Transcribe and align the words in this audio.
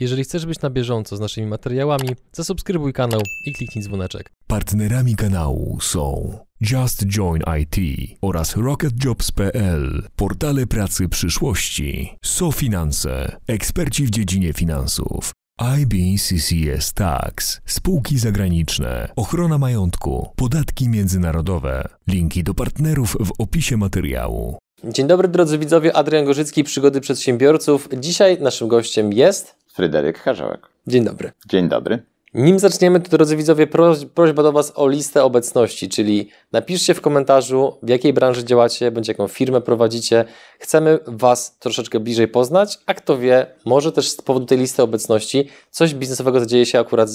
Jeżeli 0.00 0.24
chcesz 0.24 0.46
być 0.46 0.60
na 0.60 0.70
bieżąco 0.70 1.16
z 1.16 1.20
naszymi 1.20 1.46
materiałami, 1.46 2.08
zasubskrybuj 2.32 2.92
kanał 2.92 3.20
i 3.46 3.52
kliknij 3.52 3.84
dzwoneczek. 3.84 4.32
Partnerami 4.46 5.16
kanału 5.16 5.78
są 5.80 6.38
Just 6.60 7.06
Join 7.06 7.42
IT 7.60 7.76
oraz 8.22 8.56
RocketJobs.pl, 8.56 10.02
portale 10.16 10.66
pracy 10.66 11.08
przyszłości, 11.08 12.16
SoFinanse, 12.24 13.36
eksperci 13.46 14.06
w 14.06 14.10
dziedzinie 14.10 14.52
finansów, 14.52 15.32
IBCCS 15.80 16.92
Tax, 16.92 17.60
spółki 17.66 18.18
zagraniczne, 18.18 19.08
ochrona 19.16 19.58
majątku, 19.58 20.28
podatki 20.36 20.88
międzynarodowe. 20.88 21.88
Linki 22.08 22.44
do 22.44 22.54
partnerów 22.54 23.16
w 23.20 23.30
opisie 23.38 23.76
materiału. 23.76 24.58
Dzień 24.84 25.06
dobry 25.06 25.28
drodzy 25.28 25.58
widzowie, 25.58 25.96
Adrian 25.96 26.24
Gorzycki, 26.24 26.64
Przygody 26.64 27.00
Przedsiębiorców. 27.00 27.88
Dzisiaj 28.00 28.40
naszym 28.40 28.68
gościem 28.68 29.12
jest... 29.12 29.60
Fryderyk 29.80 30.18
Harzełek. 30.18 30.68
Dzień 30.86 31.04
dobry. 31.04 31.32
Dzień 31.48 31.68
dobry. 31.68 32.02
Nim 32.34 32.58
zaczniemy, 32.58 33.00
to 33.00 33.10
drodzy 33.10 33.36
widzowie, 33.36 33.66
proś, 33.66 33.98
prośba 34.14 34.42
do 34.42 34.52
Was 34.52 34.72
o 34.76 34.88
listę 34.88 35.24
obecności, 35.24 35.88
czyli 35.88 36.28
napiszcie 36.52 36.94
w 36.94 37.00
komentarzu, 37.00 37.78
w 37.82 37.88
jakiej 37.88 38.12
branży 38.12 38.44
działacie, 38.44 38.90
bądź 38.90 39.08
jaką 39.08 39.28
firmę 39.28 39.60
prowadzicie. 39.60 40.24
Chcemy 40.58 40.98
Was 41.06 41.58
troszeczkę 41.58 42.00
bliżej 42.00 42.28
poznać, 42.28 42.78
a 42.86 42.94
kto 42.94 43.18
wie, 43.18 43.46
może 43.66 43.92
też 43.92 44.08
z 44.08 44.16
powodu 44.16 44.46
tej 44.46 44.58
listy 44.58 44.82
obecności 44.82 45.48
coś 45.70 45.94
biznesowego 45.94 46.40
zadzieje 46.40 46.66
się 46.66 46.80
akurat 46.80 47.08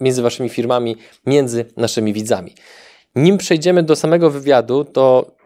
między 0.00 0.22
Waszymi 0.22 0.48
firmami, 0.48 0.96
między 1.26 1.64
naszymi 1.76 2.12
widzami. 2.12 2.54
Nim 3.14 3.38
przejdziemy 3.38 3.82
do 3.82 3.96
samego 3.96 4.30
wywiadu, 4.30 4.84
to 4.84 5.36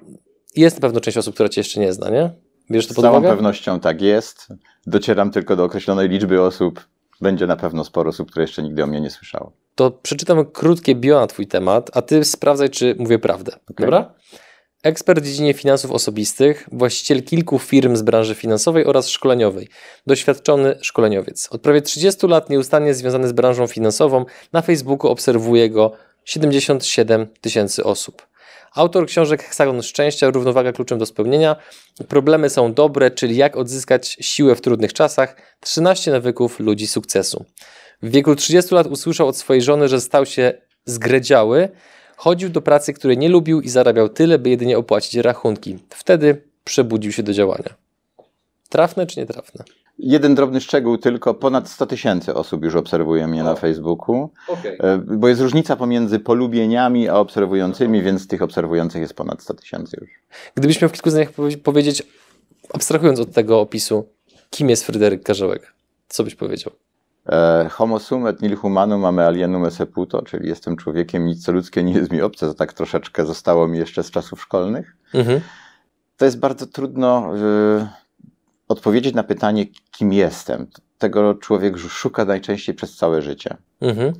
jest 0.56 0.76
na 0.76 0.80
pewno 0.80 1.00
część 1.00 1.18
osób, 1.18 1.34
która 1.34 1.48
Cię 1.48 1.60
jeszcze 1.60 1.80
nie 1.80 1.92
zna, 1.92 2.10
nie? 2.10 2.30
Bierzesz 2.70 2.88
to 2.88 2.94
pod 2.94 3.02
Z 3.02 3.06
całą 3.06 3.18
uwagę? 3.18 3.34
pewnością 3.34 3.80
tak 3.80 4.02
jest. 4.02 4.48
Docieram 4.86 5.30
tylko 5.30 5.56
do 5.56 5.64
określonej 5.64 6.08
liczby 6.08 6.42
osób, 6.42 6.86
będzie 7.20 7.46
na 7.46 7.56
pewno 7.56 7.84
sporo 7.84 8.10
osób, 8.10 8.30
które 8.30 8.42
jeszcze 8.42 8.62
nigdy 8.62 8.84
o 8.84 8.86
mnie 8.86 9.00
nie 9.00 9.10
słyszało. 9.10 9.52
To 9.74 9.90
przeczytam 9.90 10.44
krótkie 10.44 10.94
bio 10.94 11.20
na 11.20 11.26
Twój 11.26 11.46
temat, 11.46 11.90
a 11.94 12.02
Ty 12.02 12.24
sprawdzaj, 12.24 12.70
czy 12.70 12.96
mówię 12.98 13.18
prawdę. 13.18 13.52
Okay. 13.52 13.86
Dobra? 13.86 14.14
Ekspert 14.82 15.20
w 15.20 15.26
dziedzinie 15.26 15.54
finansów 15.54 15.90
osobistych, 15.90 16.68
właściciel 16.72 17.22
kilku 17.22 17.58
firm 17.58 17.96
z 17.96 18.02
branży 18.02 18.34
finansowej 18.34 18.86
oraz 18.86 19.08
szkoleniowej, 19.08 19.68
doświadczony 20.06 20.78
szkoleniowiec. 20.80 21.48
Od 21.50 21.60
prawie 21.60 21.82
30 21.82 22.26
lat 22.26 22.50
nieustannie 22.50 22.94
związany 22.94 23.28
z 23.28 23.32
branżą 23.32 23.66
finansową, 23.66 24.24
na 24.52 24.62
Facebooku 24.62 25.10
obserwuje 25.10 25.70
go 25.70 25.92
77 26.24 27.26
tysięcy 27.40 27.84
osób. 27.84 28.26
Autor 28.74 29.06
książek 29.06 29.42
Heksagon 29.42 29.82
Szczęścia, 29.82 30.30
Równowaga 30.30 30.72
kluczem 30.72 30.98
do 30.98 31.06
spełnienia. 31.06 31.56
Problemy 32.08 32.50
są 32.50 32.74
dobre, 32.74 33.10
czyli 33.10 33.36
jak 33.36 33.56
odzyskać 33.56 34.16
siłę 34.20 34.54
w 34.54 34.60
trudnych 34.60 34.92
czasach. 34.92 35.36
13 35.60 36.10
nawyków 36.10 36.60
ludzi 36.60 36.86
sukcesu. 36.86 37.44
W 38.02 38.10
wieku 38.10 38.36
30 38.36 38.74
lat 38.74 38.86
usłyszał 38.86 39.28
od 39.28 39.36
swojej 39.36 39.62
żony, 39.62 39.88
że 39.88 40.00
stał 40.00 40.26
się 40.26 40.52
zgredziały. 40.84 41.68
Chodził 42.16 42.48
do 42.48 42.62
pracy, 42.62 42.92
której 42.92 43.18
nie 43.18 43.28
lubił 43.28 43.60
i 43.60 43.68
zarabiał 43.68 44.08
tyle, 44.08 44.38
by 44.38 44.50
jedynie 44.50 44.78
opłacić 44.78 45.14
rachunki. 45.14 45.78
Wtedy 45.90 46.42
przebudził 46.64 47.12
się 47.12 47.22
do 47.22 47.32
działania. 47.32 47.74
Trafne 48.68 49.06
czy 49.06 49.20
nietrafne? 49.20 49.64
Jeden 49.98 50.34
drobny 50.34 50.60
szczegół 50.60 50.98
tylko, 50.98 51.34
ponad 51.34 51.68
100 51.68 51.86
tysięcy 51.86 52.34
osób 52.34 52.64
już 52.64 52.74
obserwuje 52.74 53.26
mnie 53.26 53.40
o. 53.40 53.44
na 53.44 53.54
Facebooku, 53.54 54.30
okay. 54.48 54.78
E, 54.80 54.98
bo 54.98 55.28
jest 55.28 55.40
różnica 55.40 55.76
pomiędzy 55.76 56.18
polubieniami 56.18 57.08
a 57.08 57.14
obserwującymi, 57.14 58.02
więc 58.02 58.28
tych 58.28 58.42
obserwujących 58.42 59.02
jest 59.02 59.14
ponad 59.14 59.42
100 59.42 59.54
tysięcy 59.54 59.96
już. 60.00 60.10
Gdybyś 60.54 60.80
miał 60.82 60.88
w 60.88 60.92
kilku 60.92 61.10
zdaniach 61.10 61.30
powiedzieć, 61.62 62.02
abstrahując 62.74 63.20
od 63.20 63.32
tego 63.32 63.60
opisu, 63.60 64.08
kim 64.50 64.70
jest 64.70 64.84
Fryderyk 64.84 65.22
Karzełek, 65.22 65.74
co 66.08 66.24
byś 66.24 66.34
powiedział? 66.34 66.72
E, 67.28 67.68
homo 67.70 67.98
sum 67.98 68.26
et 68.26 68.42
nil 68.42 68.56
humanum 68.56 69.04
ame 69.04 69.26
alienum 69.26 69.64
esse 69.64 69.86
puto, 69.86 70.22
czyli 70.22 70.48
jestem 70.48 70.76
człowiekiem, 70.76 71.26
nic 71.26 71.44
co 71.44 71.52
ludzkie 71.52 71.82
nie 71.82 71.92
jest 71.92 72.12
mi 72.12 72.22
obce, 72.22 72.46
to 72.46 72.54
tak 72.54 72.72
troszeczkę 72.72 73.26
zostało 73.26 73.68
mi 73.68 73.78
jeszcze 73.78 74.02
z 74.02 74.10
czasów 74.10 74.42
szkolnych. 74.42 74.96
Mhm. 75.14 75.40
To 76.16 76.24
jest 76.24 76.38
bardzo 76.38 76.66
trudno... 76.66 77.36
Y 77.36 78.01
odpowiedzieć 78.72 79.14
na 79.14 79.22
pytanie, 79.22 79.66
kim 79.90 80.12
jestem, 80.12 80.66
tego 80.98 81.34
człowiek 81.34 81.78
szuka 81.78 82.24
najczęściej 82.24 82.74
przez 82.74 82.96
całe 82.96 83.22
życie. 83.22 83.56
Mhm. 83.80 84.12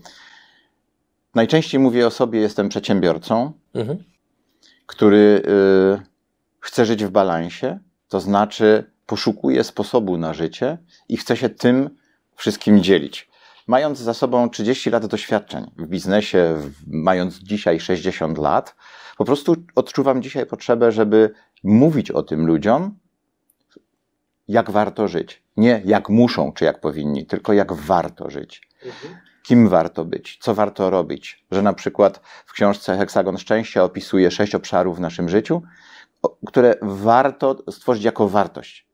Najczęściej 1.35 1.81
mówię 1.81 2.07
o 2.07 2.11
sobie, 2.11 2.41
jestem 2.41 2.69
przedsiębiorcą, 2.69 3.53
mhm. 3.75 3.99
który 4.87 5.43
y, 5.99 6.03
chce 6.61 6.87
żyć 6.87 7.05
w 7.05 7.11
balansie, 7.11 7.79
to 8.09 8.21
znaczy 8.21 8.91
poszukuje 9.07 9.65
sposobu 9.65 10.19
na 10.19 10.33
życie 10.33 10.79
i 11.09 11.17
chce 11.17 11.37
się 11.37 11.49
tym 11.49 11.91
wszystkim 12.37 12.83
dzielić. 12.83 13.31
Mając 13.67 13.99
za 13.99 14.15
sobą 14.15 14.51
30 14.51 14.91
lat 14.91 15.07
doświadczeń 15.07 15.71
w 15.77 15.87
biznesie, 15.87 16.57
mając 16.87 17.39
dzisiaj 17.39 17.81
60 17.81 18.39
lat, 18.39 18.75
po 19.19 19.25
prostu 19.25 19.57
odczuwam 19.75 20.23
dzisiaj 20.23 20.47
potrzebę, 20.47 20.93
żeby 20.93 21.31
mówić 21.65 22.11
o 22.11 22.23
tym 22.23 22.47
ludziom, 22.47 22.99
jak 24.53 24.71
warto 24.71 25.09
żyć. 25.09 25.43
Nie 25.57 25.83
jak 25.85 26.09
muszą, 26.09 26.53
czy 26.53 26.65
jak 26.65 26.81
powinni, 26.81 27.27
tylko 27.27 27.53
jak 27.53 27.73
warto 27.73 28.31
żyć. 28.31 28.69
Mhm. 28.85 29.15
Kim 29.43 29.69
warto 29.69 30.05
być, 30.05 30.39
co 30.41 30.55
warto 30.55 30.91
robić. 30.91 31.45
Że 31.51 31.63
na 31.63 31.73
przykład 31.73 32.21
w 32.47 32.53
książce 32.53 32.97
Heksagon 32.97 33.39
Szczęścia 33.39 33.85
opisuje 33.85 34.31
sześć 34.31 34.55
obszarów 34.55 34.97
w 34.97 35.01
naszym 35.01 35.29
życiu, 35.29 35.63
które 36.47 36.75
warto 36.83 37.57
stworzyć 37.71 38.05
jako 38.05 38.29
wartość, 38.29 38.87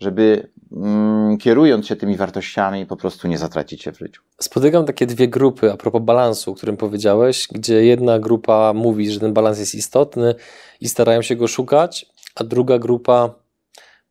żeby 0.00 0.50
mm, 0.72 1.38
kierując 1.38 1.86
się 1.86 1.96
tymi 1.96 2.16
wartościami 2.16 2.86
po 2.86 2.96
prostu 2.96 3.28
nie 3.28 3.38
zatracić 3.38 3.82
się 3.82 3.92
w 3.92 3.98
życiu. 3.98 4.22
Spotykam 4.40 4.84
takie 4.84 5.06
dwie 5.06 5.28
grupy 5.28 5.72
a 5.72 5.76
propos 5.76 6.02
balansu, 6.02 6.50
o 6.50 6.54
którym 6.54 6.76
powiedziałeś, 6.76 7.48
gdzie 7.52 7.84
jedna 7.84 8.18
grupa 8.18 8.72
mówi, 8.72 9.10
że 9.10 9.20
ten 9.20 9.32
balans 9.32 9.58
jest 9.58 9.74
istotny 9.74 10.34
i 10.80 10.88
starają 10.88 11.22
się 11.22 11.36
go 11.36 11.48
szukać, 11.48 12.06
a 12.34 12.44
druga 12.44 12.78
grupa 12.78 13.43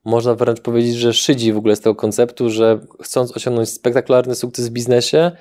można 0.05 0.35
wręcz 0.35 0.61
powiedzieć, 0.61 0.95
że 0.95 1.13
szydzi 1.13 1.53
w 1.53 1.57
ogóle 1.57 1.75
z 1.75 1.81
tego 1.81 1.95
konceptu, 1.95 2.49
że 2.49 2.79
chcąc 3.01 3.37
osiągnąć 3.37 3.69
spektakularny 3.69 4.35
sukces 4.35 4.67
w 4.67 4.71
biznesie, 4.71 5.31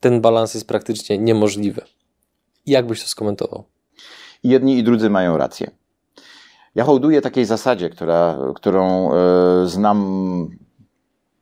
ten 0.00 0.20
balans 0.20 0.54
jest 0.54 0.68
praktycznie 0.68 1.18
niemożliwy. 1.18 1.82
Jak 2.66 2.86
byś 2.86 3.02
to 3.02 3.08
skomentował? 3.08 3.64
Jedni 4.44 4.78
i 4.78 4.84
drudzy 4.84 5.10
mają 5.10 5.36
rację. 5.36 5.70
Ja 6.74 6.84
hołduję 6.84 7.20
takiej 7.20 7.44
zasadzie, 7.44 7.90
która, 7.90 8.38
którą 8.54 9.10
y, 9.64 9.68
znam 9.68 10.48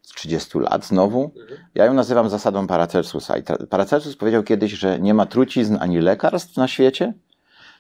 z 0.03 0.09
30 0.09 0.59
lat 0.59 0.87
znowu. 0.87 1.35
Ja 1.75 1.85
ją 1.85 1.95
nazywam 1.95 2.29
zasadą 2.29 2.67
Paracelsusa. 2.67 3.39
I 3.39 3.43
Paracelsus 3.71 4.17
powiedział 4.17 4.43
kiedyś, 4.43 4.73
że 4.73 5.01
nie 5.01 5.15
ma 5.15 5.27
trucizn 5.27 5.77
ani 5.81 6.01
lekarstw 6.01 6.57
na 6.57 6.69
świecie. 6.69 7.15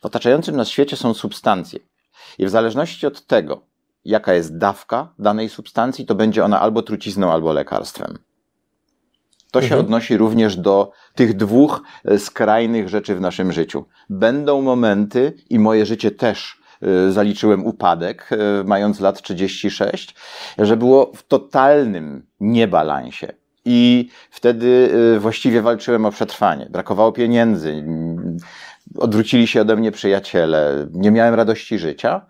W 0.02 0.06
otaczającym 0.06 0.56
nas 0.56 0.68
świecie 0.68 0.96
są 0.96 1.14
substancje. 1.14 1.78
I 2.38 2.46
w 2.46 2.50
zależności 2.50 3.06
od 3.06 3.26
tego, 3.26 3.66
jaka 4.04 4.34
jest 4.34 4.58
dawka 4.58 5.12
danej 5.18 5.48
substancji, 5.48 6.06
to 6.06 6.14
będzie 6.14 6.44
ona 6.44 6.60
albo 6.60 6.82
trucizną, 6.82 7.32
albo 7.32 7.52
lekarstwem. 7.52 8.18
To 9.50 9.60
się 9.60 9.66
mhm. 9.66 9.80
odnosi 9.80 10.16
również 10.16 10.56
do 10.56 10.92
tych 11.14 11.36
dwóch 11.36 11.82
e, 12.04 12.18
skrajnych 12.18 12.88
rzeczy 12.88 13.14
w 13.14 13.20
naszym 13.20 13.52
życiu. 13.52 13.84
Będą 14.10 14.62
momenty, 14.62 15.32
i 15.50 15.58
moje 15.58 15.86
życie 15.86 16.10
też 16.10 16.60
e, 16.82 17.12
zaliczyłem 17.12 17.66
upadek, 17.66 18.30
e, 18.32 18.64
mając 18.64 19.00
lat 19.00 19.22
36, 19.22 20.14
że 20.58 20.76
było 20.76 21.12
w 21.14 21.22
totalnym 21.22 22.26
niebalansie. 22.40 23.32
I 23.64 24.08
wtedy 24.30 24.90
właściwie 25.20 25.62
walczyłem 25.62 26.06
o 26.06 26.10
przetrwanie. 26.10 26.68
Brakowało 26.70 27.12
pieniędzy, 27.12 27.84
odwrócili 28.98 29.46
się 29.46 29.60
ode 29.60 29.76
mnie 29.76 29.92
przyjaciele, 29.92 30.86
nie 30.92 31.10
miałem 31.10 31.34
radości 31.34 31.78
życia 31.78 32.26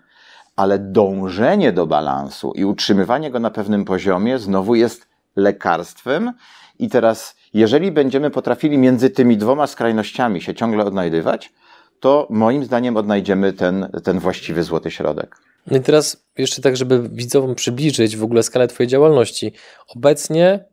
ale 0.56 0.78
dążenie 0.78 1.72
do 1.72 1.86
balansu 1.86 2.52
i 2.56 2.64
utrzymywanie 2.64 3.30
go 3.30 3.38
na 3.38 3.50
pewnym 3.50 3.84
poziomie 3.84 4.38
znowu 4.38 4.74
jest 4.74 5.06
lekarstwem. 5.36 6.32
I 6.78 6.88
teraz, 6.88 7.36
jeżeli 7.54 7.92
będziemy 7.92 8.30
potrafili 8.30 8.78
między 8.78 9.10
tymi 9.10 9.36
dwoma 9.36 9.66
skrajnościami 9.66 10.42
się 10.42 10.54
ciągle 10.54 10.84
odnajdywać, 10.84 11.52
to 12.00 12.26
moim 12.30 12.64
zdaniem 12.64 12.96
odnajdziemy 12.96 13.52
ten, 13.52 13.88
ten 14.04 14.18
właściwy 14.18 14.62
złoty 14.62 14.90
środek. 14.90 15.36
No 15.66 15.76
i 15.76 15.80
teraz 15.80 16.24
jeszcze 16.38 16.62
tak, 16.62 16.76
żeby 16.76 17.08
widzowom 17.08 17.54
przybliżyć 17.54 18.16
w 18.16 18.24
ogóle 18.24 18.42
skalę 18.42 18.68
Twojej 18.68 18.88
działalności. 18.88 19.52
Obecnie 19.96 20.64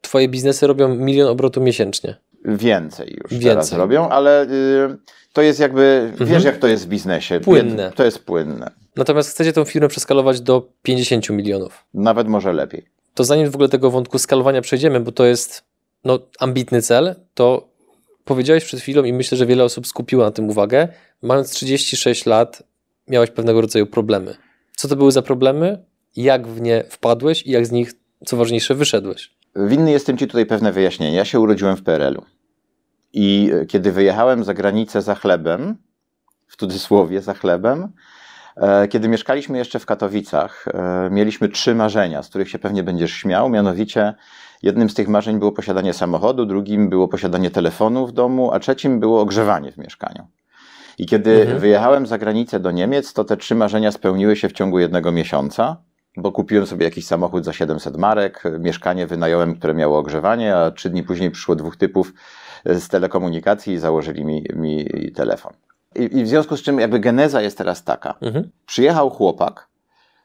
Twoje 0.00 0.28
biznesy 0.28 0.66
robią 0.66 0.94
milion 0.94 1.28
obrotu 1.28 1.60
miesięcznie. 1.60 2.16
Więcej 2.44 3.18
już 3.22 3.30
Więcej. 3.30 3.50
teraz 3.50 3.72
robią, 3.72 4.08
ale 4.08 4.44
y, 4.44 4.48
to 5.32 5.42
jest 5.42 5.60
jakby, 5.60 6.08
mhm. 6.10 6.30
wiesz 6.30 6.44
jak 6.44 6.56
to 6.56 6.66
jest 6.66 6.84
w 6.84 6.88
biznesie. 6.88 7.40
Płynne. 7.40 7.92
To 7.94 8.04
jest 8.04 8.24
płynne. 8.24 8.70
Natomiast 9.00 9.30
chcecie 9.30 9.52
tę 9.52 9.64
firmę 9.64 9.88
przeskalować 9.88 10.40
do 10.40 10.68
50 10.82 11.30
milionów. 11.30 11.84
Nawet 11.94 12.28
może 12.28 12.52
lepiej. 12.52 12.86
To 13.14 13.24
zanim 13.24 13.50
w 13.50 13.54
ogóle 13.54 13.68
tego 13.68 13.90
wątku 13.90 14.18
skalowania 14.18 14.62
przejdziemy, 14.62 15.00
bo 15.00 15.12
to 15.12 15.24
jest 15.24 15.64
no, 16.04 16.18
ambitny 16.40 16.82
cel, 16.82 17.14
to 17.34 17.68
powiedziałeś 18.24 18.64
przed 18.64 18.80
chwilą 18.80 19.04
i 19.04 19.12
myślę, 19.12 19.38
że 19.38 19.46
wiele 19.46 19.64
osób 19.64 19.86
skupiło 19.86 20.24
na 20.24 20.30
tym 20.30 20.50
uwagę. 20.50 20.88
Mając 21.22 21.50
36 21.50 22.26
lat, 22.26 22.62
miałeś 23.08 23.30
pewnego 23.30 23.60
rodzaju 23.60 23.86
problemy. 23.86 24.36
Co 24.76 24.88
to 24.88 24.96
były 24.96 25.12
za 25.12 25.22
problemy? 25.22 25.84
Jak 26.16 26.48
w 26.48 26.60
nie 26.60 26.84
wpadłeś 26.88 27.46
i 27.46 27.50
jak 27.50 27.66
z 27.66 27.70
nich, 27.70 27.92
co 28.26 28.36
ważniejsze, 28.36 28.74
wyszedłeś? 28.74 29.34
winny 29.56 29.90
jestem 29.90 30.18
Ci 30.18 30.26
tutaj 30.26 30.46
pewne 30.46 30.72
wyjaśnienie. 30.72 31.16
Ja 31.16 31.24
się 31.24 31.40
urodziłem 31.40 31.76
w 31.76 31.82
PRL-u. 31.82 32.24
I 33.12 33.50
kiedy 33.68 33.92
wyjechałem 33.92 34.44
za 34.44 34.54
granicę 34.54 35.02
za 35.02 35.14
chlebem, 35.14 35.76
w 36.48 36.56
cudzysłowie 36.56 37.22
za 37.22 37.34
chlebem, 37.34 37.92
kiedy 38.90 39.08
mieszkaliśmy 39.08 39.58
jeszcze 39.58 39.78
w 39.78 39.86
Katowicach, 39.86 40.64
e, 40.68 41.08
mieliśmy 41.10 41.48
trzy 41.48 41.74
marzenia, 41.74 42.22
z 42.22 42.28
których 42.28 42.50
się 42.50 42.58
pewnie 42.58 42.82
będziesz 42.82 43.12
śmiał. 43.12 43.48
Mianowicie, 43.48 44.14
jednym 44.62 44.90
z 44.90 44.94
tych 44.94 45.08
marzeń 45.08 45.38
było 45.38 45.52
posiadanie 45.52 45.92
samochodu, 45.92 46.46
drugim 46.46 46.88
było 46.88 47.08
posiadanie 47.08 47.50
telefonu 47.50 48.06
w 48.06 48.12
domu, 48.12 48.52
a 48.52 48.60
trzecim 48.60 49.00
było 49.00 49.20
ogrzewanie 49.20 49.72
w 49.72 49.76
mieszkaniu. 49.76 50.26
I 50.98 51.06
kiedy 51.06 51.40
mhm. 51.40 51.58
wyjechałem 51.58 52.06
za 52.06 52.18
granicę 52.18 52.60
do 52.60 52.70
Niemiec, 52.70 53.12
to 53.12 53.24
te 53.24 53.36
trzy 53.36 53.54
marzenia 53.54 53.92
spełniły 53.92 54.36
się 54.36 54.48
w 54.48 54.52
ciągu 54.52 54.78
jednego 54.78 55.12
miesiąca, 55.12 55.76
bo 56.16 56.32
kupiłem 56.32 56.66
sobie 56.66 56.84
jakiś 56.84 57.06
samochód 57.06 57.44
za 57.44 57.52
700 57.52 57.96
marek, 57.96 58.42
mieszkanie 58.58 59.06
wynająłem, 59.06 59.56
które 59.56 59.74
miało 59.74 59.98
ogrzewanie, 59.98 60.56
a 60.56 60.70
trzy 60.70 60.90
dni 60.90 61.02
później 61.02 61.30
przyszło 61.30 61.56
dwóch 61.56 61.76
typów 61.76 62.12
z 62.64 62.88
telekomunikacji 62.88 63.74
i 63.74 63.78
założyli 63.78 64.24
mi, 64.24 64.44
mi 64.54 64.86
telefon. 65.14 65.52
I, 65.96 66.18
I, 66.18 66.24
w 66.24 66.28
związku 66.28 66.56
z 66.56 66.62
czym 66.62 66.80
jakby 66.80 67.00
geneza 67.00 67.42
jest 67.42 67.58
teraz 67.58 67.84
taka. 67.84 68.14
Mhm. 68.20 68.50
Przyjechał 68.66 69.10
chłopak 69.10 69.68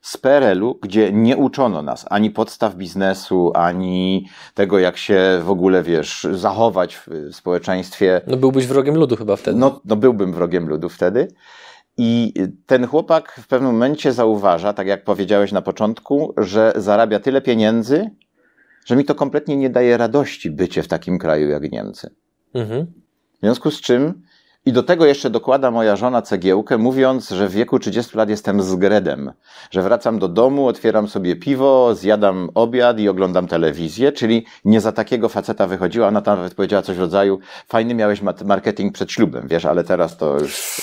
z 0.01 0.17
PRL-u, 0.17 0.79
gdzie 0.81 1.11
nie 1.11 1.37
uczono 1.37 1.81
nas 1.81 2.05
ani 2.09 2.31
podstaw 2.31 2.75
biznesu, 2.75 3.51
ani 3.55 4.27
tego, 4.53 4.79
jak 4.79 4.97
się 4.97 5.41
w 5.43 5.49
ogóle, 5.49 5.83
wiesz, 5.83 6.27
zachować 6.33 6.95
w 6.95 7.07
społeczeństwie. 7.31 8.21
No 8.27 8.37
byłbyś 8.37 8.67
wrogiem 8.67 8.95
ludu 8.95 9.15
chyba 9.15 9.35
wtedy. 9.35 9.59
No, 9.59 9.81
no 9.85 9.95
byłbym 9.95 10.33
wrogiem 10.33 10.67
ludu 10.69 10.89
wtedy. 10.89 11.27
I 11.97 12.33
ten 12.65 12.87
chłopak 12.87 13.39
w 13.43 13.47
pewnym 13.47 13.71
momencie 13.71 14.13
zauważa, 14.13 14.73
tak 14.73 14.87
jak 14.87 15.03
powiedziałeś 15.03 15.51
na 15.51 15.61
początku, 15.61 16.33
że 16.37 16.73
zarabia 16.75 17.19
tyle 17.19 17.41
pieniędzy, 17.41 18.09
że 18.85 18.95
mi 18.95 19.05
to 19.05 19.15
kompletnie 19.15 19.57
nie 19.57 19.69
daje 19.69 19.97
radości 19.97 20.51
bycie 20.51 20.83
w 20.83 20.87
takim 20.87 21.19
kraju 21.19 21.49
jak 21.49 21.71
Niemcy. 21.71 22.09
Mhm. 22.53 22.85
W 23.33 23.39
związku 23.39 23.71
z 23.71 23.81
czym, 23.81 24.21
i 24.65 24.73
do 24.73 24.83
tego 24.83 25.05
jeszcze 25.05 25.29
dokłada 25.29 25.71
moja 25.71 25.95
żona 25.95 26.21
cegiełkę, 26.21 26.77
mówiąc, 26.77 27.29
że 27.29 27.47
w 27.47 27.51
wieku 27.51 27.79
30 27.79 28.17
lat 28.17 28.29
jestem 28.29 28.61
zgredem, 28.61 29.31
że 29.71 29.81
wracam 29.81 30.19
do 30.19 30.27
domu, 30.27 30.67
otwieram 30.67 31.07
sobie 31.07 31.35
piwo, 31.35 31.95
zjadam 31.95 32.49
obiad 32.53 32.99
i 32.99 33.09
oglądam 33.09 33.47
telewizję, 33.47 34.11
czyli 34.11 34.45
nie 34.65 34.81
za 34.81 34.91
takiego 34.91 35.29
faceta 35.29 35.67
wychodziła. 35.67 36.07
Ona 36.07 36.21
tam 36.21 36.37
nawet 36.37 36.53
powiedziała 36.53 36.81
coś 36.81 36.97
w 36.97 36.99
rodzaju, 36.99 37.39
fajny 37.67 37.93
miałeś 37.93 38.21
marketing 38.45 38.93
przed 38.93 39.11
ślubem, 39.11 39.47
wiesz, 39.47 39.65
ale 39.65 39.83
teraz 39.83 40.17
to 40.17 40.39
już 40.39 40.81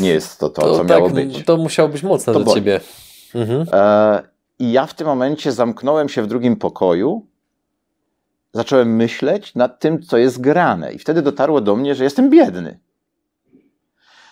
nie 0.00 0.10
jest 0.10 0.38
to 0.40 0.48
to, 0.48 0.62
to 0.62 0.72
co 0.72 0.78
tak, 0.78 0.88
miało 0.88 1.10
być. 1.10 1.44
To 1.44 1.56
musiało 1.56 1.88
być 1.88 2.02
mocne 2.02 2.32
to 2.32 2.38
dla 2.38 2.46
boli. 2.46 2.60
ciebie. 2.60 2.80
Mhm. 3.34 3.66
E, 3.72 4.22
I 4.58 4.72
ja 4.72 4.86
w 4.86 4.94
tym 4.94 5.06
momencie 5.06 5.52
zamknąłem 5.52 6.08
się 6.08 6.22
w 6.22 6.26
drugim 6.26 6.56
pokoju 6.56 7.26
zacząłem 8.52 8.96
myśleć 8.96 9.54
nad 9.54 9.80
tym, 9.80 10.02
co 10.02 10.18
jest 10.18 10.40
grane. 10.40 10.92
I 10.92 10.98
wtedy 10.98 11.22
dotarło 11.22 11.60
do 11.60 11.76
mnie, 11.76 11.94
że 11.94 12.04
jestem 12.04 12.30
biedny. 12.30 12.78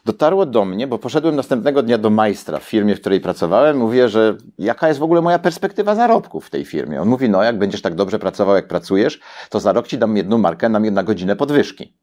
Dotarło 0.07 0.47
do 0.47 0.65
mnie, 0.65 0.87
bo 0.87 0.99
poszedłem 0.99 1.37
następnego 1.37 1.83
dnia 1.83 1.99
do 1.99 2.11
majstra 2.11 2.59
w 2.59 2.63
firmie, 2.63 2.97
w 2.97 3.01
której 3.01 3.21
pracowałem. 3.21 3.77
Mówię, 3.77 4.09
że 4.09 4.37
jaka 4.59 4.89
jest 4.89 5.01
w 5.01 5.03
ogóle 5.03 5.21
moja 5.23 5.39
perspektywa 5.39 5.95
zarobków 5.95 6.47
w 6.47 6.51
tej 6.51 6.65
firmie. 6.65 7.03
On 7.03 7.09
mówi, 7.09 7.31
no 7.31 7.43
jak 7.43 7.59
będziesz 7.59 7.83
tak 7.83 7.95
dobrze 7.95 8.19
pracował, 8.19 8.57
jak 8.57 8.69
pracujesz, 8.69 9.21
to 9.51 9.61
za 9.61 9.73
rok 9.73 9.89
ci 9.89 9.99
dam 9.99 10.17
jedną 10.17 10.39
markę 10.39 10.69
na 10.69 10.79
jedną 10.79 11.03
godzinę 11.03 11.37
podwyżki. 11.37 11.95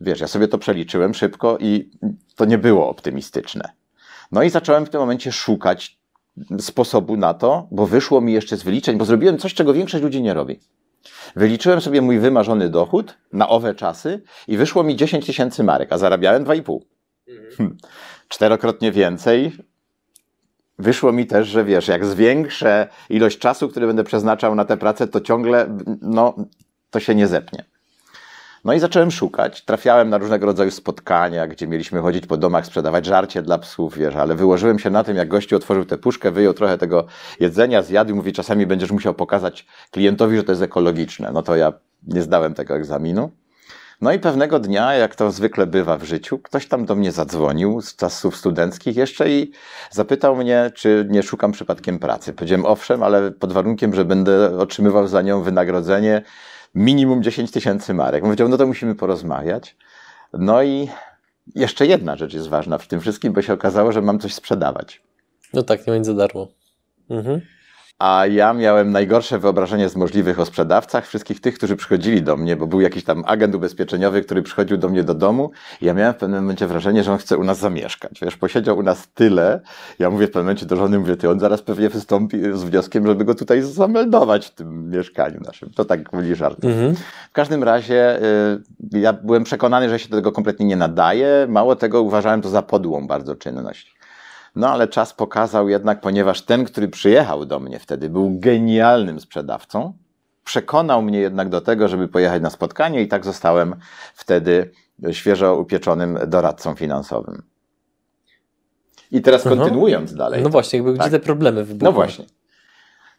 Wiesz, 0.00 0.20
ja 0.20 0.28
sobie 0.28 0.48
to 0.48 0.58
przeliczyłem 0.58 1.14
szybko 1.14 1.58
i 1.60 1.90
to 2.36 2.44
nie 2.44 2.58
było 2.58 2.88
optymistyczne. 2.88 3.72
No 4.32 4.42
i 4.42 4.50
zacząłem 4.50 4.86
w 4.86 4.90
tym 4.90 5.00
momencie 5.00 5.32
szukać 5.32 5.98
sposobu 6.60 7.16
na 7.16 7.34
to, 7.34 7.68
bo 7.70 7.86
wyszło 7.86 8.20
mi 8.20 8.32
jeszcze 8.32 8.56
z 8.56 8.62
wyliczeń, 8.62 8.98
bo 8.98 9.04
zrobiłem 9.04 9.38
coś, 9.38 9.54
czego 9.54 9.72
większość 9.72 10.04
ludzi 10.04 10.22
nie 10.22 10.34
robi. 10.34 10.60
Wyliczyłem 11.36 11.80
sobie 11.80 12.02
mój 12.02 12.18
wymarzony 12.18 12.68
dochód 12.68 13.14
na 13.32 13.48
owe 13.48 13.74
czasy 13.74 14.22
i 14.48 14.56
wyszło 14.56 14.82
mi 14.82 14.96
10 14.96 15.26
tysięcy 15.26 15.64
marek, 15.64 15.92
a 15.92 15.98
zarabiałem 15.98 16.44
2,5. 16.44 16.95
Mhm. 17.50 17.76
Czterokrotnie 18.28 18.92
więcej. 18.92 19.52
Wyszło 20.78 21.12
mi 21.12 21.26
też, 21.26 21.48
że 21.48 21.64
wiesz, 21.64 21.88
jak 21.88 22.04
zwiększę 22.04 22.88
ilość 23.10 23.38
czasu, 23.38 23.68
który 23.68 23.86
będę 23.86 24.04
przeznaczał 24.04 24.54
na 24.54 24.64
tę 24.64 24.76
pracę, 24.76 25.06
to 25.08 25.20
ciągle, 25.20 25.76
no, 26.02 26.34
to 26.90 27.00
się 27.00 27.14
nie 27.14 27.26
zepnie. 27.26 27.64
No 28.64 28.72
i 28.72 28.80
zacząłem 28.80 29.10
szukać. 29.10 29.64
Trafiałem 29.64 30.10
na 30.10 30.18
różnego 30.18 30.46
rodzaju 30.46 30.70
spotkania, 30.70 31.46
gdzie 31.46 31.66
mieliśmy 31.66 32.00
chodzić 32.00 32.26
po 32.26 32.36
domach, 32.36 32.66
sprzedawać 32.66 33.06
żarcie 33.06 33.42
dla 33.42 33.58
psów, 33.58 33.98
wiesz, 33.98 34.14
ale 34.14 34.34
wyłożyłem 34.34 34.78
się 34.78 34.90
na 34.90 35.04
tym, 35.04 35.16
jak 35.16 35.28
gościu 35.28 35.56
otworzył 35.56 35.84
tę 35.84 35.98
puszkę, 35.98 36.30
wyjął 36.30 36.54
trochę 36.54 36.78
tego 36.78 37.06
jedzenia, 37.40 37.82
zjadł 37.82 38.10
i 38.10 38.14
mówi, 38.14 38.32
czasami 38.32 38.66
będziesz 38.66 38.90
musiał 38.90 39.14
pokazać 39.14 39.66
klientowi, 39.90 40.36
że 40.36 40.44
to 40.44 40.52
jest 40.52 40.62
ekologiczne. 40.62 41.30
No 41.32 41.42
to 41.42 41.56
ja 41.56 41.72
nie 42.06 42.22
zdałem 42.22 42.54
tego 42.54 42.76
egzaminu. 42.76 43.30
No 44.00 44.12
i 44.12 44.18
pewnego 44.18 44.58
dnia, 44.58 44.94
jak 44.94 45.14
to 45.14 45.30
zwykle 45.30 45.66
bywa 45.66 45.98
w 45.98 46.04
życiu, 46.04 46.38
ktoś 46.38 46.68
tam 46.68 46.86
do 46.86 46.94
mnie 46.94 47.12
zadzwonił 47.12 47.80
z 47.80 47.96
czasów 47.96 48.36
studenckich 48.36 48.96
jeszcze 48.96 49.30
i 49.30 49.52
zapytał 49.90 50.36
mnie, 50.36 50.70
czy 50.74 51.06
nie 51.10 51.22
szukam 51.22 51.52
przypadkiem 51.52 51.98
pracy. 51.98 52.32
Powiedziałem 52.32 52.66
owszem, 52.66 53.02
ale 53.02 53.30
pod 53.30 53.52
warunkiem, 53.52 53.94
że 53.94 54.04
będę 54.04 54.58
otrzymywał 54.58 55.08
za 55.08 55.22
nią 55.22 55.42
wynagrodzenie 55.42 56.22
minimum 56.74 57.22
10 57.22 57.50
tysięcy 57.50 57.94
marek. 57.94 58.24
Powiedział, 58.24 58.48
no 58.48 58.56
to 58.56 58.66
musimy 58.66 58.94
porozmawiać. 58.94 59.76
No 60.32 60.62
i 60.62 60.88
jeszcze 61.54 61.86
jedna 61.86 62.16
rzecz 62.16 62.34
jest 62.34 62.48
ważna 62.48 62.78
w 62.78 62.86
tym 62.86 63.00
wszystkim, 63.00 63.32
bo 63.32 63.42
się 63.42 63.52
okazało, 63.52 63.92
że 63.92 64.02
mam 64.02 64.18
coś 64.18 64.34
sprzedawać. 64.34 65.02
No 65.54 65.62
tak, 65.62 65.86
nie 65.86 65.92
będzie 65.92 66.10
za 66.10 66.14
darmo. 66.14 66.48
Mhm 67.10 67.40
a 67.98 68.26
ja 68.26 68.52
miałem 68.52 68.92
najgorsze 68.92 69.38
wyobrażenie 69.38 69.88
z 69.88 69.96
możliwych 69.96 70.40
o 70.40 70.46
sprzedawcach, 70.46 71.06
wszystkich 71.06 71.40
tych, 71.40 71.54
którzy 71.54 71.76
przychodzili 71.76 72.22
do 72.22 72.36
mnie, 72.36 72.56
bo 72.56 72.66
był 72.66 72.80
jakiś 72.80 73.04
tam 73.04 73.24
agent 73.26 73.54
ubezpieczeniowy, 73.54 74.22
który 74.22 74.42
przychodził 74.42 74.76
do 74.76 74.88
mnie 74.88 75.04
do 75.04 75.14
domu 75.14 75.50
i 75.80 75.86
ja 75.86 75.94
miałem 75.94 76.14
w 76.14 76.16
pewnym 76.16 76.40
momencie 76.40 76.66
wrażenie, 76.66 77.04
że 77.04 77.12
on 77.12 77.18
chce 77.18 77.38
u 77.38 77.44
nas 77.44 77.58
zamieszkać. 77.58 78.20
Wiesz, 78.22 78.36
posiedział 78.36 78.78
u 78.78 78.82
nas 78.82 79.08
tyle, 79.14 79.60
ja 79.98 80.10
mówię 80.10 80.26
w 80.26 80.30
pewnym 80.30 80.44
momencie 80.44 80.66
do 80.66 80.76
żony, 80.76 80.98
mówię, 80.98 81.16
ty, 81.16 81.30
on 81.30 81.40
zaraz 81.40 81.62
pewnie 81.62 81.88
wystąpi 81.88 82.38
z 82.52 82.64
wnioskiem, 82.64 83.06
żeby 83.06 83.24
go 83.24 83.34
tutaj 83.34 83.62
zameldować 83.62 84.46
w 84.46 84.54
tym 84.54 84.90
mieszkaniu 84.90 85.40
naszym. 85.40 85.70
To 85.70 85.84
tak 85.84 86.10
byli 86.10 86.34
żarty. 86.34 86.68
Mhm. 86.68 86.94
W 87.30 87.32
każdym 87.32 87.64
razie 87.64 88.22
y, 88.94 88.98
ja 89.00 89.12
byłem 89.12 89.44
przekonany, 89.44 89.88
że 89.88 89.98
się 89.98 90.08
do 90.08 90.16
tego 90.16 90.32
kompletnie 90.32 90.66
nie 90.66 90.76
nadaje. 90.76 91.46
Mało 91.48 91.76
tego, 91.76 92.02
uważałem 92.02 92.42
to 92.42 92.48
za 92.48 92.62
podłą 92.62 93.06
bardzo 93.06 93.34
czynność. 93.34 93.95
No 94.56 94.68
ale 94.68 94.88
czas 94.88 95.12
pokazał 95.12 95.68
jednak, 95.68 96.00
ponieważ 96.00 96.42
ten, 96.42 96.64
który 96.64 96.88
przyjechał 96.88 97.44
do 97.44 97.60
mnie 97.60 97.78
wtedy, 97.78 98.10
był 98.10 98.30
genialnym 98.38 99.20
sprzedawcą, 99.20 99.92
przekonał 100.44 101.02
mnie 101.02 101.18
jednak 101.18 101.48
do 101.48 101.60
tego, 101.60 101.88
żeby 101.88 102.08
pojechać 102.08 102.42
na 102.42 102.50
spotkanie 102.50 103.02
i 103.02 103.08
tak 103.08 103.24
zostałem 103.24 103.76
wtedy 104.14 104.70
świeżo 105.12 105.56
upieczonym 105.56 106.18
doradcą 106.26 106.74
finansowym. 106.74 107.42
I 109.10 109.22
teraz 109.22 109.42
kontynuując 109.42 110.14
dalej. 110.14 110.42
No 110.42 110.48
właśnie, 110.48 110.76
jakby 110.78 110.98
tak? 110.98 111.08
gdzie 111.08 111.18
te 111.18 111.24
problemy 111.24 111.64
wybuchły? 111.64 111.84
No 111.84 111.92
właśnie. 111.92 112.24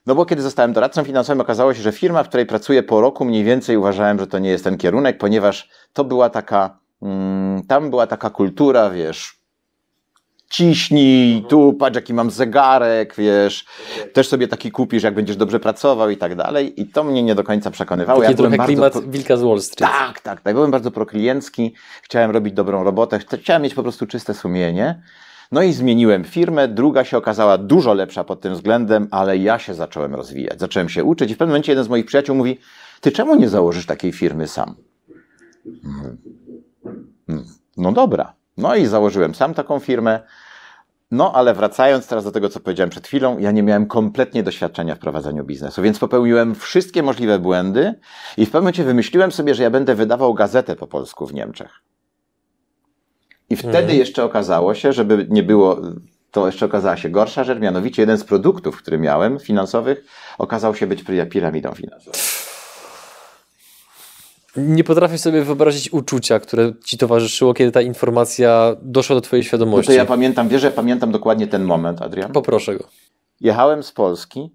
No 0.06 0.15
bo 0.15 0.25
kiedy 0.25 0.41
zostałem 0.41 0.74
doradcą 0.74 1.03
finansowym, 1.03 1.41
okazało 1.41 1.74
się, 1.74 1.82
że 1.82 1.91
firma, 1.91 2.24
w 2.24 2.27
której 2.27 2.46
pracuję 2.46 2.84
po 2.84 3.01
roku, 3.01 3.25
mniej 3.25 3.44
więcej 3.44 3.77
uważałem, 3.77 4.20
że 4.20 4.27
to 4.27 4.39
nie 4.39 4.50
jest 4.50 4.63
ten 4.63 4.77
kierunek, 4.77 5.17
ponieważ 5.17 5.70
to 5.94 6.03
była 6.03 6.29
taka, 6.29 6.79
mm, 7.01 7.63
tam 7.67 7.89
była 7.89 8.08
taka 8.08 8.29
kultura, 8.29 8.89
wiesz, 8.89 9.37
ciśnij, 10.50 11.46
tu 11.50 11.74
patrz 11.74 11.96
jaki 11.96 12.13
mam 12.13 12.32
zegarek, 12.32 13.16
wiesz, 13.18 13.66
też 14.13 14.27
sobie 14.27 14.48
taki 14.48 14.72
kupisz, 14.72 15.04
jak 15.04 15.13
będziesz 15.13 15.36
dobrze 15.36 15.60
pracował 15.60 16.10
i 16.10 16.18
tak 16.18 16.36
dalej. 16.36 16.82
I 16.82 16.86
to 16.86 17.04
mnie 17.04 17.24
nie 17.24 17.36
do 17.36 17.44
końca 17.44 17.72
przekonywało. 17.72 18.22
Taki 18.22 18.32
ja 18.32 18.38
trochę 18.38 18.58
klimat 18.58 18.94
pro... 18.94 19.01
wilka 19.01 19.38
z 19.38 19.42
Wall 19.42 19.62
Street. 19.62 19.92
Tak, 19.92 20.22
tak, 20.22 20.42
tak. 20.42 20.54
Byłem 20.54 20.72
bardzo 20.72 20.92
prokliencki, 20.92 21.74
chciałem 22.01 22.32
robić 22.32 22.54
dobrą 22.54 22.84
robotę, 22.84 23.20
chciałem 23.39 23.62
mieć 23.62 23.74
po 23.74 23.84
prostu 23.84 24.08
czyste 24.08 24.34
sumienie. 24.34 25.01
No 25.51 25.62
i 25.62 25.74
zmieniłem 25.74 26.24
firmę, 26.24 26.68
druga 26.68 27.04
się 27.04 27.18
okazała 27.18 27.58
dużo 27.58 27.94
lepsza 27.94 28.24
pod 28.24 28.42
tym 28.42 28.54
względem, 28.54 29.08
ale 29.12 29.38
ja 29.38 29.60
się 29.60 29.74
zacząłem 29.74 30.16
rozwijać, 30.16 30.60
zacząłem 30.60 30.89
się 30.89 31.04
uczyć 31.04 31.32
i 31.32 31.36
w 31.36 31.38
pewnym 31.38 31.51
momencie 31.51 31.72
jeden 31.72 31.86
z 31.86 31.89
moich 31.89 32.06
przyjaciół 32.06 32.36
mówi, 32.36 32.60
ty 33.01 33.12
czemu 33.12 33.36
nie 33.36 33.50
założysz 33.50 33.86
takiej 33.86 34.12
firmy 34.12 34.48
sam? 34.48 34.75
Hmm. 35.84 36.18
Hmm. 37.27 37.46
No 37.77 37.92
dobra. 37.92 38.34
No 38.57 38.75
i 38.75 38.85
założyłem 38.85 39.35
sam 39.35 39.53
taką 39.53 39.79
firmę. 39.79 40.19
No, 41.11 41.33
ale 41.35 41.53
wracając 41.53 42.07
teraz 42.07 42.23
do 42.23 42.31
tego, 42.31 42.49
co 42.49 42.59
powiedziałem 42.59 42.89
przed 42.89 43.07
chwilą, 43.07 43.37
ja 43.37 43.51
nie 43.51 43.63
miałem 43.63 43.85
kompletnie 43.85 44.43
doświadczenia 44.43 44.95
w 44.95 44.99
prowadzeniu 44.99 45.43
biznesu, 45.43 45.81
więc 45.81 45.99
popełniłem 45.99 46.55
wszystkie 46.55 47.03
możliwe 47.03 47.39
błędy 47.39 47.93
i 48.37 48.45
w 48.45 48.49
pewnym 48.49 48.61
momencie 48.61 48.83
wymyśliłem 48.83 49.31
sobie, 49.31 49.55
że 49.55 49.63
ja 49.63 49.69
będę 49.69 49.95
wydawał 49.95 50.33
gazetę 50.33 50.75
po 50.75 50.87
polsku 50.87 51.27
w 51.27 51.33
Niemczech. 51.33 51.71
I 53.49 53.55
wtedy 53.55 53.77
hmm. 53.77 53.97
jeszcze 53.97 54.23
okazało 54.23 54.75
się, 54.75 54.93
żeby 54.93 55.27
nie 55.29 55.43
było, 55.43 55.81
to 56.31 56.45
jeszcze 56.45 56.65
okazała 56.65 56.97
się 56.97 57.09
gorsza 57.09 57.43
rzecz, 57.43 57.59
mianowicie 57.59 58.01
jeden 58.01 58.17
z 58.17 58.23
produktów, 58.23 58.77
który 58.77 58.97
miałem 58.97 59.39
finansowych, 59.39 60.05
okazał 60.37 60.75
się 60.75 60.87
być 60.87 61.03
piramidą 61.29 61.71
finansową. 61.71 62.37
Nie 64.57 64.83
potrafię 64.83 65.17
sobie 65.17 65.43
wyobrazić 65.43 65.93
uczucia, 65.93 66.39
które 66.39 66.73
ci 66.85 66.97
towarzyszyło, 66.97 67.53
kiedy 67.53 67.71
ta 67.71 67.81
informacja 67.81 68.75
doszła 68.81 69.15
do 69.15 69.21
twojej 69.21 69.43
świadomości. 69.43 69.91
No 69.91 69.95
to 69.95 69.97
ja 69.97 70.05
pamiętam, 70.05 70.47
wiesz, 70.47 70.61
że 70.61 70.71
pamiętam 70.71 71.11
dokładnie 71.11 71.47
ten 71.47 71.63
moment, 71.63 72.01
Adrian? 72.01 72.31
Poproszę 72.31 72.75
go. 72.75 72.83
Jechałem 73.41 73.83
z 73.83 73.91
Polski, 73.91 74.49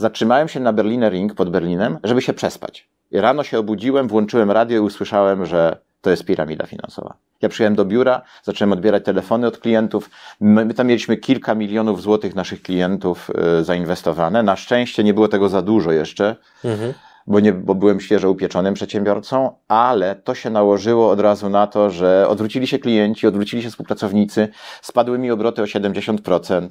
Zatrzymałem 0.00 0.48
się 0.48 0.60
na 0.60 0.72
Berliner 0.72 1.12
Ring 1.12 1.34
pod 1.34 1.50
Berlinem, 1.50 1.98
żeby 2.04 2.22
się 2.22 2.32
przespać. 2.32 2.88
I 3.10 3.20
rano 3.20 3.44
się 3.44 3.58
obudziłem, 3.58 4.08
włączyłem 4.08 4.50
radio 4.50 4.76
i 4.76 4.80
usłyszałem, 4.80 5.46
że 5.46 5.76
to 6.00 6.10
jest 6.10 6.24
piramida 6.24 6.66
finansowa. 6.66 7.14
Ja 7.42 7.48
przyjechałem 7.48 7.76
do 7.76 7.84
biura, 7.84 8.22
zacząłem 8.42 8.72
odbierać 8.72 9.04
telefony 9.04 9.46
od 9.46 9.58
klientów. 9.58 10.10
My, 10.40 10.64
my 10.64 10.74
tam 10.74 10.86
mieliśmy 10.86 11.16
kilka 11.16 11.54
milionów 11.54 12.02
złotych 12.02 12.34
naszych 12.34 12.62
klientów 12.62 13.30
y, 13.60 13.64
zainwestowane. 13.64 14.42
Na 14.42 14.56
szczęście 14.56 15.04
nie 15.04 15.14
było 15.14 15.28
tego 15.28 15.48
za 15.48 15.62
dużo 15.62 15.92
jeszcze. 15.92 16.36
Mhm 16.64 16.94
bo, 17.26 17.40
nie, 17.40 17.52
bo 17.52 17.74
byłem 17.74 18.00
świeżo 18.00 18.30
upieczonym 18.30 18.74
przedsiębiorcą, 18.74 19.56
ale 19.68 20.16
to 20.16 20.34
się 20.34 20.50
nałożyło 20.50 21.10
od 21.10 21.20
razu 21.20 21.48
na 21.48 21.66
to, 21.66 21.90
że 21.90 22.28
odwrócili 22.28 22.66
się 22.66 22.78
klienci, 22.78 23.26
odwrócili 23.26 23.62
się 23.62 23.70
współpracownicy, 23.70 24.48
spadły 24.82 25.18
mi 25.18 25.30
obroty 25.30 25.62
o 25.62 25.64
70% 25.64 26.68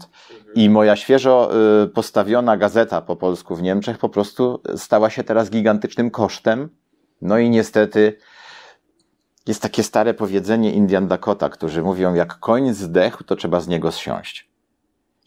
i 0.56 0.70
moja 0.70 0.96
świeżo 0.96 1.52
y, 1.84 1.88
postawiona 1.88 2.58
gazeta 2.58 3.02
po 3.02 3.16
polsku 3.16 3.56
w 3.56 3.62
Niemczech 3.62 3.98
po 3.98 4.10
prostu 4.10 4.62
stała 4.76 5.10
się 5.10 5.24
teraz 5.24 5.50
gigantycznym 5.50 6.12
kosztem. 6.12 6.70
No 7.22 7.38
i 7.38 7.50
niestety 7.50 8.18
jest 9.48 9.62
takie 9.62 9.84
stare 9.84 10.14
powiedzenie 10.14 10.74
Indian 10.74 11.08
Dakota, 11.08 11.50
którzy 11.50 11.84
mówią, 11.84 12.14
jak 12.14 12.40
koń 12.40 12.74
zdechł, 12.74 13.24
to 13.24 13.36
trzeba 13.36 13.62
z 13.62 13.68
niego 13.68 13.92
zsiąść. 13.92 14.50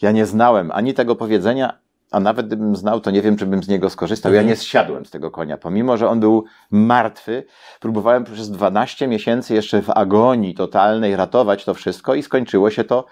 Ja 0.02 0.12
nie 0.12 0.26
znałem 0.26 0.70
ani 0.70 0.94
tego 0.94 1.16
powiedzenia, 1.16 1.78
a 2.12 2.20
nawet 2.20 2.46
gdybym 2.46 2.76
znał, 2.76 3.00
to 3.00 3.10
nie 3.10 3.22
wiem, 3.22 3.36
czy 3.36 3.46
bym 3.46 3.62
z 3.62 3.68
niego 3.68 3.90
skorzystał. 3.90 4.32
Ja 4.32 4.40
mhm. 4.40 4.48
nie 4.48 4.56
zsiadłem 4.56 5.06
z 5.06 5.10
tego 5.10 5.30
konia, 5.30 5.56
pomimo, 5.56 5.96
że 5.96 6.08
on 6.08 6.20
był 6.20 6.44
martwy. 6.70 7.44
Próbowałem 7.80 8.24
przez 8.24 8.50
12 8.50 9.06
miesięcy 9.08 9.54
jeszcze 9.54 9.82
w 9.82 9.90
agonii 9.90 10.54
totalnej 10.54 11.16
ratować 11.16 11.64
to 11.64 11.74
wszystko 11.74 12.14
i 12.14 12.22
skończyło 12.22 12.70
się 12.70 12.84
to 12.84 13.06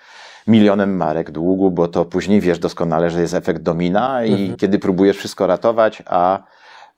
milionem 0.46 0.96
marek 0.96 1.30
długu, 1.30 1.70
bo 1.70 1.88
to 1.88 2.04
później 2.04 2.40
wiesz 2.40 2.58
doskonale, 2.58 3.10
że 3.10 3.20
jest 3.20 3.34
efekt 3.34 3.62
domina 3.62 4.24
i 4.24 4.32
mhm. 4.32 4.56
kiedy 4.56 4.78
próbujesz 4.78 5.16
wszystko 5.16 5.46
ratować, 5.46 6.02
a 6.06 6.42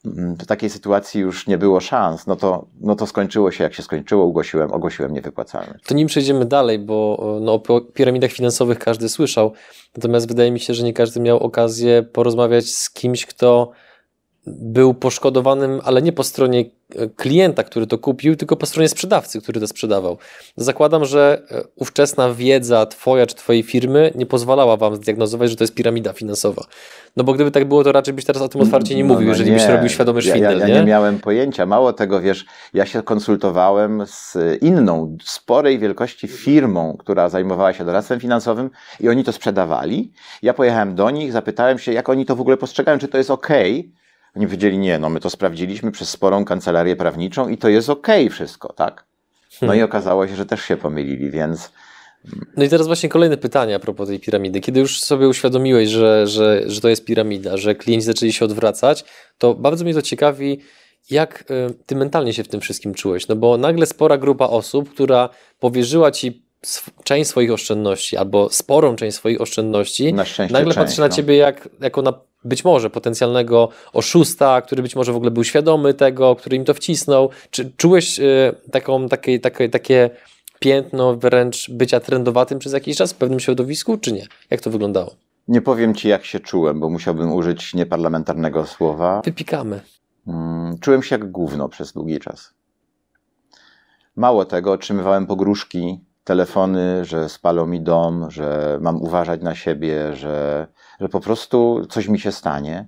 w 0.04 0.46
takiej 0.46 0.70
sytuacji 0.70 1.20
już 1.20 1.46
nie 1.46 1.58
było 1.58 1.80
szans, 1.80 2.26
no 2.26 2.36
to, 2.36 2.66
no 2.80 2.94
to 2.94 3.06
skończyło 3.06 3.50
się 3.50 3.64
jak 3.64 3.74
się 3.74 3.82
skończyło, 3.82 4.24
ogłosiłem, 4.24 4.72
ogłosiłem 4.72 5.12
niewypłacalność. 5.12 5.84
To 5.84 5.94
nim 5.94 6.06
przejdziemy 6.06 6.44
dalej, 6.44 6.78
bo 6.78 7.26
no, 7.40 7.54
o 7.54 7.80
piramidach 7.80 8.30
finansowych 8.30 8.78
każdy 8.78 9.08
słyszał, 9.08 9.52
natomiast 9.96 10.28
wydaje 10.28 10.50
mi 10.50 10.60
się, 10.60 10.74
że 10.74 10.84
nie 10.84 10.92
każdy 10.92 11.20
miał 11.20 11.38
okazję 11.38 12.02
porozmawiać 12.02 12.64
z 12.64 12.90
kimś, 12.90 13.26
kto 13.26 13.70
był 14.46 14.94
poszkodowanym, 14.94 15.80
ale 15.84 16.02
nie 16.02 16.12
po 16.12 16.24
stronie 16.24 16.60
e, 16.60 16.64
klienta, 17.16 17.62
który 17.62 17.86
to 17.86 17.98
kupił, 17.98 18.36
tylko 18.36 18.56
po 18.56 18.66
stronie 18.66 18.88
sprzedawcy, 18.88 19.40
który 19.40 19.60
to 19.60 19.66
sprzedawał. 19.66 20.18
Zakładam, 20.56 21.04
że 21.04 21.42
e, 21.50 21.62
ówczesna 21.76 22.34
wiedza 22.34 22.86
Twoja 22.86 23.26
czy 23.26 23.34
Twojej 23.34 23.62
firmy 23.62 24.12
nie 24.14 24.26
pozwalała 24.26 24.76
Wam 24.76 24.96
zdiagnozować, 24.96 25.50
że 25.50 25.56
to 25.56 25.64
jest 25.64 25.74
piramida 25.74 26.12
finansowa. 26.12 26.64
No 27.16 27.24
bo 27.24 27.32
gdyby 27.32 27.50
tak 27.50 27.64
było, 27.64 27.84
to 27.84 27.92
raczej 27.92 28.14
byś 28.14 28.24
teraz 28.24 28.42
o 28.42 28.48
tym 28.48 28.60
otwarcie 28.60 28.94
nie 28.94 29.04
no, 29.04 29.14
mówił, 29.14 29.26
no, 29.26 29.32
jeżeli 29.32 29.50
nie. 29.50 29.56
byś 29.56 29.66
robił 29.66 29.88
świadomy 29.88 30.22
szwindel, 30.22 30.58
ja, 30.58 30.66
ja, 30.66 30.68
ja 30.68 30.74
nie? 30.74 30.80
nie 30.80 30.86
miałem 30.86 31.18
pojęcia. 31.18 31.66
Mało 31.66 31.92
tego, 31.92 32.20
wiesz, 32.20 32.44
ja 32.74 32.86
się 32.86 33.02
konsultowałem 33.02 34.06
z 34.06 34.36
inną, 34.62 35.16
sporej 35.24 35.78
wielkości 35.78 36.28
firmą, 36.28 36.96
która 36.98 37.28
zajmowała 37.28 37.72
się 37.72 37.84
doradztwem 37.84 38.20
finansowym 38.20 38.70
i 39.00 39.08
oni 39.08 39.24
to 39.24 39.32
sprzedawali. 39.32 40.12
Ja 40.42 40.54
pojechałem 40.54 40.94
do 40.94 41.10
nich, 41.10 41.32
zapytałem 41.32 41.78
się, 41.78 41.92
jak 41.92 42.08
oni 42.08 42.26
to 42.26 42.36
w 42.36 42.40
ogóle 42.40 42.56
postrzegają, 42.56 42.98
czy 42.98 43.08
to 43.08 43.18
jest 43.18 43.30
ok 43.30 43.48
oni 44.36 44.46
powiedzieli, 44.46 44.78
nie, 44.78 44.98
no 44.98 45.10
my 45.10 45.20
to 45.20 45.30
sprawdziliśmy 45.30 45.92
przez 45.92 46.08
sporą 46.08 46.44
kancelarię 46.44 46.96
prawniczą 46.96 47.48
i 47.48 47.58
to 47.58 47.68
jest 47.68 47.90
okej 47.90 48.24
okay 48.24 48.34
wszystko, 48.34 48.72
tak? 48.72 49.04
No 49.52 49.68
hmm. 49.68 49.78
i 49.78 49.82
okazało 49.82 50.28
się, 50.28 50.36
że 50.36 50.46
też 50.46 50.62
się 50.62 50.76
pomylili, 50.76 51.30
więc... 51.30 51.72
No 52.56 52.64
i 52.64 52.68
teraz 52.68 52.86
właśnie 52.86 53.08
kolejne 53.08 53.36
pytanie 53.36 53.74
a 53.74 53.78
propos 53.78 54.08
tej 54.08 54.20
piramidy. 54.20 54.60
Kiedy 54.60 54.80
już 54.80 55.00
sobie 55.00 55.28
uświadomiłeś, 55.28 55.88
że, 55.88 56.26
że, 56.26 56.62
że 56.66 56.80
to 56.80 56.88
jest 56.88 57.04
piramida, 57.04 57.56
że 57.56 57.74
klienci 57.74 58.06
zaczęli 58.06 58.32
się 58.32 58.44
odwracać, 58.44 59.04
to 59.38 59.54
bardzo 59.54 59.84
mnie 59.84 59.94
to 59.94 60.02
ciekawi, 60.02 60.60
jak 61.10 61.44
y, 61.50 61.74
ty 61.86 61.96
mentalnie 61.96 62.32
się 62.32 62.44
w 62.44 62.48
tym 62.48 62.60
wszystkim 62.60 62.94
czułeś? 62.94 63.28
No 63.28 63.36
bo 63.36 63.56
nagle 63.56 63.86
spora 63.86 64.18
grupa 64.18 64.46
osób, 64.46 64.90
która 64.90 65.28
powierzyła 65.60 66.10
ci 66.10 66.41
część 67.04 67.30
swoich 67.30 67.52
oszczędności 67.52 68.16
albo 68.16 68.50
sporą 68.50 68.96
część 68.96 69.16
swoich 69.16 69.40
oszczędności, 69.40 70.14
na 70.14 70.24
nagle 70.38 70.64
część, 70.64 70.76
patrzy 70.76 71.00
na 71.00 71.08
no. 71.08 71.14
ciebie 71.14 71.36
jak, 71.36 71.68
jako 71.80 72.02
na 72.02 72.12
być 72.44 72.64
może 72.64 72.90
potencjalnego 72.90 73.68
oszusta, 73.92 74.62
który 74.62 74.82
być 74.82 74.96
może 74.96 75.12
w 75.12 75.16
ogóle 75.16 75.30
był 75.30 75.44
świadomy 75.44 75.94
tego, 75.94 76.36
który 76.36 76.56
im 76.56 76.64
to 76.64 76.74
wcisnął. 76.74 77.30
Czy 77.50 77.72
czułeś 77.76 78.20
y, 78.20 78.54
taką, 78.70 79.08
takie, 79.08 79.40
takie, 79.40 79.68
takie 79.68 80.10
piętno 80.58 81.16
wręcz 81.16 81.70
bycia 81.70 82.00
trendowatym 82.00 82.58
przez 82.58 82.72
jakiś 82.72 82.96
czas 82.96 83.12
w 83.12 83.16
pewnym 83.16 83.40
środowisku, 83.40 83.98
czy 83.98 84.12
nie? 84.12 84.26
Jak 84.50 84.60
to 84.60 84.70
wyglądało? 84.70 85.14
Nie 85.48 85.62
powiem 85.62 85.94
ci, 85.94 86.08
jak 86.08 86.24
się 86.24 86.40
czułem, 86.40 86.80
bo 86.80 86.88
musiałbym 86.88 87.32
użyć 87.32 87.74
nieparlamentarnego 87.74 88.66
słowa. 88.66 89.22
Wypikamy. 89.24 89.80
Hmm, 90.24 90.78
czułem 90.78 91.02
się 91.02 91.14
jak 91.14 91.30
gówno 91.30 91.68
przez 91.68 91.92
długi 91.92 92.20
czas. 92.20 92.54
Mało 94.16 94.44
tego, 94.44 94.72
otrzymywałem 94.72 95.26
pogróżki 95.26 96.00
telefony, 96.24 97.04
że 97.04 97.28
spalą 97.28 97.66
mi 97.66 97.80
dom, 97.80 98.30
że 98.30 98.78
mam 98.80 99.02
uważać 99.02 99.42
na 99.42 99.54
siebie, 99.54 100.14
że, 100.14 100.66
że 101.00 101.08
po 101.08 101.20
prostu 101.20 101.86
coś 101.90 102.08
mi 102.08 102.18
się 102.18 102.32
stanie. 102.32 102.86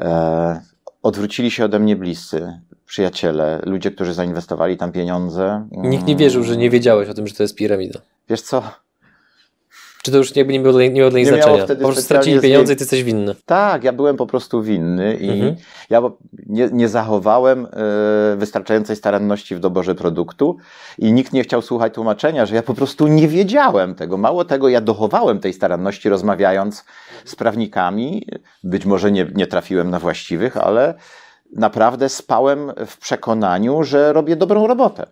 E, 0.00 0.60
odwrócili 1.02 1.50
się 1.50 1.64
ode 1.64 1.78
mnie 1.78 1.96
bliscy, 1.96 2.60
przyjaciele, 2.86 3.60
ludzie, 3.66 3.90
którzy 3.90 4.14
zainwestowali 4.14 4.76
tam 4.76 4.92
pieniądze. 4.92 5.68
Nikt 5.70 6.06
nie 6.06 6.16
wierzył, 6.16 6.42
że 6.42 6.56
nie 6.56 6.70
wiedziałeś 6.70 7.08
o 7.08 7.14
tym, 7.14 7.26
że 7.26 7.34
to 7.34 7.42
jest 7.42 7.54
piramida. 7.54 8.00
Wiesz 8.28 8.42
co? 8.42 8.62
Czy 10.02 10.10
to 10.10 10.16
już 10.16 10.36
jakby 10.36 10.52
nie 10.52 10.60
miało, 10.60 10.80
nie 10.80 10.90
miało 10.90 11.10
dla 11.10 11.18
nich 11.18 11.28
znaczenia? 11.28 11.66
Po 11.66 11.74
prostu 11.74 12.02
stracili 12.02 12.40
pieniądze 12.40 12.72
i 12.72 12.76
ty 12.76 12.82
jesteś 12.82 13.04
winny. 13.04 13.34
Tak, 13.46 13.84
ja 13.84 13.92
byłem 13.92 14.16
po 14.16 14.26
prostu 14.26 14.62
winny 14.62 15.14
i 15.14 15.30
mhm. 15.30 15.56
ja 15.90 16.02
nie, 16.46 16.68
nie 16.72 16.88
zachowałem 16.88 17.66
y, 18.32 18.36
wystarczającej 18.36 18.96
staranności 18.96 19.56
w 19.56 19.60
doborze 19.60 19.94
produktu 19.94 20.56
i 20.98 21.12
nikt 21.12 21.32
nie 21.32 21.42
chciał 21.42 21.62
słuchać 21.62 21.94
tłumaczenia, 21.94 22.46
że 22.46 22.54
ja 22.54 22.62
po 22.62 22.74
prostu 22.74 23.06
nie 23.06 23.28
wiedziałem 23.28 23.94
tego. 23.94 24.16
Mało 24.16 24.44
tego, 24.44 24.68
ja 24.68 24.80
dochowałem 24.80 25.40
tej 25.40 25.52
staranności 25.52 26.08
rozmawiając 26.08 26.84
z 27.24 27.36
prawnikami. 27.36 28.26
Być 28.64 28.86
może 28.86 29.12
nie, 29.12 29.26
nie 29.34 29.46
trafiłem 29.46 29.90
na 29.90 29.98
właściwych, 29.98 30.56
ale 30.56 30.94
naprawdę 31.56 32.08
spałem 32.08 32.72
w 32.86 32.98
przekonaniu, 32.98 33.82
że 33.82 34.12
robię 34.12 34.36
dobrą 34.36 34.66
robotę. 34.66 35.06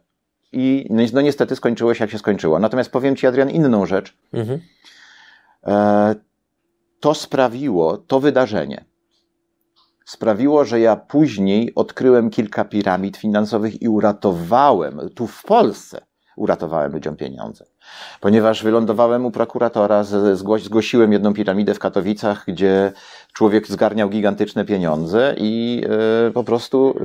I 0.52 0.86
no, 0.90 1.02
no 1.12 1.20
niestety 1.20 1.56
skończyło 1.56 1.94
się 1.94 2.04
jak 2.04 2.10
się 2.10 2.18
skończyło. 2.18 2.58
Natomiast 2.58 2.90
powiem 2.90 3.16
Ci, 3.16 3.26
Adrian, 3.26 3.50
inną 3.50 3.86
rzecz. 3.86 4.16
Mhm. 4.32 4.60
E, 5.66 6.14
to 7.00 7.14
sprawiło, 7.14 7.96
to 7.96 8.20
wydarzenie, 8.20 8.84
sprawiło, 10.04 10.64
że 10.64 10.80
ja 10.80 10.96
później 10.96 11.74
odkryłem 11.74 12.30
kilka 12.30 12.64
piramid 12.64 13.16
finansowych 13.16 13.82
i 13.82 13.88
uratowałem, 13.88 15.00
tu 15.14 15.26
w 15.26 15.44
Polsce, 15.44 16.06
uratowałem 16.36 16.92
ludziom 16.92 17.16
pieniądze. 17.16 17.64
Ponieważ 18.20 18.62
wylądowałem 18.62 19.26
u 19.26 19.30
prokuratora, 19.30 20.04
zgłosiłem 20.56 21.12
jedną 21.12 21.34
piramidę 21.34 21.74
w 21.74 21.78
Katowicach, 21.78 22.44
gdzie 22.46 22.92
człowiek 23.38 23.66
zgarniał 23.68 24.08
gigantyczne 24.08 24.64
pieniądze 24.64 25.34
i 25.36 25.82
y, 26.28 26.32
po 26.32 26.44
prostu 26.44 26.98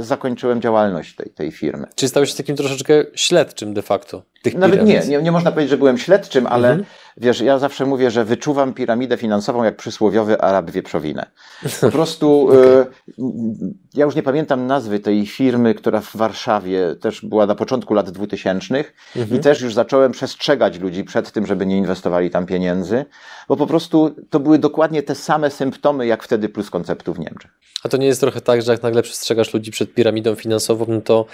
y, 0.00 0.04
zakończyłem 0.04 0.60
działalność 0.60 1.16
tej, 1.16 1.30
tej 1.30 1.52
firmy. 1.52 1.86
Czy 1.94 2.08
stałeś 2.08 2.30
się 2.30 2.36
takim 2.36 2.56
troszeczkę 2.56 3.04
śledczym 3.14 3.74
de 3.74 3.82
facto? 3.82 4.22
Tych 4.42 4.54
Nawet 4.54 4.84
nie, 4.84 5.00
nie, 5.08 5.22
nie 5.22 5.32
można 5.32 5.52
powiedzieć, 5.52 5.70
że 5.70 5.76
byłem 5.76 5.98
śledczym, 5.98 6.46
ale 6.46 6.68
mhm. 6.68 6.86
Wiesz, 7.16 7.40
ja 7.40 7.58
zawsze 7.58 7.86
mówię, 7.86 8.10
że 8.10 8.24
wyczuwam 8.24 8.74
piramidę 8.74 9.16
finansową 9.16 9.64
jak 9.64 9.76
przysłowiowy 9.76 10.40
Arab 10.40 10.70
wieprzowinę. 10.70 11.26
Po 11.80 11.90
prostu 11.90 12.42
okay. 12.48 12.60
y, 12.60 12.86
ja 13.94 14.04
już 14.04 14.14
nie 14.14 14.22
pamiętam 14.22 14.66
nazwy 14.66 15.00
tej 15.00 15.26
firmy, 15.26 15.74
która 15.74 16.00
w 16.00 16.16
Warszawie 16.16 16.94
też 17.00 17.24
była 17.24 17.46
na 17.46 17.54
początku 17.54 17.94
lat 17.94 18.10
2000 18.10 18.84
mhm. 19.16 19.40
i 19.40 19.42
też 19.42 19.60
już 19.60 19.74
zacząłem 19.74 20.12
przestrzegać 20.12 20.78
ludzi 20.78 21.04
przed 21.04 21.32
tym, 21.32 21.46
żeby 21.46 21.66
nie 21.66 21.76
inwestowali 21.76 22.30
tam 22.30 22.46
pieniędzy, 22.46 23.04
bo 23.48 23.56
po 23.56 23.66
prostu 23.66 24.14
to 24.30 24.40
były 24.40 24.58
dokładnie 24.58 25.02
te 25.02 25.14
same 25.14 25.50
symptomy, 25.50 26.06
jak 26.06 26.22
wtedy 26.22 26.48
plus 26.48 26.70
konceptu 26.70 27.14
w 27.14 27.18
Niemczech. 27.18 27.50
A 27.82 27.88
to 27.88 27.96
nie 27.96 28.06
jest 28.06 28.20
trochę 28.20 28.40
tak, 28.40 28.62
że 28.62 28.72
jak 28.72 28.82
nagle 28.82 29.02
przestrzegasz 29.02 29.54
ludzi 29.54 29.70
przed 29.70 29.94
piramidą 29.94 30.34
finansową, 30.34 30.86
no 30.88 31.00
to 31.00 31.26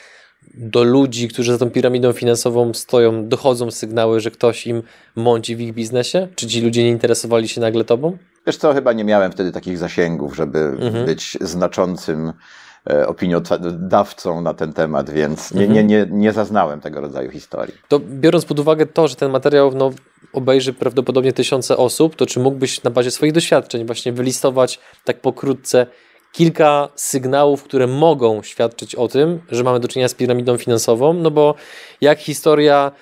do 0.55 0.85
ludzi, 0.85 1.29
którzy 1.29 1.53
za 1.53 1.59
tą 1.59 1.71
piramidą 1.71 2.13
finansową 2.13 2.75
stoją, 2.75 3.29
dochodzą 3.29 3.71
sygnały, 3.71 4.21
że 4.21 4.31
ktoś 4.31 4.67
im 4.67 4.83
mąci 5.17 5.57
w 5.57 5.61
ich 5.61 5.75
biznesie? 5.75 6.29
Czy 6.35 6.47
ci 6.47 6.61
ludzie 6.61 6.83
nie 6.83 6.91
interesowali 6.91 7.49
się 7.49 7.61
nagle 7.61 7.85
tobą? 7.85 8.17
Wiesz 8.47 8.57
co, 8.57 8.75
chyba 8.75 8.93
nie 8.93 9.05
miałem 9.05 9.33
wtedy 9.33 9.53
takich 9.53 9.79
zasięgów, 9.79 10.37
żeby 10.37 10.59
mhm. 10.59 11.07
być 11.07 11.39
znaczącym 11.41 12.33
e, 12.91 13.07
opiniodawcą 13.07 14.41
na 14.41 14.55
ten 14.55 14.73
temat, 14.73 15.11
więc 15.11 15.55
nie, 15.55 15.69
nie, 15.69 15.85
nie, 15.85 16.07
nie 16.11 16.33
zaznałem 16.33 16.81
tego 16.81 17.01
rodzaju 17.01 17.31
historii. 17.31 17.75
To 17.89 18.01
biorąc 18.01 18.45
pod 18.45 18.59
uwagę 18.59 18.87
to, 18.87 19.09
że 19.09 19.17
ten 19.17 19.31
materiał 19.31 19.73
no, 19.75 19.91
obejrzy 20.33 20.73
prawdopodobnie 20.73 21.33
tysiące 21.33 21.77
osób, 21.77 22.17
to 22.17 22.27
czy 22.27 22.41
mógłbyś 22.41 22.83
na 22.83 22.91
bazie 22.91 23.11
swoich 23.11 23.33
doświadczeń 23.33 23.87
właśnie 23.87 24.13
wylistować 24.13 24.81
tak 25.05 25.21
pokrótce 25.21 25.87
kilka 26.33 26.89
sygnałów, 26.95 27.63
które 27.63 27.87
mogą 27.87 28.43
świadczyć 28.43 28.95
o 28.95 29.09
tym, 29.09 29.41
że 29.51 29.65
mamy 29.65 29.81
do 29.81 29.89
czynienia 29.89 30.09
z 30.09 30.15
piramidą 30.15 30.59
finansową, 30.59 31.13
no 31.13 31.31
bo 31.31 31.55
jak 32.01 32.19
historia 32.19 32.93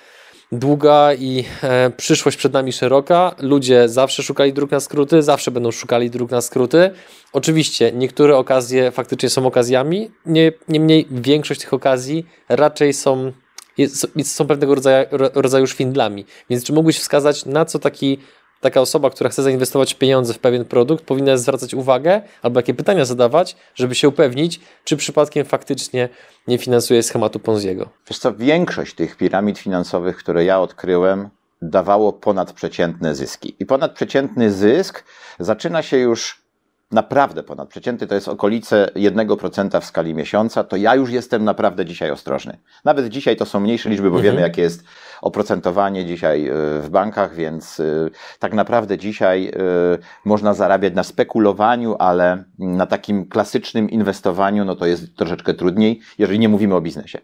długa 0.51 1.13
i 1.13 1.45
e, 1.63 1.89
przyszłość 1.89 2.37
przed 2.37 2.53
nami 2.53 2.73
szeroka. 2.73 3.35
Ludzie 3.39 3.89
zawsze 3.89 4.23
szukali 4.23 4.53
dróg 4.53 4.71
na 4.71 4.79
skróty, 4.79 5.21
zawsze 5.23 5.51
będą 5.51 5.71
szukali 5.71 6.09
dróg 6.09 6.31
na 6.31 6.41
skróty. 6.41 6.91
Oczywiście 7.33 7.91
niektóre 7.91 8.37
okazje 8.37 8.91
faktycznie 8.91 9.29
są 9.29 9.45
okazjami, 9.45 10.11
nie, 10.25 10.51
niemniej 10.67 11.07
większość 11.11 11.61
tych 11.61 11.73
okazji 11.73 12.25
raczej 12.49 12.93
są, 12.93 13.31
jest, 13.77 14.07
są 14.23 14.47
pewnego 14.47 14.75
rodzaju, 14.75 15.05
rodzaju 15.33 15.67
szwindlami. 15.67 16.25
Więc 16.49 16.63
czy 16.63 16.73
mógłbyś 16.73 16.99
wskazać, 16.99 17.45
na 17.45 17.65
co 17.65 17.79
taki 17.79 18.17
taka 18.61 18.81
osoba, 18.81 19.09
która 19.09 19.29
chce 19.29 19.43
zainwestować 19.43 19.93
pieniądze 19.93 20.33
w 20.33 20.39
pewien 20.39 20.65
produkt, 20.65 21.05
powinna 21.05 21.37
zwracać 21.37 21.73
uwagę 21.73 22.21
albo 22.41 22.59
jakie 22.59 22.73
pytania 22.73 23.05
zadawać, 23.05 23.55
żeby 23.75 23.95
się 23.95 24.07
upewnić, 24.07 24.59
czy 24.83 24.97
przypadkiem 24.97 25.45
faktycznie 25.45 26.09
nie 26.47 26.57
finansuje 26.57 27.03
schematu 27.03 27.39
Ponziego. 27.39 27.89
Wiesz 28.09 28.19
co, 28.19 28.33
większość 28.33 28.95
tych 28.95 29.17
piramid 29.17 29.59
finansowych, 29.59 30.17
które 30.17 30.45
ja 30.45 30.59
odkryłem, 30.59 31.29
dawało 31.61 32.13
ponadprzeciętne 32.13 33.15
zyski. 33.15 33.55
I 33.59 33.65
ponadprzeciętny 33.65 34.51
zysk 34.51 35.03
zaczyna 35.39 35.81
się 35.81 35.97
już 35.97 36.40
naprawdę 36.91 37.43
ponadprzeciętny, 37.43 38.07
to 38.07 38.15
jest 38.15 38.27
okolice 38.27 38.89
1% 38.95 39.81
w 39.81 39.85
skali 39.85 40.13
miesiąca, 40.13 40.63
to 40.63 40.75
ja 40.75 40.95
już 40.95 41.09
jestem 41.09 41.43
naprawdę 41.43 41.85
dzisiaj 41.85 42.11
ostrożny. 42.11 42.57
Nawet 42.85 43.07
dzisiaj 43.07 43.35
to 43.35 43.45
są 43.45 43.59
mniejsze 43.59 43.89
liczby, 43.89 44.11
bo 44.11 44.17
mhm. 44.17 44.23
wiemy, 44.35 44.47
jakie 44.47 44.61
jest 44.61 44.83
oprocentowanie 45.21 46.05
dzisiaj 46.05 46.47
e, 46.47 46.53
w 46.81 46.89
bankach, 46.89 47.35
więc 47.35 47.79
e, 47.79 47.83
tak 48.39 48.53
naprawdę 48.53 48.97
dzisiaj 48.97 49.47
e, 49.47 49.51
można 50.25 50.53
zarabiać 50.53 50.93
na 50.93 51.03
spekulowaniu, 51.03 51.95
ale 51.99 52.43
na 52.59 52.85
takim 52.85 53.25
klasycznym 53.25 53.89
inwestowaniu, 53.89 54.65
no 54.65 54.75
to 54.75 54.85
jest 54.85 55.15
troszeczkę 55.15 55.53
trudniej, 55.53 55.99
jeżeli 56.17 56.39
nie 56.39 56.49
mówimy 56.49 56.75
o 56.75 56.81
biznesie. 56.81 57.19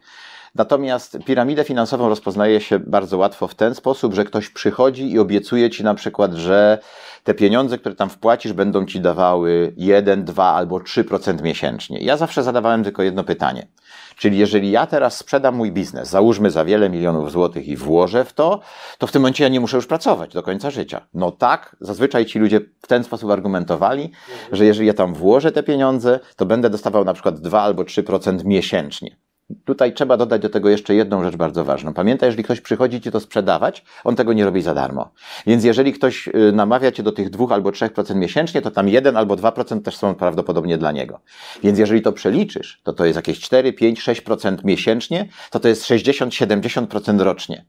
Natomiast 0.57 1.17
piramidę 1.25 1.63
finansową 1.63 2.09
rozpoznaje 2.09 2.61
się 2.61 2.79
bardzo 2.79 3.17
łatwo 3.17 3.47
w 3.47 3.55
ten 3.55 3.75
sposób, 3.75 4.13
że 4.13 4.25
ktoś 4.25 4.49
przychodzi 4.49 5.11
i 5.11 5.19
obiecuje 5.19 5.69
ci 5.69 5.83
na 5.83 5.93
przykład, 5.93 6.33
że 6.33 6.79
te 7.23 7.33
pieniądze, 7.33 7.77
które 7.77 7.95
tam 7.95 8.09
wpłacisz, 8.09 8.53
będą 8.53 8.85
ci 8.85 9.01
dawały 9.01 9.73
1, 9.77 10.25
2 10.25 10.53
albo 10.53 10.77
3% 10.77 11.41
miesięcznie. 11.41 11.99
Ja 11.99 12.17
zawsze 12.17 12.43
zadawałem 12.43 12.83
tylko 12.83 13.03
jedno 13.03 13.23
pytanie. 13.23 13.67
Czyli 14.15 14.37
jeżeli 14.37 14.71
ja 14.71 14.85
teraz 14.85 15.17
sprzedam 15.17 15.55
mój 15.55 15.71
biznes, 15.71 16.09
załóżmy 16.09 16.51
za 16.51 16.65
wiele 16.65 16.89
milionów 16.89 17.31
złotych 17.31 17.67
i 17.67 17.75
włożę 17.75 18.25
w 18.25 18.33
to, 18.33 18.59
to 18.97 19.07
w 19.07 19.11
tym 19.11 19.21
momencie 19.21 19.43
ja 19.43 19.49
nie 19.49 19.59
muszę 19.59 19.77
już 19.77 19.87
pracować 19.87 20.33
do 20.33 20.43
końca 20.43 20.71
życia. 20.71 21.07
No 21.13 21.31
tak, 21.31 21.75
zazwyczaj 21.81 22.25
ci 22.25 22.39
ludzie 22.39 22.61
w 22.81 22.87
ten 22.87 23.03
sposób 23.03 23.31
argumentowali, 23.31 24.11
że 24.51 24.65
jeżeli 24.65 24.87
ja 24.87 24.93
tam 24.93 25.13
włożę 25.13 25.51
te 25.51 25.63
pieniądze, 25.63 26.19
to 26.35 26.45
będę 26.45 26.69
dostawał 26.69 27.05
na 27.05 27.13
przykład 27.13 27.39
2 27.39 27.61
albo 27.61 27.83
3% 27.83 28.45
miesięcznie. 28.45 29.26
Tutaj 29.65 29.93
trzeba 29.93 30.17
dodać 30.17 30.41
do 30.41 30.49
tego 30.49 30.69
jeszcze 30.69 30.95
jedną 30.95 31.23
rzecz 31.23 31.35
bardzo 31.35 31.65
ważną. 31.65 31.93
Pamiętaj, 31.93 32.27
jeżeli 32.27 32.43
ktoś 32.43 32.61
przychodzi 32.61 33.01
ci 33.01 33.11
to 33.11 33.19
sprzedawać, 33.19 33.85
on 34.03 34.15
tego 34.15 34.33
nie 34.33 34.45
robi 34.45 34.61
za 34.61 34.73
darmo. 34.73 35.11
Więc 35.47 35.63
jeżeli 35.63 35.93
ktoś 35.93 36.27
y, 36.27 36.51
namawia 36.53 36.91
cię 36.91 37.03
do 37.03 37.11
tych 37.11 37.29
2 37.29 37.55
albo 37.55 37.69
3% 37.69 38.15
miesięcznie, 38.15 38.61
to 38.61 38.71
tam 38.71 38.89
1 38.89 39.17
albo 39.17 39.35
2% 39.35 39.81
też 39.81 39.97
są 39.97 40.15
prawdopodobnie 40.15 40.77
dla 40.77 40.91
niego. 40.91 41.19
Więc 41.63 41.79
jeżeli 41.79 42.01
to 42.01 42.11
przeliczysz, 42.11 42.81
to 42.83 42.93
to 42.93 43.05
jest 43.05 43.15
jakieś 43.15 43.39
4, 43.39 43.73
5, 43.73 44.01
6% 44.01 44.57
miesięcznie, 44.63 45.27
to 45.51 45.59
to 45.59 45.67
jest 45.67 45.83
60-70% 45.83 47.19
rocznie. 47.19 47.65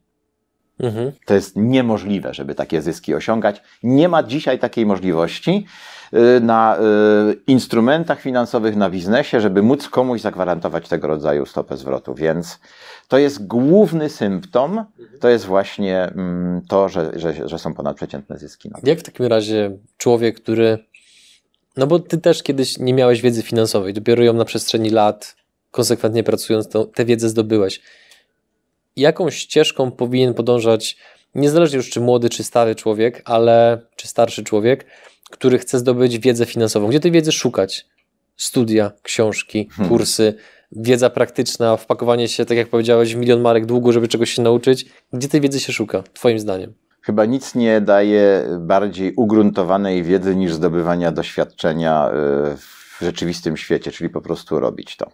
Mhm. 0.79 1.11
To 1.25 1.33
jest 1.33 1.55
niemożliwe, 1.55 2.33
żeby 2.33 2.55
takie 2.55 2.81
zyski 2.81 3.15
osiągać. 3.15 3.61
Nie 3.83 4.09
ma 4.09 4.23
dzisiaj 4.23 4.59
takiej 4.59 4.85
możliwości. 4.85 5.65
Y, 6.13 6.39
na 6.41 6.77
y, 6.77 7.37
instrumentach 7.47 8.21
finansowych, 8.21 8.75
na 8.75 8.89
biznesie, 8.89 9.41
żeby 9.41 9.61
móc 9.61 9.89
komuś 9.89 10.21
zagwarantować 10.21 10.87
tego 10.87 11.07
rodzaju 11.07 11.45
stopę 11.45 11.77
zwrotu. 11.77 12.13
Więc 12.13 12.59
to 13.07 13.17
jest 13.17 13.47
główny 13.47 14.09
symptom, 14.09 14.85
to 15.19 15.29
jest 15.29 15.45
właśnie 15.45 16.03
mm, 16.03 16.61
to, 16.67 16.89
że, 16.89 17.11
że, 17.15 17.49
że 17.49 17.59
są 17.59 17.73
ponadprzeciętne 17.73 18.37
zyski. 18.37 18.69
No. 18.69 18.79
Jak 18.83 18.99
w 18.99 19.03
takim 19.03 19.25
razie 19.25 19.77
człowiek, 19.97 20.41
który. 20.41 20.77
No 21.77 21.87
bo 21.87 21.99
ty 21.99 22.17
też 22.17 22.43
kiedyś 22.43 22.77
nie 22.77 22.93
miałeś 22.93 23.21
wiedzy 23.21 23.41
finansowej, 23.41 23.93
dopiero 23.93 24.23
ją 24.23 24.33
na 24.33 24.45
przestrzeni 24.45 24.89
lat, 24.89 25.35
konsekwentnie 25.71 26.23
pracując, 26.23 26.69
to, 26.69 26.85
tę 26.85 27.05
wiedzę 27.05 27.29
zdobyłeś. 27.29 27.81
Jaką 28.99 29.29
ścieżką 29.29 29.91
powinien 29.91 30.33
podążać, 30.33 30.97
niezależnie 31.35 31.77
już 31.77 31.89
czy 31.89 32.01
młody, 32.01 32.29
czy 32.29 32.43
stary 32.43 32.75
człowiek, 32.75 33.21
ale 33.25 33.81
czy 33.95 34.07
starszy 34.07 34.43
człowiek, 34.43 34.85
który 35.29 35.57
chce 35.59 35.79
zdobyć 35.79 36.19
wiedzę 36.19 36.45
finansową. 36.45 36.87
Gdzie 36.87 36.99
tej 36.99 37.11
wiedzy 37.11 37.31
szukać? 37.31 37.85
Studia, 38.37 38.91
książki, 39.03 39.67
hmm. 39.71 39.89
kursy, 39.89 40.33
wiedza 40.71 41.09
praktyczna, 41.09 41.77
wpakowanie 41.77 42.27
się, 42.27 42.45
tak 42.45 42.57
jak 42.57 42.67
powiedziałeś, 42.67 43.15
w 43.15 43.17
milion 43.17 43.41
marek 43.41 43.65
długu, 43.65 43.91
żeby 43.91 44.07
czegoś 44.07 44.33
się 44.33 44.41
nauczyć. 44.41 44.85
Gdzie 45.13 45.27
tej 45.27 45.41
wiedzy 45.41 45.59
się 45.59 45.73
szuka, 45.73 46.03
Twoim 46.13 46.39
zdaniem? 46.39 46.73
Chyba 47.01 47.25
nic 47.25 47.55
nie 47.55 47.81
daje 47.81 48.45
bardziej 48.59 49.13
ugruntowanej 49.13 50.03
wiedzy 50.03 50.35
niż 50.35 50.53
zdobywania 50.53 51.11
doświadczenia 51.11 52.09
y, 52.09 52.57
w 52.57 52.97
rzeczywistym 53.01 53.57
świecie, 53.57 53.91
czyli 53.91 54.09
po 54.09 54.21
prostu 54.21 54.59
robić 54.59 54.97
to. 54.97 55.11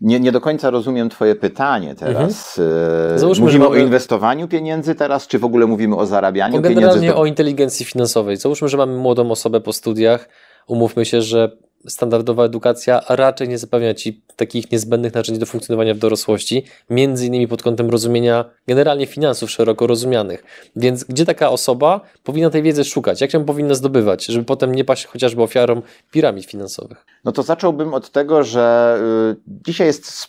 Nie, 0.00 0.20
nie 0.20 0.32
do 0.32 0.40
końca 0.40 0.70
rozumiem 0.70 1.08
Twoje 1.10 1.34
pytanie 1.34 1.94
teraz. 1.94 2.58
Mhm. 2.58 3.18
Załóżmy, 3.18 3.44
mówimy 3.44 3.64
mamy... 3.64 3.76
o 3.76 3.80
inwestowaniu 3.80 4.48
pieniędzy 4.48 4.94
teraz, 4.94 5.26
czy 5.26 5.38
w 5.38 5.44
ogóle 5.44 5.66
mówimy 5.66 5.96
o 5.96 6.06
zarabianiu 6.06 6.52
pieniędzy? 6.52 6.74
Generalnie 6.74 7.14
o 7.14 7.26
inteligencji 7.26 7.86
finansowej. 7.86 8.36
Załóżmy, 8.36 8.68
że 8.68 8.76
mamy 8.76 8.96
młodą 8.96 9.30
osobę 9.30 9.60
po 9.60 9.72
studiach. 9.72 10.28
Umówmy 10.66 11.04
się, 11.04 11.22
że 11.22 11.56
standardowa 11.88 12.44
edukacja 12.44 13.00
raczej 13.08 13.48
nie 13.48 13.58
zapewnia 13.58 13.94
Ci 13.94 14.22
takich 14.36 14.72
niezbędnych 14.72 15.14
narzędzi 15.14 15.40
do 15.40 15.46
funkcjonowania 15.46 15.94
w 15.94 15.98
dorosłości, 15.98 16.64
między 16.90 17.26
innymi 17.26 17.48
pod 17.48 17.62
kątem 17.62 17.90
rozumienia 17.90 18.44
generalnie 18.68 19.06
finansów 19.06 19.50
szeroko 19.50 19.86
rozumianych. 19.86 20.44
Więc 20.76 21.04
gdzie 21.04 21.26
taka 21.26 21.50
osoba 21.50 22.00
powinna 22.22 22.50
tej 22.50 22.62
wiedzy 22.62 22.84
szukać? 22.84 23.20
Jak 23.20 23.34
ją 23.34 23.44
powinna 23.44 23.74
zdobywać, 23.74 24.26
żeby 24.26 24.44
potem 24.44 24.74
nie 24.74 24.84
paść 24.84 25.06
chociażby 25.06 25.42
ofiarą 25.42 25.82
piramid 26.10 26.44
finansowych? 26.44 27.06
No 27.24 27.32
to 27.32 27.42
zacząłbym 27.42 27.94
od 27.94 28.10
tego, 28.10 28.44
że 28.44 28.98
y, 29.32 29.36
dzisiaj 29.66 29.86
jest 29.86 30.28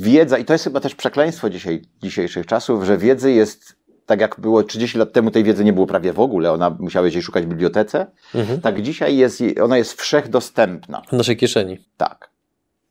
wiedza 0.00 0.38
i 0.38 0.44
to 0.44 0.52
jest 0.52 0.64
chyba 0.64 0.80
też 0.80 0.94
przekleństwo 0.94 1.50
dzisiaj, 1.50 1.82
dzisiejszych 2.02 2.46
czasów, 2.46 2.84
że 2.84 2.98
wiedzy 2.98 3.32
jest 3.32 3.76
tak 4.06 4.20
jak 4.20 4.40
było 4.40 4.62
30 4.62 4.98
lat 4.98 5.12
temu, 5.12 5.30
tej 5.30 5.44
wiedzy 5.44 5.64
nie 5.64 5.72
było 5.72 5.86
prawie 5.86 6.12
w 6.12 6.20
ogóle, 6.20 6.52
ona 6.52 6.70
musiała 6.70 7.06
jej 7.06 7.22
szukać 7.22 7.44
w 7.44 7.48
bibliotece, 7.48 8.06
mhm. 8.34 8.60
tak 8.60 8.82
dzisiaj 8.82 9.16
jest, 9.16 9.42
ona 9.62 9.76
jest 9.76 10.00
wszechdostępna. 10.00 11.02
W 11.08 11.12
naszej 11.12 11.36
kieszeni. 11.36 11.78
Tak. 11.96 12.30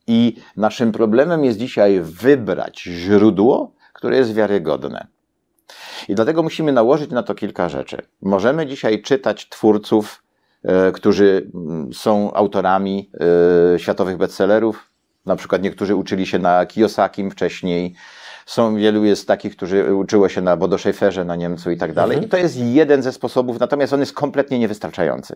I 0.07 0.35
naszym 0.57 0.91
problemem 0.91 1.45
jest 1.45 1.59
dzisiaj 1.59 2.01
wybrać 2.01 2.81
źródło, 2.81 3.71
które 3.93 4.17
jest 4.17 4.33
wiarygodne. 4.33 5.07
I 6.07 6.15
dlatego 6.15 6.43
musimy 6.43 6.71
nałożyć 6.71 7.11
na 7.11 7.23
to 7.23 7.35
kilka 7.35 7.69
rzeczy. 7.69 7.97
Możemy 8.21 8.67
dzisiaj 8.67 9.01
czytać 9.01 9.49
twórców, 9.49 10.23
e, 10.63 10.91
którzy 10.91 11.49
mm, 11.55 11.93
są 11.93 12.33
autorami 12.33 13.09
e, 13.75 13.79
światowych 13.79 14.17
bestsellerów. 14.17 14.91
Na 15.25 15.35
przykład 15.35 15.61
niektórzy 15.61 15.95
uczyli 15.95 16.27
się 16.27 16.39
na 16.39 16.65
Kiyosakim 16.65 17.31
wcześniej, 17.31 17.95
są 18.45 18.75
wielu 18.75 19.05
jest 19.05 19.27
takich, 19.27 19.55
którzy 19.55 19.95
uczyło 19.95 20.29
się 20.29 20.41
na 20.41 20.57
Bodo 20.57 20.77
Schaeferze, 20.77 21.25
na 21.25 21.35
Niemcu 21.35 21.71
i 21.71 21.77
tak 21.77 21.93
dalej. 21.93 22.15
Mhm. 22.15 22.27
I 22.27 22.29
to 22.29 22.37
jest 22.37 22.57
jeden 22.57 23.03
ze 23.03 23.11
sposobów, 23.11 23.59
natomiast 23.59 23.93
on 23.93 23.99
jest 23.99 24.13
kompletnie 24.13 24.59
niewystarczający. 24.59 25.35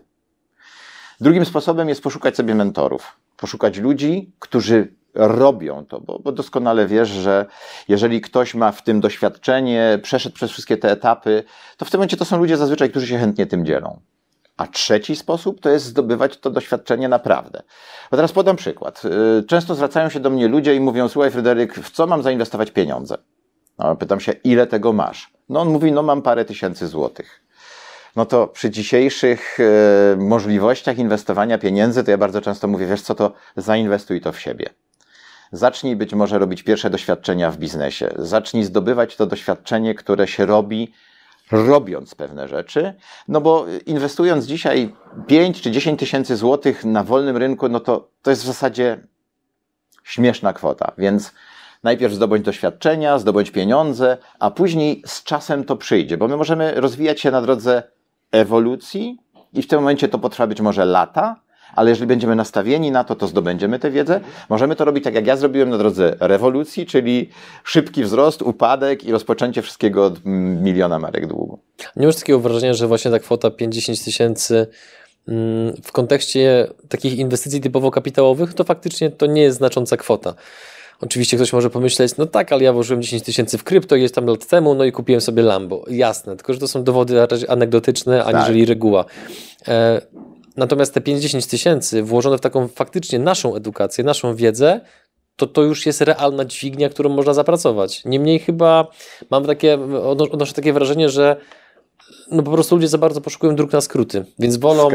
Drugim 1.22 1.46
sposobem 1.46 1.90
jest 1.90 2.04
poszukać 2.04 2.36
sobie 2.36 2.56
mentorów. 2.56 3.18
Poszukać 3.38 3.78
ludzi, 3.78 4.32
którzy 4.40 4.94
robią 5.14 5.86
to, 5.86 6.02
bo, 6.02 6.20
bo, 6.20 6.32
doskonale 6.32 6.88
wiesz, 6.88 7.10
że 7.10 7.46
jeżeli 7.88 8.22
ktoś 8.22 8.56
ma 8.56 8.72
w 8.72 8.84
tym 8.84 9.02
doświadczenie, 9.02 10.00
przeszedł 10.04 10.36
przez 10.36 10.52
wszystkie 10.52 10.78
te 10.78 10.92
etapy, 10.92 11.44
to 11.78 11.86
w 11.86 11.92
tym 11.92 11.98
momencie 11.98 12.18
to 12.18 12.26
są 12.26 12.38
ludzie 12.38 12.58
zazwyczaj, 12.58 12.90
którzy 12.90 13.08
się 13.08 13.18
chętnie 13.18 13.46
tym 13.46 13.66
dzielą. 13.66 14.00
A 14.60 14.68
trzeci 14.68 15.16
sposób 15.16 15.62
to 15.62 15.70
jest 15.70 15.86
zdobywać 15.86 16.38
to 16.38 16.50
doświadczenie 16.50 17.10
naprawdę. 17.10 17.64
Bo 18.12 18.18
teraz 18.18 18.32
podam 18.32 18.56
przykład. 18.56 19.02
Y, 19.40 19.44
często 19.44 19.76
zwracają 19.76 20.10
się 20.10 20.20
do 20.20 20.30
mnie 20.30 20.48
ludzie 20.48 20.76
i 20.76 20.80
mówią: 20.80 21.08
Słuchaj, 21.08 21.32
Fryderyk, 21.32 21.76
w 21.76 21.92
co 21.92 22.08
mam 22.08 22.24
zainwestować 22.24 22.72
pieniądze? 22.72 23.18
No, 23.78 23.96
pytam 23.96 24.20
się, 24.20 24.32
ile 24.32 24.68
tego 24.68 24.94
masz? 24.94 25.34
No, 25.50 25.60
on 25.60 25.70
mówi: 25.70 25.92
No, 25.92 26.04
mam 26.04 26.22
parę 26.22 26.46
tysięcy 26.46 26.88
złotych. 26.88 27.42
No 28.16 28.26
to 28.26 28.48
przy 28.48 28.70
dzisiejszych 28.70 29.60
y, 29.60 30.18
możliwościach 30.18 30.98
inwestowania 30.98 31.58
pieniędzy, 31.58 32.04
to 32.04 32.12
ja 32.12 32.18
bardzo 32.18 32.42
często 32.42 32.68
mówię: 32.68 32.86
Wiesz 32.86 33.02
co, 33.02 33.16
to 33.16 33.34
zainwestuj 33.58 34.22
to 34.22 34.32
w 34.32 34.40
siebie. 34.40 34.70
Zacznij 35.52 35.96
być 35.96 36.14
może 36.14 36.40
robić 36.40 36.64
pierwsze 36.64 36.90
doświadczenia 36.90 37.52
w 37.52 37.58
biznesie. 37.58 38.10
Zacznij 38.16 38.64
zdobywać 38.64 39.16
to 39.16 39.26
doświadczenie, 39.26 39.96
które 39.96 40.28
się 40.28 40.46
robi 40.46 40.94
robiąc 41.52 42.16
pewne 42.16 42.48
rzeczy, 42.48 42.94
no 43.28 43.42
bo 43.42 43.66
inwestując 43.86 44.46
dzisiaj 44.46 44.96
5 45.28 45.62
czy 45.62 45.72
10 45.72 46.00
tysięcy 46.00 46.36
złotych 46.36 46.86
na 46.86 47.04
wolnym 47.04 47.38
rynku, 47.38 47.70
no 47.70 47.80
to 47.80 48.10
to 48.22 48.30
jest 48.30 48.44
w 48.44 48.48
zasadzie 48.48 49.08
śmieszna 50.04 50.54
kwota, 50.54 50.92
więc 50.98 51.34
najpierw 51.84 52.14
zdobądź 52.14 52.44
doświadczenia, 52.44 53.20
zdobądź 53.20 53.52
pieniądze, 53.52 54.18
a 54.40 54.52
później 54.52 55.04
z 55.06 55.24
czasem 55.24 55.64
to 55.64 55.76
przyjdzie, 55.76 56.18
bo 56.18 56.28
my 56.28 56.38
możemy 56.38 56.82
rozwijać 56.82 57.22
się 57.22 57.32
na 57.32 57.42
drodze 57.42 57.84
ewolucji 58.32 59.18
i 59.54 59.62
w 59.62 59.68
tym 59.68 59.80
momencie 59.80 60.08
to 60.08 60.20
potrwa 60.20 60.48
być 60.48 60.62
może 60.62 60.86
lata, 60.86 61.36
ale 61.76 61.90
jeżeli 61.90 62.08
będziemy 62.08 62.36
nastawieni 62.36 62.92
na 62.92 63.04
to, 63.04 63.16
to 63.16 63.28
zdobędziemy 63.28 63.80
tę 63.80 63.92
wiedzę. 63.92 64.20
Możemy 64.50 64.76
to 64.76 64.86
robić 64.86 65.04
tak, 65.04 65.16
jak 65.16 65.28
ja 65.28 65.38
zrobiłem 65.38 65.70
na 65.70 65.78
drodze 65.78 66.16
rewolucji, 66.20 66.86
czyli 66.86 67.30
szybki 67.64 68.04
wzrost, 68.04 68.42
upadek 68.42 69.04
i 69.04 69.12
rozpoczęcie 69.12 69.62
wszystkiego 69.62 70.06
od 70.06 70.20
miliona 70.26 71.00
marek 71.00 71.28
długu. 71.28 71.60
Nie 71.96 72.08
masz 72.08 72.16
takiego 72.16 72.40
wrażenia, 72.40 72.74
że 72.74 72.88
właśnie 72.88 73.12
ta 73.12 73.20
kwota 73.20 73.50
5-10 73.50 74.06
tysięcy 74.06 74.68
mm, 75.28 75.74
w 75.84 75.92
kontekście 75.92 76.68
takich 76.90 77.18
inwestycji 77.18 77.62
typowo 77.62 77.92
kapitałowych, 77.92 78.54
to 78.54 78.64
faktycznie 78.64 79.10
to 79.10 79.26
nie 79.26 79.42
jest 79.42 79.58
znacząca 79.58 79.98
kwota. 79.98 80.34
Oczywiście 81.02 81.38
ktoś 81.38 81.54
może 81.54 81.70
pomyśleć, 81.70 82.18
no 82.18 82.26
tak, 82.26 82.52
ale 82.52 82.64
ja 82.64 82.74
włożyłem 82.74 83.02
10 83.02 83.24
tysięcy 83.24 83.58
w 83.58 83.64
krypto 83.64 83.96
jest 83.96 84.16
tam 84.16 84.26
lat 84.26 84.48
temu, 84.48 84.76
no 84.76 84.86
i 84.86 84.92
kupiłem 84.92 85.22
sobie 85.22 85.44
Lambo. 85.44 85.86
Jasne, 85.90 86.36
tylko 86.36 86.54
że 86.54 86.60
to 86.60 86.68
są 86.68 86.84
dowody 86.84 87.22
anegdotyczne, 87.48 88.26
aniżeli 88.26 88.62
tak. 88.62 88.70
reguła. 88.70 89.06
E, 89.68 90.02
natomiast 90.58 90.94
te 90.94 91.02
5-10 91.02 91.50
tysięcy 91.50 92.04
włożone 92.04 92.38
w 92.38 92.42
taką 92.42 92.68
faktycznie 92.68 93.20
naszą 93.20 93.56
edukację, 93.56 94.04
naszą 94.04 94.36
wiedzę, 94.36 94.82
to 95.36 95.48
to 95.48 95.62
już 95.62 95.86
jest 95.86 96.02
realna 96.02 96.46
dźwignia, 96.46 96.90
którą 96.90 97.10
można 97.10 97.34
zapracować. 97.34 98.06
Niemniej 98.06 98.40
chyba 98.40 98.88
mam 99.30 99.46
takie, 99.46 99.80
odnoszę 100.32 100.54
takie 100.54 100.74
wrażenie, 100.74 101.10
że 101.10 101.36
no 102.32 102.44
po 102.44 102.52
prostu 102.52 102.76
ludzie 102.76 102.88
za 102.88 102.98
bardzo 102.98 103.22
poszukują 103.22 103.56
dróg 103.56 103.74
na 103.74 103.82
skróty, 103.82 104.26
więc 104.40 104.58
wolą, 104.58 104.90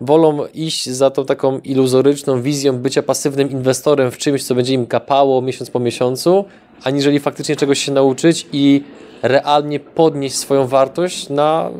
wolą 0.00 0.46
iść 0.54 0.88
za 0.88 1.10
tą 1.10 1.24
taką 1.24 1.58
iluzoryczną 1.58 2.42
wizją 2.42 2.78
bycia 2.78 3.02
pasywnym 3.02 3.50
inwestorem 3.50 4.10
w 4.10 4.18
czymś, 4.18 4.44
co 4.44 4.54
będzie 4.54 4.74
im 4.74 4.86
kapało 4.86 5.42
miesiąc 5.42 5.70
po 5.70 5.80
miesiącu, 5.80 6.44
aniżeli 6.84 7.20
faktycznie 7.20 7.56
czegoś 7.56 7.78
się 7.78 7.92
nauczyć 7.92 8.46
i 8.52 8.84
realnie 9.22 9.80
podnieść 9.80 10.36
swoją 10.36 10.66
wartość 10.66 11.28
na 11.28 11.70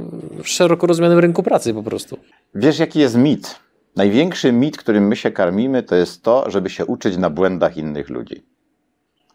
szeroko 0.45 0.87
rozumianym 0.87 1.19
rynku 1.19 1.43
pracy 1.43 1.75
po 1.75 1.83
prostu. 1.83 2.17
Wiesz, 2.55 2.79
jaki 2.79 2.99
jest 2.99 3.17
mit? 3.17 3.61
Największy 3.97 4.53
mit, 4.53 4.77
którym 4.77 5.07
my 5.07 5.17
się 5.17 5.31
karmimy, 5.31 5.83
to 5.83 5.97
jest 5.97 6.23
to, 6.23 6.51
żeby 6.51 6.71
się 6.71 6.87
uczyć 6.87 7.17
na 7.17 7.31
błędach 7.31 7.77
innych 7.77 8.09
ludzi. 8.09 8.47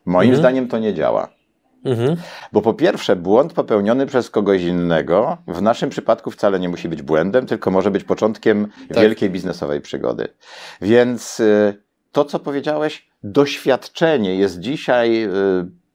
Moim 0.05 0.29
mhm. 0.29 0.39
zdaniem 0.39 0.67
to 0.67 0.79
nie 0.79 0.93
działa. 0.93 1.29
Mhm. 1.85 2.15
Bo 2.51 2.61
po 2.61 2.73
pierwsze, 2.73 3.15
błąd 3.15 3.53
popełniony 3.53 4.05
przez 4.05 4.29
kogoś 4.29 4.61
innego 4.61 5.37
w 5.47 5.61
naszym 5.61 5.89
przypadku 5.89 6.31
wcale 6.31 6.59
nie 6.59 6.69
musi 6.69 6.89
być 6.89 7.01
błędem, 7.01 7.45
tylko 7.45 7.71
może 7.71 7.91
być 7.91 8.03
początkiem 8.03 8.67
tak. 8.87 9.03
wielkiej 9.03 9.29
biznesowej 9.29 9.81
przygody. 9.81 10.27
Więc 10.81 11.39
y, 11.39 11.83
to, 12.11 12.25
co 12.25 12.39
powiedziałeś, 12.39 13.09
doświadczenie 13.23 14.35
jest 14.35 14.59
dzisiaj 14.59 15.23
y, 15.23 15.29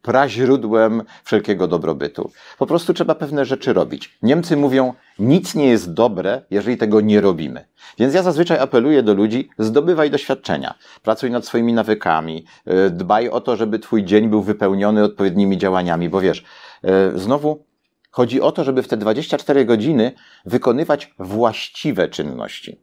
praźródłem 0.02 1.02
wszelkiego 1.24 1.68
dobrobytu. 1.68 2.30
Po 2.58 2.66
prostu 2.66 2.94
trzeba 2.94 3.14
pewne 3.14 3.44
rzeczy 3.44 3.72
robić. 3.72 4.18
Niemcy 4.22 4.56
mówią, 4.56 4.94
nic 5.18 5.54
nie 5.54 5.66
jest 5.66 5.92
dobre, 5.92 6.42
jeżeli 6.50 6.76
tego 6.76 7.00
nie 7.00 7.20
robimy. 7.20 7.64
Więc 7.98 8.14
ja 8.14 8.22
zazwyczaj 8.22 8.58
apeluję 8.58 9.02
do 9.02 9.14
ludzi, 9.14 9.48
zdobywaj 9.58 10.10
doświadczenia, 10.10 10.74
pracuj 11.02 11.30
nad 11.30 11.46
swoimi 11.46 11.72
nawykami, 11.72 12.44
e, 12.66 12.90
dbaj 12.90 13.28
o 13.28 13.40
to, 13.40 13.56
żeby 13.56 13.78
twój 13.78 14.04
dzień 14.04 14.28
był 14.28 14.42
wypełniony 14.42 15.04
odpowiednimi 15.04 15.58
działaniami, 15.58 16.08
bo 16.08 16.20
wiesz, 16.20 16.44
e, 16.84 17.18
znowu 17.18 17.64
chodzi 18.10 18.40
o 18.40 18.52
to, 18.52 18.64
żeby 18.64 18.82
w 18.82 18.88
te 18.88 18.96
24 18.96 19.64
godziny 19.64 20.12
wykonywać 20.44 21.14
właściwe 21.18 22.08
czynności. 22.08 22.80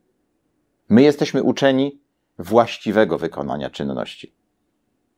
My 0.89 1.01
jesteśmy 1.01 1.43
uczeni 1.43 2.01
właściwego 2.39 3.17
wykonania 3.17 3.69
czynności. 3.69 4.36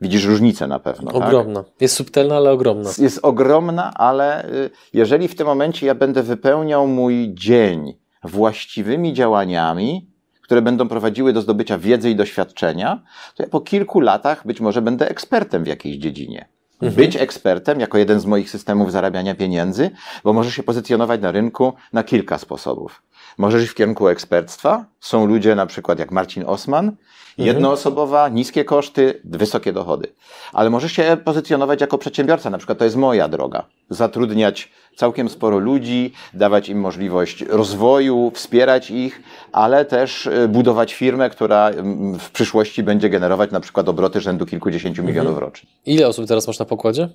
Widzisz 0.01 0.25
różnicę 0.25 0.67
na 0.67 0.79
pewno. 0.79 1.11
Tak? 1.11 1.23
Ogromna. 1.23 1.63
Tak? 1.63 1.73
Jest 1.81 1.95
subtelna, 1.95 2.35
ale 2.35 2.51
ogromna. 2.51 2.89
Jest 2.97 3.19
ogromna, 3.23 3.93
ale 3.93 4.49
y, 4.49 4.69
jeżeli 4.93 5.27
w 5.27 5.35
tym 5.35 5.47
momencie 5.47 5.87
ja 5.87 5.95
będę 5.95 6.23
wypełniał 6.23 6.87
mój 6.87 7.33
dzień 7.33 7.97
właściwymi 8.23 9.13
działaniami, 9.13 10.09
które 10.41 10.61
będą 10.61 10.87
prowadziły 10.87 11.33
do 11.33 11.41
zdobycia 11.41 11.77
wiedzy 11.77 12.09
i 12.09 12.15
doświadczenia, 12.15 13.03
to 13.35 13.43
ja 13.43 13.49
po 13.49 13.61
kilku 13.61 13.99
latach 13.99 14.47
być 14.47 14.61
może 14.61 14.81
będę 14.81 15.09
ekspertem 15.09 15.63
w 15.63 15.67
jakiejś 15.67 15.97
dziedzinie. 15.97 16.47
Mhm. 16.81 16.93
Być 16.93 17.15
ekspertem 17.15 17.79
jako 17.79 17.97
jeden 17.97 18.19
z 18.19 18.25
moich 18.25 18.49
systemów 18.49 18.91
zarabiania 18.91 19.35
pieniędzy, 19.35 19.89
bo 20.23 20.33
możesz 20.33 20.53
się 20.53 20.63
pozycjonować 20.63 21.21
na 21.21 21.31
rynku 21.31 21.73
na 21.93 22.03
kilka 22.03 22.37
sposobów. 22.37 23.01
Możesz 23.37 23.63
iść 23.63 23.71
w 23.71 23.75
kierunku 23.75 24.07
ekspertstwa. 24.07 24.85
Są 24.99 25.25
ludzie 25.25 25.55
na 25.55 25.65
przykład 25.65 25.99
jak 25.99 26.11
Marcin 26.11 26.43
Osman, 26.47 26.95
Mhm. 27.39 27.55
Jednoosobowa, 27.55 28.29
niskie 28.29 28.65
koszty, 28.65 29.21
wysokie 29.23 29.73
dochody. 29.73 30.07
Ale 30.53 30.69
możesz 30.69 30.91
się 30.91 31.17
pozycjonować 31.23 31.81
jako 31.81 31.97
przedsiębiorca, 31.97 32.49
na 32.49 32.57
przykład 32.57 32.77
to 32.77 32.83
jest 32.83 32.95
moja 32.95 33.27
droga. 33.27 33.65
Zatrudniać 33.89 34.71
całkiem 34.95 35.29
sporo 35.29 35.59
ludzi, 35.59 36.13
dawać 36.33 36.69
im 36.69 36.79
możliwość 36.79 37.41
rozwoju, 37.41 38.31
wspierać 38.35 38.91
ich, 38.91 39.21
ale 39.51 39.85
też 39.85 40.25
y, 40.25 40.47
budować 40.47 40.93
firmę, 40.93 41.29
która 41.29 41.69
mm, 41.69 42.19
w 42.19 42.31
przyszłości 42.31 42.83
będzie 42.83 43.09
generować 43.09 43.51
na 43.51 43.59
przykład 43.59 43.89
obroty 43.89 44.21
rzędu 44.21 44.45
kilkudziesięciu 44.45 45.01
mhm. 45.01 45.15
milionów 45.15 45.39
rocznie. 45.39 45.69
Ile 45.85 46.07
osób 46.07 46.27
teraz 46.27 46.47
masz 46.47 46.59
na 46.59 46.65
pokładzie? 46.65 47.09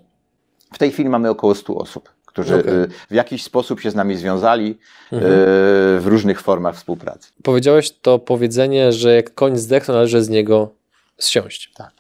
W 0.73 0.79
tej 0.79 0.91
chwili 0.91 1.09
mamy 1.09 1.31
około 1.31 1.55
100 1.55 1.75
osób, 1.75 2.11
którzy 2.35 2.55
okay. 2.55 2.89
w 3.11 3.15
jakiś 3.15 3.43
sposób 3.43 3.81
się 3.81 3.91
z 3.91 3.95
nami 3.95 4.17
związali 4.17 4.79
mhm. 5.13 5.33
w 6.01 6.05
różnych 6.07 6.41
formach 6.41 6.77
współpracy. 6.77 7.29
Powiedziałeś 7.43 7.91
to 7.91 8.19
powiedzenie, 8.19 8.93
że 8.93 9.15
jak 9.15 9.35
koń 9.35 9.59
zdechł, 9.59 9.93
należy 9.93 10.23
z 10.23 10.29
niego 10.29 10.71
zsiąść. 11.19 11.73
Tak. 11.77 11.93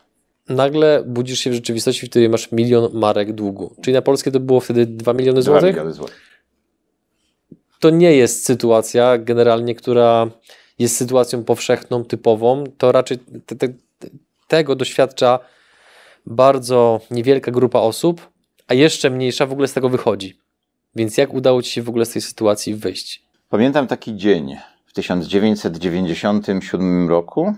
Nagle 0.49 1.03
budzisz 1.07 1.39
się 1.39 1.51
w 1.51 1.55
rzeczywistości, 1.55 2.07
w 2.07 2.11
której 2.11 2.29
masz 2.29 2.53
milion 2.53 2.91
marek 2.93 3.33
długu. 3.33 3.75
Czyli 3.83 3.95
na 3.95 4.03
polskie 4.03 4.31
to 4.31 4.41
było 4.41 4.61
wtedy 4.61 4.87
2 4.87 5.13
miliony 5.13 5.43
złotych? 5.43 5.63
2 5.63 5.69
miliony 5.71 5.93
złotych. 5.93 6.21
To 7.81 7.91
nie 7.91 8.17
jest 8.17 8.45
sytuacja 8.45 9.19
generalnie, 9.19 9.75
która 9.75 10.31
jest 10.79 10.97
sytuacją 10.97 11.45
powszechną, 11.45 12.05
typową. 12.05 12.65
To 12.79 12.93
raczej 12.93 13.19
te, 13.47 13.57
te, 13.57 13.69
tego 14.49 14.77
doświadcza 14.77 15.39
bardzo 16.27 17.01
niewielka 17.11 17.51
grupa 17.51 17.79
osób, 17.79 18.34
a 18.69 18.75
jeszcze 18.75 19.11
mniejsza 19.11 19.47
w 19.47 19.53
ogóle 19.53 19.69
z 19.69 19.73
tego 19.73 19.89
wychodzi. 19.89 20.39
Więc 20.97 21.19
jak 21.19 21.35
udało 21.35 21.63
Ci 21.63 21.71
się 21.71 21.83
w 21.83 21.89
ogóle 21.89 22.07
z 22.07 22.11
tej 22.11 22.23
sytuacji 22.23 22.75
wyjść? 22.75 23.25
Pamiętam 23.49 23.87
taki 23.87 24.17
dzień 24.17 24.57
w 24.87 24.93
1997 24.93 27.09
roku, 27.09 27.55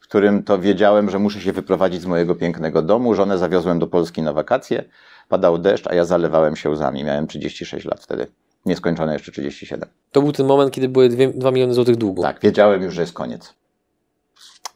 w 0.00 0.02
którym 0.02 0.42
to 0.42 0.58
wiedziałem, 0.58 1.10
że 1.10 1.18
muszę 1.18 1.40
się 1.40 1.52
wyprowadzić 1.52 2.02
z 2.02 2.06
mojego 2.06 2.34
pięknego 2.34 2.82
domu. 2.82 3.14
Żonę 3.14 3.38
zawiozłem 3.38 3.78
do 3.78 3.86
Polski 3.86 4.22
na 4.22 4.32
wakacje. 4.32 4.84
Padał 5.28 5.58
deszcz, 5.58 5.86
a 5.86 5.94
ja 5.94 6.04
zalewałem 6.04 6.56
się 6.56 6.70
łzami. 6.70 7.04
Miałem 7.04 7.26
36 7.26 7.86
lat 7.86 8.02
wtedy. 8.02 8.26
Nieskończone 8.66 9.12
jeszcze 9.12 9.32
37. 9.32 9.88
To 10.12 10.22
był 10.22 10.32
ten 10.32 10.46
moment, 10.46 10.72
kiedy 10.72 10.88
były 10.88 11.08
2 11.34 11.50
miliony 11.50 11.74
złotych 11.74 11.96
długu. 11.96 12.22
Tak, 12.22 12.40
wiedziałem 12.42 12.82
już, 12.82 12.94
że 12.94 13.00
jest 13.00 13.12
koniec. 13.12 13.54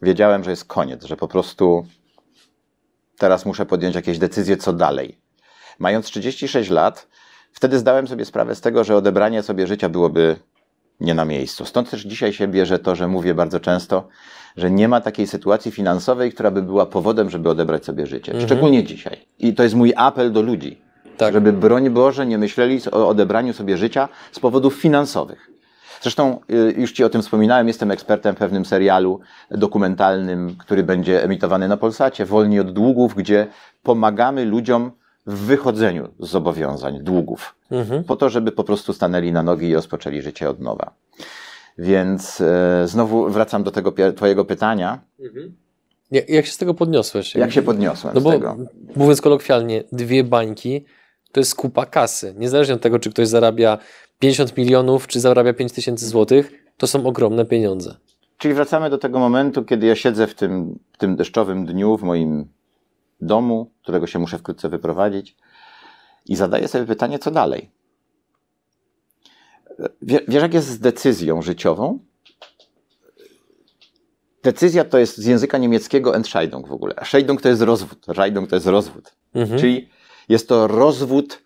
Wiedziałem, 0.01 0.43
że 0.43 0.49
jest 0.49 0.65
koniec, 0.65 1.03
że 1.03 1.17
po 1.17 1.27
prostu 1.27 1.85
teraz 3.17 3.45
muszę 3.45 3.65
podjąć 3.65 3.95
jakieś 3.95 4.17
decyzje, 4.17 4.57
co 4.57 4.73
dalej. 4.73 5.22
Mając 5.83 6.05
36 6.05 6.69
lat, 6.69 7.07
wtedy 7.51 7.79
zdałem 7.79 8.07
sobie 8.07 8.25
sprawę 8.25 8.55
z 8.55 8.61
tego, 8.61 8.83
że 8.83 8.95
odebranie 8.95 9.43
sobie 9.43 9.67
życia 9.67 9.89
byłoby 9.89 10.35
nie 10.99 11.13
na 11.13 11.25
miejscu. 11.25 11.65
Stąd 11.65 11.89
też 11.89 12.01
dzisiaj 12.01 12.33
się 12.33 12.47
bierze 12.47 12.79
to, 12.79 12.95
że 12.95 13.07
mówię 13.07 13.33
bardzo 13.33 13.59
często, 13.59 14.07
że 14.57 14.71
nie 14.71 14.87
ma 14.87 15.01
takiej 15.01 15.27
sytuacji 15.27 15.71
finansowej, 15.71 16.31
która 16.31 16.51
by 16.51 16.61
była 16.61 16.85
powodem, 16.85 17.29
żeby 17.29 17.49
odebrać 17.49 17.85
sobie 17.85 18.07
życie. 18.07 18.31
Mhm. 18.31 18.49
Szczególnie 18.49 18.83
dzisiaj. 18.83 19.17
I 19.39 19.53
to 19.53 19.63
jest 19.63 19.75
mój 19.75 19.93
apel 19.95 20.31
do 20.31 20.41
ludzi, 20.41 20.81
tak. 21.17 21.33
żeby 21.33 21.53
broń 21.53 21.89
Boże 21.89 22.25
nie 22.25 22.37
myśleli 22.37 22.79
o 22.91 23.07
odebraniu 23.07 23.53
sobie 23.53 23.77
życia 23.77 24.09
z 24.31 24.39
powodów 24.39 24.73
finansowych. 24.75 25.49
Zresztą 26.01 26.39
y, 26.51 26.73
już 26.77 26.91
Ci 26.91 27.03
o 27.03 27.09
tym 27.09 27.21
wspominałem, 27.21 27.67
jestem 27.67 27.91
ekspertem 27.91 28.35
w 28.35 28.37
pewnym 28.37 28.65
serialu 28.65 29.19
dokumentalnym, 29.51 30.55
który 30.59 30.83
będzie 30.83 31.23
emitowany 31.23 31.67
na 31.67 31.77
Polsacie, 31.77 32.25
Wolni 32.25 32.59
od 32.59 32.71
długów, 32.71 33.15
gdzie 33.15 33.47
pomagamy 33.83 34.45
ludziom 34.45 34.91
w 35.27 35.35
wychodzeniu 35.39 36.07
z 36.19 36.29
zobowiązań, 36.29 36.99
długów, 37.03 37.55
mhm. 37.71 38.03
po 38.03 38.15
to, 38.15 38.29
żeby 38.29 38.51
po 38.51 38.63
prostu 38.63 38.93
stanęli 38.93 39.31
na 39.31 39.43
nogi 39.43 39.69
i 39.69 39.75
rozpoczęli 39.75 40.21
życie 40.21 40.49
od 40.49 40.59
nowa. 40.59 40.93
Więc 41.77 42.41
e, 42.41 42.87
znowu 42.87 43.29
wracam 43.29 43.63
do 43.63 43.71
tego 43.71 43.93
Twojego 44.15 44.45
pytania. 44.45 44.99
Mhm. 45.19 45.55
Jak, 46.11 46.29
jak, 46.29 46.45
się 46.45 46.51
z 46.51 46.57
tego 46.57 46.73
podniosłeś? 46.73 47.35
Jak 47.35 47.51
się 47.51 47.61
podniosłem 47.61 48.13
no 48.15 48.21
bo, 48.21 48.31
tego? 48.31 48.57
Mówiąc 48.95 49.21
kolokwialnie, 49.21 49.83
dwie 49.91 50.23
bańki 50.23 50.85
to 51.31 51.39
jest 51.39 51.55
kupa 51.55 51.85
kasy. 51.85 52.35
Niezależnie 52.37 52.75
od 52.75 52.81
tego, 52.81 52.99
czy 52.99 53.09
ktoś 53.09 53.27
zarabia 53.27 53.77
50 54.19 54.57
milionów, 54.57 55.07
czy 55.07 55.19
zarabia 55.19 55.53
5 55.53 55.71
tysięcy 55.71 56.07
złotych, 56.07 56.51
to 56.77 56.87
są 56.87 57.05
ogromne 57.05 57.45
pieniądze. 57.45 57.95
Czyli 58.37 58.53
wracamy 58.53 58.89
do 58.89 58.97
tego 58.97 59.19
momentu, 59.19 59.63
kiedy 59.63 59.87
ja 59.87 59.95
siedzę 59.95 60.27
w 60.27 60.35
tym, 60.35 60.79
w 60.93 60.97
tym 60.97 61.15
deszczowym 61.15 61.65
dniu 61.65 61.97
w 61.97 62.03
moim 62.03 62.47
domu, 63.25 63.71
którego 63.81 64.07
się 64.07 64.19
muszę 64.19 64.37
wkrótce 64.37 64.69
wyprowadzić 64.69 65.35
i 66.25 66.35
zadaję 66.35 66.67
sobie 66.67 66.85
pytanie, 66.85 67.19
co 67.19 67.31
dalej. 67.31 67.71
Wiesz, 70.01 70.21
jak 70.27 70.53
jest 70.53 70.67
z 70.67 70.79
decyzją 70.79 71.41
życiową? 71.41 71.99
Decyzja 74.43 74.85
to 74.85 74.97
jest 74.97 75.17
z 75.17 75.25
języka 75.25 75.57
niemieckiego 75.57 76.15
Entscheidung 76.15 76.67
w 76.67 76.71
ogóle. 76.71 76.95
Scheidung 77.03 77.41
to 77.41 77.49
jest 77.49 77.61
rozwód. 77.61 78.05
Scheidung 78.13 78.49
to 78.49 78.55
jest 78.55 78.67
rozwód. 78.67 79.15
Mhm. 79.33 79.59
Czyli 79.59 79.89
jest 80.29 80.49
to 80.49 80.67
rozwód 80.67 81.41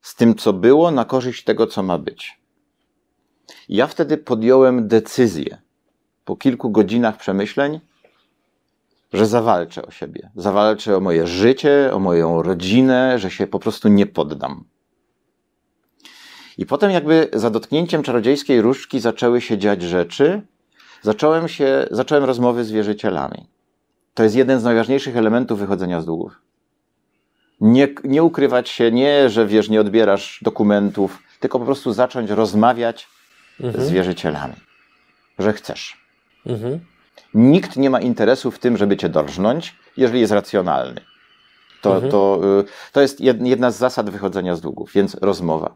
z 0.00 0.14
tym, 0.14 0.34
co 0.34 0.52
było, 0.52 0.90
na 0.90 1.04
korzyść 1.04 1.44
tego, 1.44 1.66
co 1.66 1.82
ma 1.82 1.98
być. 1.98 2.40
Ja 3.68 3.86
wtedy 3.86 4.16
podjąłem 4.16 4.88
decyzję 4.88 5.58
po 6.24 6.36
kilku 6.36 6.70
godzinach 6.70 7.16
przemyśleń, 7.16 7.80
że 9.12 9.26
zawalczę 9.26 9.86
o 9.86 9.90
siebie. 9.90 10.30
Zawalczę 10.36 10.96
o 10.96 11.00
moje 11.00 11.26
życie, 11.26 11.90
o 11.92 11.98
moją 11.98 12.42
rodzinę, 12.42 13.18
że 13.18 13.30
się 13.30 13.46
po 13.46 13.58
prostu 13.58 13.88
nie 13.88 14.06
poddam. 14.06 14.64
I 16.58 16.66
potem 16.66 16.90
jakby 16.90 17.28
za 17.32 17.50
dotknięciem 17.50 18.02
czarodziejskiej 18.02 18.60
różdżki 18.60 19.00
zaczęły 19.00 19.40
się 19.40 19.58
dziać 19.58 19.82
rzeczy. 19.82 20.42
Zacząłem 21.02 21.48
się, 21.48 21.86
zacząłem 21.90 22.24
rozmowy 22.24 22.64
z 22.64 22.70
wierzycielami. 22.70 23.46
To 24.14 24.22
jest 24.22 24.36
jeden 24.36 24.60
z 24.60 24.64
najważniejszych 24.64 25.16
elementów 25.16 25.58
wychodzenia 25.58 26.00
z 26.00 26.06
długów. 26.06 26.40
Nie, 27.60 27.88
nie 28.04 28.22
ukrywać 28.22 28.68
się, 28.68 28.92
nie, 28.92 29.28
że 29.30 29.46
wiesz, 29.46 29.68
nie 29.68 29.80
odbierasz 29.80 30.40
dokumentów, 30.42 31.22
tylko 31.40 31.58
po 31.58 31.64
prostu 31.64 31.92
zacząć 31.92 32.30
rozmawiać 32.30 33.08
Mhm. 33.60 33.84
z 33.84 33.90
wierzycielami, 33.90 34.54
że 35.38 35.52
chcesz. 35.52 36.06
Mhm. 36.46 36.80
Nikt 37.34 37.76
nie 37.76 37.90
ma 37.90 38.00
interesu 38.00 38.50
w 38.50 38.58
tym, 38.58 38.76
żeby 38.76 38.96
cię 38.96 39.08
dorżnąć, 39.08 39.76
jeżeli 39.96 40.20
jest 40.20 40.32
racjonalny. 40.32 41.00
To, 41.82 41.94
Mhm. 41.94 42.10
to, 42.12 42.40
y, 42.60 42.92
to 42.92 43.00
jest 43.00 43.20
jed- 43.20 43.46
jedna 43.46 43.70
z 43.70 43.76
zasad 43.78 44.10
wychodzenia 44.10 44.54
z 44.56 44.60
długów, 44.60 44.92
więc 44.92 45.14
rozmowa. 45.14 45.74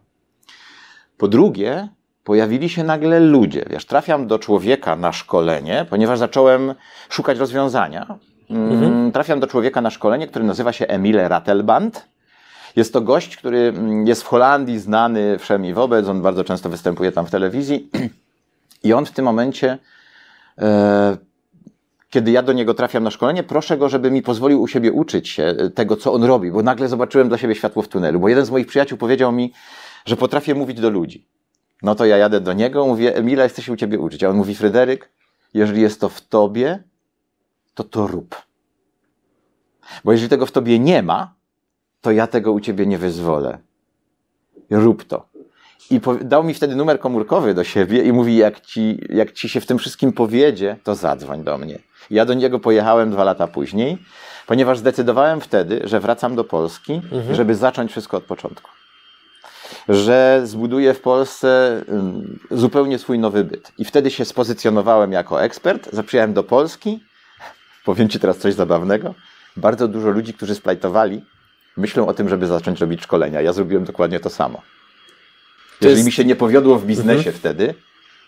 Po 1.18 1.28
drugie, 1.28 1.88
pojawili 2.24 2.68
się 2.68 2.84
nagle 2.84 3.20
ludzie. 3.20 3.64
Wiesz, 3.70 3.84
trafiam 3.86 4.26
do 4.26 4.38
człowieka 4.38 4.96
na 4.96 5.12
szkolenie, 5.12 5.86
ponieważ 5.90 6.18
zacząłem 6.18 6.74
szukać 7.08 7.38
rozwiązania. 7.38 8.18
Mm, 8.50 8.72
Mhm. 8.72 9.12
Trafiam 9.12 9.40
do 9.40 9.46
człowieka 9.46 9.80
na 9.80 9.90
szkolenie, 9.90 10.26
który 10.26 10.44
nazywa 10.44 10.72
się 10.72 10.86
Emile 10.86 11.28
Rattelband. 11.28 12.08
Jest 12.76 12.92
to 12.92 13.00
gość, 13.00 13.36
który 13.36 13.58
mm, 13.58 14.06
jest 14.06 14.22
w 14.22 14.26
Holandii 14.26 14.78
znany 14.78 15.38
wszem 15.38 15.64
i 15.66 15.72
wobec. 15.72 16.08
On 16.08 16.22
bardzo 16.22 16.44
często 16.44 16.68
występuje 16.68 17.12
tam 17.12 17.26
w 17.26 17.30
telewizji. 17.30 17.90
I 18.84 18.92
on 18.92 19.06
w 19.06 19.10
tym 19.10 19.24
momencie, 19.24 19.78
e, 20.58 21.16
kiedy 22.14 22.30
ja 22.30 22.42
do 22.42 22.52
niego 22.52 22.74
trafiam 22.74 23.04
na 23.04 23.10
szkolenie, 23.10 23.42
proszę 23.42 23.78
go, 23.78 23.88
żeby 23.88 24.10
mi 24.10 24.22
pozwolił 24.22 24.62
u 24.62 24.66
siebie 24.68 24.92
uczyć 24.92 25.28
się 25.28 25.42
e, 25.42 25.70
tego, 25.70 25.96
co 25.96 26.12
on 26.12 26.24
robi, 26.24 26.50
bo 26.50 26.62
nagle 26.62 26.88
zobaczyłem 26.88 27.28
dla 27.28 27.38
siebie 27.38 27.54
światło 27.54 27.82
w 27.82 27.88
tunelu. 27.88 28.20
Bo 28.20 28.28
jeden 28.28 28.44
z 28.44 28.50
moich 28.50 28.66
przyjaciół 28.66 28.98
powiedział 28.98 29.32
mi, 29.32 29.52
że 30.06 30.16
potrafię 30.16 30.54
mówić 30.54 30.80
do 30.80 30.90
ludzi. 30.90 31.28
No 31.82 31.94
to 31.94 32.04
ja 32.06 32.16
jadę 32.16 32.40
do 32.40 32.52
niego, 32.52 32.86
mówię, 32.86 33.16
Emila, 33.16 33.42
jesteś 33.42 33.68
u 33.68 33.76
ciebie 33.76 33.98
uczyć. 33.98 34.24
A 34.24 34.28
on 34.28 34.36
mówi, 34.36 34.54
Fryderyk, 34.54 35.10
jeżeli 35.54 35.82
jest 35.82 36.00
to 36.00 36.08
w 36.08 36.20
tobie, 36.20 36.82
to 37.74 37.84
to 37.84 38.06
rób. 38.06 38.36
Bo 40.04 40.12
jeżeli 40.12 40.28
tego 40.28 40.46
w 40.46 40.52
tobie 40.52 40.78
nie 40.78 41.02
ma, 41.02 41.34
to 42.00 42.12
ja 42.12 42.26
tego 42.26 42.52
u 42.52 42.60
ciebie 42.60 42.86
nie 42.86 42.98
wyzwolę. 42.98 43.58
Rób 44.70 45.04
to. 45.04 45.28
I 45.90 46.00
dał 46.20 46.44
mi 46.44 46.54
wtedy 46.54 46.76
numer 46.76 47.00
komórkowy 47.00 47.54
do 47.54 47.64
siebie 47.64 48.02
i 48.02 48.12
mówi, 48.12 48.36
jak 48.36 48.60
ci, 48.60 49.00
jak 49.08 49.32
ci 49.32 49.48
się 49.48 49.60
w 49.60 49.66
tym 49.66 49.78
wszystkim 49.78 50.12
powiedzie, 50.12 50.76
to 50.84 50.94
zadzwoń 50.94 51.44
do 51.44 51.58
mnie. 51.58 51.78
Ja 52.10 52.24
do 52.24 52.34
niego 52.34 52.58
pojechałem 52.58 53.10
dwa 53.10 53.24
lata 53.24 53.46
później, 53.46 53.98
ponieważ 54.46 54.78
zdecydowałem 54.78 55.40
wtedy, 55.40 55.80
że 55.84 56.00
wracam 56.00 56.36
do 56.36 56.44
Polski, 56.44 57.00
żeby 57.32 57.54
zacząć 57.54 57.90
wszystko 57.90 58.16
od 58.16 58.24
początku. 58.24 58.70
Że 59.88 60.40
zbuduję 60.44 60.94
w 60.94 61.00
Polsce 61.00 61.80
ym, 61.88 62.38
zupełnie 62.50 62.98
swój 62.98 63.18
nowy 63.18 63.44
byt. 63.44 63.72
I 63.78 63.84
wtedy 63.84 64.10
się 64.10 64.24
spozycjonowałem 64.24 65.12
jako 65.12 65.42
ekspert, 65.42 65.88
zaprzyjechałem 65.92 66.34
do 66.34 66.42
Polski. 66.42 67.00
Powiem 67.84 68.08
Ci 68.08 68.20
teraz 68.20 68.38
coś 68.38 68.54
zabawnego. 68.54 69.14
Bardzo 69.56 69.88
dużo 69.88 70.10
ludzi, 70.10 70.34
którzy 70.34 70.54
splajtowali, 70.54 71.24
myślą 71.76 72.06
o 72.06 72.14
tym, 72.14 72.28
żeby 72.28 72.46
zacząć 72.46 72.80
robić 72.80 73.02
szkolenia. 73.02 73.40
Ja 73.40 73.52
zrobiłem 73.52 73.84
dokładnie 73.84 74.20
to 74.20 74.30
samo. 74.30 74.62
Jeżeli 75.80 76.04
mi 76.04 76.12
się 76.12 76.24
nie 76.24 76.36
powiodło 76.36 76.78
w 76.78 76.86
biznesie 76.86 77.32
wtedy, 77.32 77.74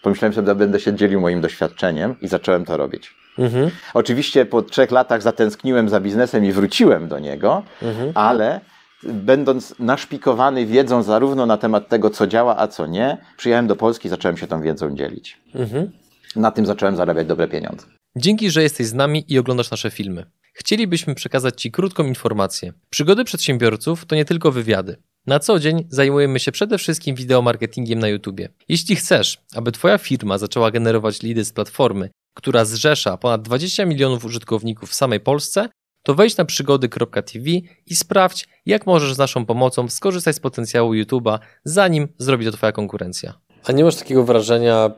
pomyślałem 0.02 0.32
sobie, 0.32 0.46
że 0.46 0.54
będę 0.54 0.80
się 0.80 0.94
dzielił 0.94 1.20
moim 1.20 1.40
doświadczeniem 1.40 2.14
i 2.20 2.28
zacząłem 2.28 2.64
to 2.64 2.76
robić. 2.76 3.14
Mhm. 3.38 3.70
Oczywiście 3.94 4.46
po 4.46 4.62
trzech 4.62 4.90
latach 4.90 5.22
zatęskniłem 5.22 5.88
za 5.88 6.00
biznesem 6.00 6.44
i 6.44 6.52
wróciłem 6.52 7.08
do 7.08 7.18
niego, 7.18 7.62
Mhm. 7.82 8.12
ale 8.14 8.60
będąc 9.02 9.74
naszpikowany 9.78 10.66
wiedzą 10.66 11.02
zarówno 11.02 11.46
na 11.46 11.56
temat 11.56 11.88
tego, 11.88 12.10
co 12.10 12.26
działa, 12.26 12.56
a 12.58 12.68
co 12.68 12.86
nie, 12.86 13.18
przyjechałem 13.36 13.66
do 13.66 13.76
Polski 13.76 14.06
i 14.06 14.10
zacząłem 14.10 14.36
się 14.36 14.46
tą 14.46 14.62
wiedzą 14.62 14.96
dzielić. 14.96 15.40
Mhm. 15.54 15.90
Na 16.36 16.50
tym 16.50 16.66
zacząłem 16.66 16.96
zarabiać 16.96 17.26
dobre 17.26 17.48
pieniądze. 17.48 17.86
Dzięki, 18.16 18.50
że 18.50 18.62
jesteś 18.62 18.86
z 18.86 18.94
nami 18.94 19.24
i 19.28 19.38
oglądasz 19.38 19.70
nasze 19.70 19.90
filmy. 19.90 20.26
Chcielibyśmy 20.52 21.14
przekazać 21.14 21.62
Ci 21.62 21.70
krótką 21.70 22.04
informację. 22.04 22.72
Przygody 22.90 23.24
przedsiębiorców 23.24 24.04
to 24.06 24.14
nie 24.16 24.24
tylko 24.24 24.52
wywiady. 24.52 24.96
Na 25.26 25.38
co 25.38 25.58
dzień 25.58 25.86
zajmujemy 25.90 26.40
się 26.40 26.52
przede 26.52 26.78
wszystkim 26.78 27.16
wideomarketingiem 27.16 27.98
na 27.98 28.08
YouTube. 28.08 28.40
Jeśli 28.68 28.96
chcesz, 28.96 29.38
aby 29.54 29.72
Twoja 29.72 29.98
firma 29.98 30.38
zaczęła 30.38 30.70
generować 30.70 31.22
lidy 31.22 31.44
z 31.44 31.52
platformy, 31.52 32.10
która 32.34 32.64
zrzesza 32.64 33.16
ponad 33.16 33.42
20 33.42 33.84
milionów 33.84 34.24
użytkowników 34.24 34.90
w 34.90 34.94
samej 34.94 35.20
Polsce, 35.20 35.68
to 36.02 36.14
wejdź 36.14 36.36
na 36.36 36.44
przygody.tv 36.44 37.50
i 37.86 37.96
sprawdź, 37.96 38.48
jak 38.66 38.86
możesz 38.86 39.14
z 39.14 39.18
naszą 39.18 39.46
pomocą 39.46 39.88
skorzystać 39.88 40.36
z 40.36 40.40
potencjału 40.40 40.92
YouTube'a, 40.92 41.38
zanim 41.64 42.08
zrobi 42.18 42.44
to 42.44 42.52
Twoja 42.52 42.72
konkurencja. 42.72 43.34
A 43.64 43.72
nie 43.72 43.84
masz 43.84 43.96
takiego 43.96 44.24
wrażenia, 44.24 44.90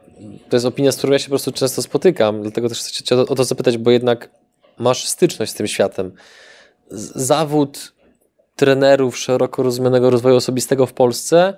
to 0.49 0.57
jest 0.57 0.67
opinia, 0.67 0.93
z 0.93 0.97
którą 0.97 1.13
ja 1.13 1.19
się 1.19 1.25
po 1.25 1.31
prostu 1.31 1.53
często 1.53 1.83
spotykam, 1.83 2.43
dlatego 2.43 2.69
też 2.69 2.79
chcę 2.79 3.05
Cię 3.05 3.17
o 3.17 3.35
to 3.35 3.45
zapytać, 3.45 3.79
bo 3.79 3.91
jednak 3.91 4.31
masz 4.79 5.07
styczność 5.07 5.53
z 5.53 5.55
tym 5.55 5.67
światem. 5.67 6.13
Zawód 7.15 7.93
trenerów 8.59 9.19
szeroko 9.19 9.63
rozumianego 9.63 10.11
rozwoju 10.11 10.37
osobistego 10.37 10.87
w 10.87 10.93
Polsce 10.93 11.55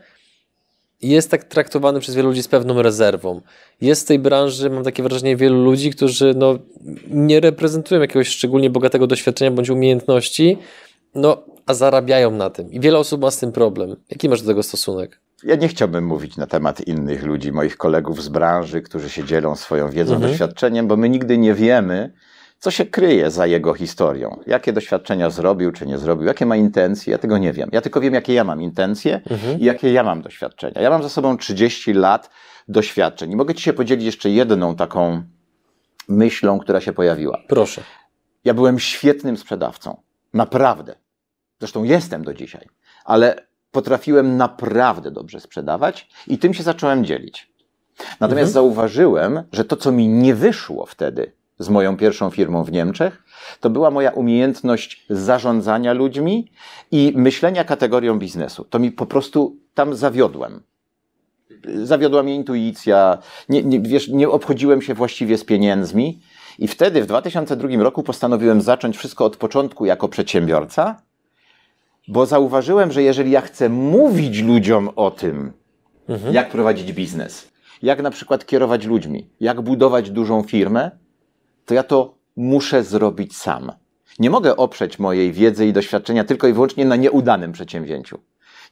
jest 1.02 1.30
tak 1.30 1.44
traktowany 1.44 2.00
przez 2.00 2.14
wielu 2.14 2.28
ludzi 2.28 2.42
z 2.42 2.48
pewną 2.48 2.82
rezerwą. 2.82 3.40
Jest 3.80 4.04
w 4.04 4.08
tej 4.08 4.18
branży, 4.18 4.70
mam 4.70 4.84
takie 4.84 5.02
wrażenie, 5.02 5.36
wielu 5.36 5.64
ludzi, 5.64 5.90
którzy 5.90 6.34
no, 6.36 6.58
nie 7.10 7.40
reprezentują 7.40 8.00
jakiegoś 8.00 8.28
szczególnie 8.28 8.70
bogatego 8.70 9.06
doświadczenia 9.06 9.50
bądź 9.50 9.70
umiejętności, 9.70 10.58
no, 11.14 11.42
a 11.66 11.74
zarabiają 11.74 12.30
na 12.30 12.50
tym. 12.50 12.72
I 12.72 12.80
wiele 12.80 12.98
osób 12.98 13.20
ma 13.20 13.30
z 13.30 13.38
tym 13.38 13.52
problem. 13.52 13.96
Jaki 14.10 14.28
masz 14.28 14.42
do 14.42 14.46
tego 14.48 14.62
stosunek? 14.62 15.20
Ja 15.44 15.56
nie 15.56 15.68
chciałbym 15.68 16.06
mówić 16.06 16.36
na 16.36 16.46
temat 16.46 16.86
innych 16.88 17.22
ludzi, 17.22 17.52
moich 17.52 17.76
kolegów 17.76 18.22
z 18.22 18.28
branży, 18.28 18.82
którzy 18.82 19.10
się 19.10 19.24
dzielą 19.24 19.56
swoją 19.56 19.90
wiedzą, 19.90 20.14
Mhm. 20.14 20.30
doświadczeniem, 20.30 20.86
bo 20.88 20.96
my 20.96 21.08
nigdy 21.08 21.38
nie 21.38 21.54
wiemy, 21.54 22.12
co 22.60 22.70
się 22.70 22.86
kryje 22.86 23.30
za 23.30 23.46
jego 23.46 23.74
historią. 23.74 24.40
Jakie 24.46 24.72
doświadczenia 24.72 25.30
zrobił, 25.30 25.72
czy 25.72 25.86
nie 25.86 25.98
zrobił, 25.98 26.26
jakie 26.26 26.46
ma 26.46 26.56
intencje, 26.56 27.10
ja 27.10 27.18
tego 27.18 27.38
nie 27.38 27.52
wiem. 27.52 27.68
Ja 27.72 27.80
tylko 27.80 28.00
wiem, 28.00 28.14
jakie 28.14 28.34
ja 28.34 28.44
mam 28.44 28.62
intencje 28.62 29.20
i 29.58 29.64
jakie 29.64 29.92
ja 29.92 30.02
mam 30.02 30.22
doświadczenia. 30.22 30.80
Ja 30.80 30.90
mam 30.90 31.02
za 31.02 31.08
sobą 31.08 31.36
30 31.36 31.92
lat 31.92 32.30
doświadczeń 32.68 33.32
i 33.32 33.36
mogę 33.36 33.54
Ci 33.54 33.62
się 33.62 33.72
podzielić 33.72 34.04
jeszcze 34.04 34.30
jedną 34.30 34.76
taką 34.76 35.22
myślą, 36.08 36.58
która 36.58 36.80
się 36.80 36.92
pojawiła. 36.92 37.38
Proszę. 37.48 37.82
Ja 38.44 38.54
byłem 38.54 38.78
świetnym 38.78 39.36
sprzedawcą. 39.36 40.02
Naprawdę. 40.34 40.94
Zresztą 41.58 41.84
jestem 41.84 42.24
do 42.24 42.34
dzisiaj. 42.34 42.66
Ale 43.04 43.46
potrafiłem 43.70 44.36
naprawdę 44.36 45.10
dobrze 45.10 45.40
sprzedawać 45.40 46.08
i 46.26 46.38
tym 46.38 46.54
się 46.54 46.62
zacząłem 46.62 47.04
dzielić. 47.04 47.52
Natomiast 48.20 48.48
Mhm. 48.48 48.52
zauważyłem, 48.52 49.42
że 49.52 49.64
to, 49.64 49.76
co 49.76 49.92
mi 49.92 50.08
nie 50.08 50.34
wyszło 50.34 50.86
wtedy 50.86 51.39
z 51.60 51.68
moją 51.68 51.96
pierwszą 51.96 52.30
firmą 52.30 52.64
w 52.64 52.72
Niemczech, 52.72 53.22
to 53.60 53.70
była 53.70 53.90
moja 53.90 54.10
umiejętność 54.10 55.06
zarządzania 55.10 55.92
ludźmi 55.92 56.50
i 56.90 57.12
myślenia 57.16 57.64
kategorią 57.64 58.18
biznesu. 58.18 58.64
To 58.64 58.78
mi 58.78 58.92
po 58.92 59.06
prostu 59.06 59.56
tam 59.74 59.94
zawiodłem. 59.94 60.62
Zawiodła 61.84 62.22
mnie 62.22 62.34
intuicja, 62.34 63.18
nie, 63.48 63.62
nie, 63.62 63.80
wiesz, 63.80 64.08
nie 64.08 64.28
obchodziłem 64.28 64.82
się 64.82 64.94
właściwie 64.94 65.38
z 65.38 65.44
pieniędzmi. 65.44 66.20
I 66.58 66.68
wtedy, 66.68 67.02
w 67.02 67.06
2002 67.06 67.68
roku, 67.82 68.02
postanowiłem 68.02 68.60
zacząć 68.60 68.96
wszystko 68.96 69.24
od 69.24 69.36
początku 69.36 69.86
jako 69.86 70.08
przedsiębiorca, 70.08 71.02
bo 72.08 72.26
zauważyłem, 72.26 72.92
że 72.92 73.02
jeżeli 73.02 73.30
ja 73.30 73.40
chcę 73.40 73.68
mówić 73.68 74.42
ludziom 74.42 74.90
o 74.96 75.10
tym, 75.10 75.52
Mhm. 76.08 76.34
jak 76.34 76.50
prowadzić 76.50 76.92
biznes, 76.92 77.50
jak 77.82 78.02
na 78.02 78.10
przykład 78.10 78.46
kierować 78.46 78.86
ludźmi, 78.86 79.30
jak 79.40 79.60
budować 79.60 80.10
dużą 80.10 80.42
firmę, 80.42 80.90
to 81.70 81.74
ja 81.74 81.82
to 81.82 82.14
muszę 82.36 82.84
zrobić 82.84 83.36
sam. 83.36 83.72
Nie 84.18 84.30
mogę 84.30 84.56
oprzeć 84.56 84.98
mojej 84.98 85.32
wiedzy 85.32 85.66
i 85.66 85.72
doświadczenia 85.72 86.24
tylko 86.24 86.48
i 86.48 86.52
wyłącznie 86.52 86.84
na 86.84 86.96
nieudanym 86.96 87.52
przedsięwzięciu. 87.52 88.18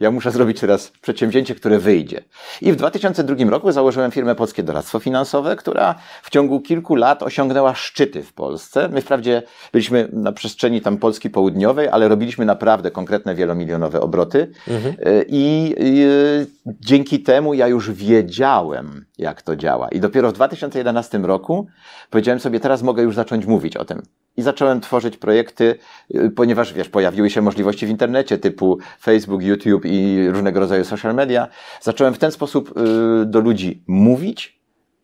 Ja 0.00 0.10
muszę 0.10 0.30
zrobić 0.30 0.60
teraz 0.60 0.92
przedsięwzięcie, 1.00 1.54
które 1.54 1.78
wyjdzie. 1.78 2.24
I 2.60 2.72
w 2.72 2.76
2002 2.76 3.50
roku 3.50 3.72
założyłem 3.72 4.10
firmę 4.10 4.34
Polskie 4.34 4.62
Doradztwo 4.62 4.98
Finansowe, 4.98 5.56
która 5.56 5.94
w 6.22 6.30
ciągu 6.30 6.60
kilku 6.60 6.94
lat 6.94 7.22
osiągnęła 7.22 7.74
szczyty 7.74 8.22
w 8.22 8.32
Polsce. 8.32 8.88
My 8.88 9.00
wprawdzie 9.00 9.42
byliśmy 9.72 10.08
na 10.12 10.32
przestrzeni 10.32 10.80
tam 10.80 10.98
Polski 10.98 11.30
Południowej, 11.30 11.88
ale 11.88 12.08
robiliśmy 12.08 12.44
naprawdę 12.44 12.90
konkretne 12.90 13.34
wielomilionowe 13.34 14.00
obroty. 14.00 14.50
Y, 14.68 15.24
I 15.28 15.74
y, 15.80 16.46
dzięki 16.66 17.22
temu 17.22 17.54
ja 17.54 17.68
już 17.68 17.90
wiedziałem, 17.90 19.04
jak 19.18 19.42
to 19.42 19.56
działa. 19.56 19.88
I 19.88 20.00
dopiero 20.00 20.30
w 20.30 20.32
2011 20.32 21.18
roku 21.18 21.66
powiedziałem 22.10 22.40
sobie, 22.40 22.60
teraz 22.60 22.82
mogę 22.82 23.02
już 23.02 23.14
zacząć 23.14 23.46
mówić 23.46 23.76
o 23.76 23.84
tym. 23.84 24.02
I 24.36 24.42
zacząłem 24.42 24.80
tworzyć 24.80 25.16
projekty, 25.16 25.78
y, 26.14 26.30
ponieważ 26.30 26.72
wiesz, 26.72 26.88
pojawiły 26.88 27.30
się 27.30 27.42
możliwości 27.42 27.86
w 27.86 27.90
internecie 27.90 28.38
typu 28.38 28.78
Facebook, 29.00 29.42
YouTube 29.42 29.84
i 29.84 30.28
różnego 30.30 30.60
rodzaju 30.60 30.84
social 30.84 31.14
media. 31.14 31.48
Zacząłem 31.80 32.14
w 32.14 32.18
ten 32.18 32.32
sposób 32.32 32.74
y, 32.78 33.26
do 33.26 33.40
ludzi 33.40 33.84
mówić 33.86 34.58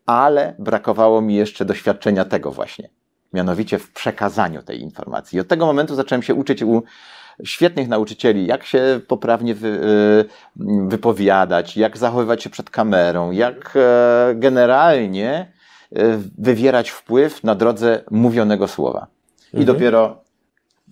ale 0.05 0.55
brakowało 0.59 1.21
mi 1.21 1.35
jeszcze 1.35 1.65
doświadczenia 1.65 2.25
tego 2.25 2.51
właśnie, 2.51 2.89
mianowicie 3.33 3.79
w 3.79 3.91
przekazaniu 3.91 4.63
tej 4.63 4.81
informacji. 4.81 5.37
I 5.37 5.39
od 5.39 5.47
tego 5.47 5.65
momentu 5.65 5.95
zacząłem 5.95 6.23
się 6.23 6.35
uczyć 6.35 6.63
u 6.63 6.83
świetnych 7.43 7.87
nauczycieli, 7.87 8.45
jak 8.47 8.65
się 8.65 8.99
poprawnie 9.07 9.55
wy, 9.55 9.67
y, 9.67 10.87
wypowiadać, 10.87 11.77
jak 11.77 11.97
zachowywać 11.97 12.43
się 12.43 12.49
przed 12.49 12.69
kamerą, 12.69 13.31
jak 13.31 13.73
e, 13.75 14.33
generalnie 14.35 15.51
e, 15.95 16.17
wywierać 16.37 16.89
wpływ 16.89 17.43
na 17.43 17.55
drodze 17.55 18.03
mówionego 18.11 18.67
słowa. 18.67 19.07
I 19.53 19.57
Mhm. 19.57 19.65
dopiero, 19.65 20.21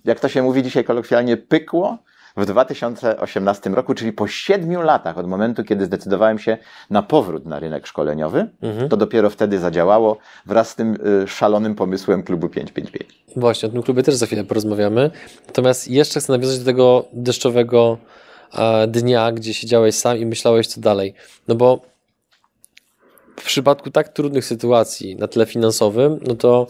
jak 0.04 0.20
to 0.20 0.28
się 0.28 0.42
mówi 0.42 0.62
dzisiaj 0.62 0.84
kolokwialnie, 0.84 1.36
pykło 1.36 1.98
w 2.36 2.46
2018 2.46 3.70
roku, 3.70 3.94
czyli 3.94 4.12
po 4.12 4.26
siedmiu 4.28 4.82
latach 4.82 5.18
od 5.18 5.26
momentu, 5.28 5.64
kiedy 5.64 5.84
zdecydowałem 5.86 6.38
się 6.38 6.58
na 6.90 7.02
powrót 7.02 7.46
na 7.46 7.58
rynek 7.58 7.86
szkoleniowy, 7.86 8.48
Mhm. 8.62 8.88
to 8.88 8.96
dopiero 8.96 9.30
wtedy 9.30 9.58
zadziałało 9.58 10.18
wraz 10.46 10.68
z 10.70 10.74
tym 10.74 10.96
y, 11.24 11.28
szalonym 11.28 11.74
pomysłem 11.74 12.22
klubu 12.22 12.48
555. 12.48 13.24
Właśnie, 13.36 13.68
o 13.68 13.72
tym 13.72 13.82
klubie 13.82 14.02
też 14.02 14.14
za 14.14 14.26
chwilę 14.26 14.44
porozmawiamy. 14.44 15.10
Natomiast 15.46 15.88
jeszcze 15.90 16.20
chcę 16.20 16.32
nawiązać 16.32 16.58
do 16.58 16.64
tego 16.64 17.04
deszczowego 17.12 17.98
e, 18.54 18.86
dnia, 18.86 19.32
gdzie 19.32 19.54
siedziałeś 19.54 19.94
sam 19.94 20.16
i 20.18 20.26
myślałeś, 20.26 20.66
co 20.66 20.80
dalej. 20.80 21.14
No 21.48 21.54
bo 21.54 21.80
w 23.40 23.44
przypadku 23.44 23.90
tak 23.90 24.08
trudnych 24.08 24.44
sytuacji 24.44 25.16
na 25.16 25.28
tle 25.28 25.46
finansowym, 25.46 26.20
no 26.26 26.34
to 26.34 26.66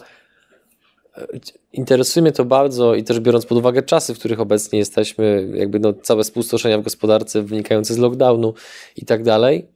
interesuje 1.73 2.21
mnie 2.21 2.31
to 2.31 2.45
bardzo 2.45 2.95
i 2.95 3.03
też 3.03 3.19
biorąc 3.19 3.45
pod 3.45 3.57
uwagę 3.57 3.83
czasy, 3.83 4.13
w 4.13 4.19
których 4.19 4.39
obecnie 4.39 4.79
jesteśmy, 4.79 5.47
jakby 5.53 5.79
no 5.79 5.93
całe 5.93 6.23
spustoszenia 6.23 6.77
w 6.77 6.83
gospodarce 6.83 7.41
wynikające 7.41 7.93
z 7.93 7.97
lockdownu 7.97 8.53
i 8.97 9.05
tak 9.05 9.23
dalej. 9.23 9.67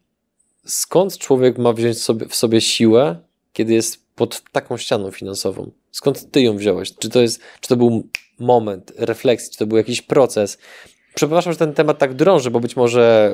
Skąd 0.66 1.18
człowiek 1.18 1.58
ma 1.58 1.74
wziąć 1.74 2.02
sobie, 2.02 2.28
w 2.28 2.36
sobie 2.36 2.62
siłę, 2.62 3.16
kiedy 3.54 3.74
jest 3.74 4.16
pod 4.16 4.44
taką 4.52 4.78
ścianą 4.78 5.12
finansową? 5.12 5.72
Skąd 5.92 6.32
ty 6.32 6.42
ją 6.42 6.58
wziąłeś? 6.58 6.96
Czy 6.96 7.10
to, 7.10 7.22
jest, 7.22 7.42
czy 7.62 7.70
to 7.70 7.76
był 7.76 8.04
moment 8.40 8.94
refleksji, 8.98 9.52
czy 9.52 9.58
to 9.58 9.66
był 9.66 9.78
jakiś 9.78 10.02
proces? 10.02 10.58
Przepraszam, 11.16 11.54
że 11.54 11.60
ten 11.60 11.74
temat 11.74 11.98
tak 11.98 12.14
drąży, 12.14 12.52
bo 12.52 12.60
być 12.60 12.76
może 12.76 13.34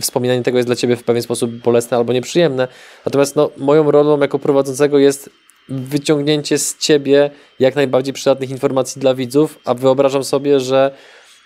wspominanie 0.00 0.42
tego 0.42 0.58
jest 0.58 0.68
dla 0.68 0.76
ciebie 0.76 0.96
w 0.96 1.04
pewien 1.04 1.22
sposób 1.22 1.50
bolesne 1.50 1.96
albo 1.96 2.12
nieprzyjemne. 2.12 2.68
Natomiast 3.06 3.36
no, 3.36 3.50
moją 3.56 3.90
rolą 3.90 4.20
jako 4.20 4.38
prowadzącego 4.38 4.98
jest 4.98 5.30
wyciągnięcie 5.68 6.58
z 6.58 6.78
ciebie 6.78 7.30
jak 7.58 7.76
najbardziej 7.76 8.14
przydatnych 8.14 8.50
informacji 8.50 9.00
dla 9.00 9.14
widzów, 9.14 9.58
a 9.64 9.74
wyobrażam 9.74 10.24
sobie, 10.24 10.60
że 10.60 10.90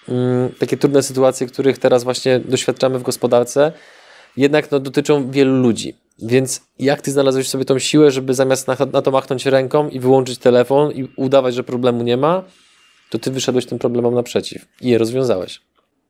mm, 0.08 0.48
takie 0.58 0.76
trudne 0.76 1.02
sytuacje, 1.02 1.46
których 1.46 1.78
teraz 1.78 2.04
właśnie 2.04 2.40
doświadczamy 2.40 2.98
w 2.98 3.02
gospodarce, 3.02 3.72
jednak 4.36 4.70
no, 4.70 4.80
dotyczą 4.80 5.30
wielu 5.30 5.62
ludzi. 5.62 5.94
Więc 6.22 6.60
jak 6.78 7.02
ty 7.02 7.10
znalazłeś 7.10 7.48
sobie 7.48 7.64
tą 7.64 7.78
siłę, 7.78 8.10
żeby 8.10 8.34
zamiast 8.34 8.68
na, 8.68 8.76
na 8.92 9.02
to 9.02 9.10
machnąć 9.10 9.46
ręką 9.46 9.88
i 9.88 10.00
wyłączyć 10.00 10.38
telefon 10.38 10.92
i 10.92 11.08
udawać, 11.16 11.54
że 11.54 11.64
problemu 11.64 12.02
nie 12.02 12.16
ma, 12.16 12.44
to 13.10 13.18
ty 13.18 13.30
wyszedłeś 13.30 13.66
tym 13.66 13.78
problemom 13.78 14.14
naprzeciw 14.14 14.66
i 14.80 14.88
je 14.88 14.98
rozwiązałeś. 14.98 15.60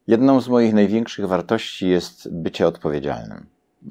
Jedną 0.07 0.41
z 0.41 0.49
moich 0.49 0.75
największych 0.75 1.27
wartości 1.27 1.89
jest 1.89 2.29
bycie 2.33 2.67
odpowiedzialnym. 2.67 3.47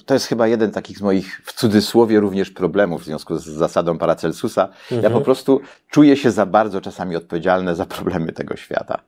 To 0.06 0.14
jest 0.14 0.26
chyba 0.26 0.48
jeden 0.48 0.72
takich 0.72 0.98
z 0.98 1.02
moich, 1.02 1.42
w 1.46 1.54
cudzysłowie, 1.54 2.20
również 2.20 2.52
problemów 2.52 3.02
w 3.02 3.06
związku 3.06 3.38
z 3.38 3.46
zasadą 3.46 3.98
Paracelsusa. 3.98 4.70
Ja 5.02 5.10
po 5.10 5.22
prostu 5.22 5.62
czuję 5.90 6.18
się 6.18 6.32
za 6.32 6.46
bardzo 6.46 6.82
czasami 6.82 7.16
odpowiedzialny 7.16 7.76
za 7.76 7.86
problemy 7.86 8.32
tego 8.32 8.56
świata. 8.56 9.02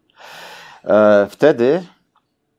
E, 0.83 1.27
Wtedy 1.29 1.83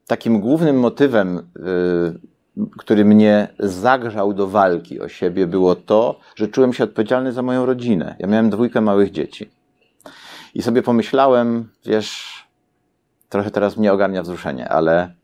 takim 0.07 0.41
głównym 0.41 0.79
motywem, 0.79 1.39
y, 1.39 2.63
który 2.79 3.05
mnie 3.05 3.49
zagrzał 3.59 4.33
do 4.33 4.47
walki 4.47 5.01
o 5.01 5.09
siebie, 5.09 5.47
było 5.47 5.75
to, 5.75 6.19
że 6.37 6.49
czułem 6.49 6.73
się 6.73 6.85
odpowiedzialny 6.85 7.33
za 7.33 7.43
moją 7.43 7.67
rodzinę. 7.67 8.17
Ja 8.19 8.27
miałem 8.27 8.51
dwójkę 8.51 8.81
małych 8.81 9.11
dzieci. 9.11 9.51
I 10.55 10.63
sobie 10.63 10.83
pomyślałem, 10.83 11.69
wiesz, 11.87 12.43
trochę 13.29 13.51
teraz 13.51 13.77
mnie 13.77 13.93
ogarnia 13.93 14.23
wzruszenie, 14.23 14.69
ale 14.69 15.15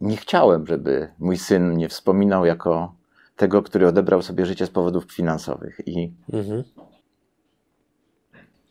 nie 0.00 0.16
chciałem, 0.16 0.66
żeby 0.66 1.08
mój 1.18 1.38
syn 1.38 1.68
mnie 1.74 1.88
wspominał 1.88 2.44
jako 2.46 2.94
tego, 3.36 3.62
który 3.62 3.86
odebrał 3.88 4.22
sobie 4.22 4.46
życie 4.46 4.66
z 4.66 4.70
powodów 4.70 5.12
finansowych. 5.12 5.80
I 5.86 6.12
Mhm. 6.32 6.64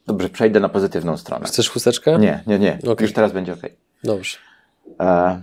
dobrze, 0.05 0.29
przejdę 0.29 0.59
na 0.59 0.69
pozytywną 0.69 1.17
stronę. 1.17 1.45
Chcesz 1.45 1.69
chusteczkę? 1.69 2.19
Nie, 2.19 2.43
nie, 2.47 2.59
nie. 2.59 2.79
Okej. 2.88 3.05
Już 3.05 3.13
teraz 3.13 3.31
będzie 3.31 3.53
ok. 3.53 3.59
Dobrze. 4.03 4.38
E, 4.99 5.41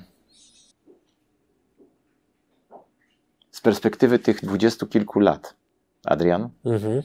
z 3.50 3.60
perspektywy 3.60 4.18
tych 4.18 4.44
dwudziestu 4.44 4.86
kilku 4.86 5.20
lat, 5.20 5.54
Adrian, 6.04 6.48
Mhm. 6.64 7.02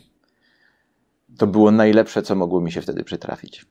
to 1.38 1.48
było 1.48 1.72
najlepsze, 1.72 2.22
co 2.22 2.36
mogło 2.36 2.62
mi 2.62 2.72
się 2.72 2.82
wtedy 2.82 3.04
przytrafić. 3.04 3.66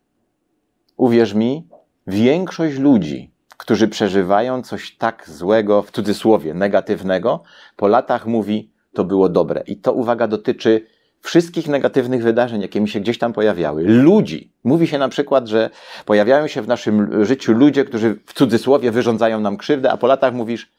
Uwierz 0.96 1.34
mi, 1.34 1.68
większość 2.06 2.78
ludzi, 2.78 3.30
którzy 3.56 3.88
przeżywają 3.88 4.62
coś 4.62 4.96
tak 4.96 5.30
złego, 5.30 5.82
w 5.82 5.90
cudzysłowie, 5.90 6.54
negatywnego, 6.54 7.42
po 7.76 7.88
latach 7.88 8.26
mówi, 8.26 8.70
to 8.92 9.04
było 9.04 9.28
dobre. 9.28 9.62
I 9.66 9.76
to, 9.76 9.92
uwaga, 9.92 10.28
dotyczy 10.28 10.86
wszystkich 11.20 11.68
negatywnych 11.68 12.22
wydarzeń, 12.22 12.62
jakie 12.62 12.80
mi 12.80 12.88
się 12.88 13.00
gdzieś 13.00 13.18
tam 13.18 13.32
pojawiały. 13.32 13.82
Ludzi. 13.82 14.52
Mówi 14.64 14.86
się 14.86 14.98
na 14.98 15.08
przykład, 15.08 15.48
że 15.48 15.70
pojawiają 16.04 16.46
się 16.46 16.62
w 16.62 16.68
naszym 16.68 17.24
życiu 17.24 17.52
ludzie, 17.52 17.84
którzy 17.84 18.20
w 18.26 18.32
cudzysłowie 18.32 18.90
wyrządzają 18.90 19.40
nam 19.40 19.56
krzywdę, 19.56 19.92
a 19.92 19.96
po 19.96 20.06
latach 20.06 20.34
mówisz, 20.34 20.72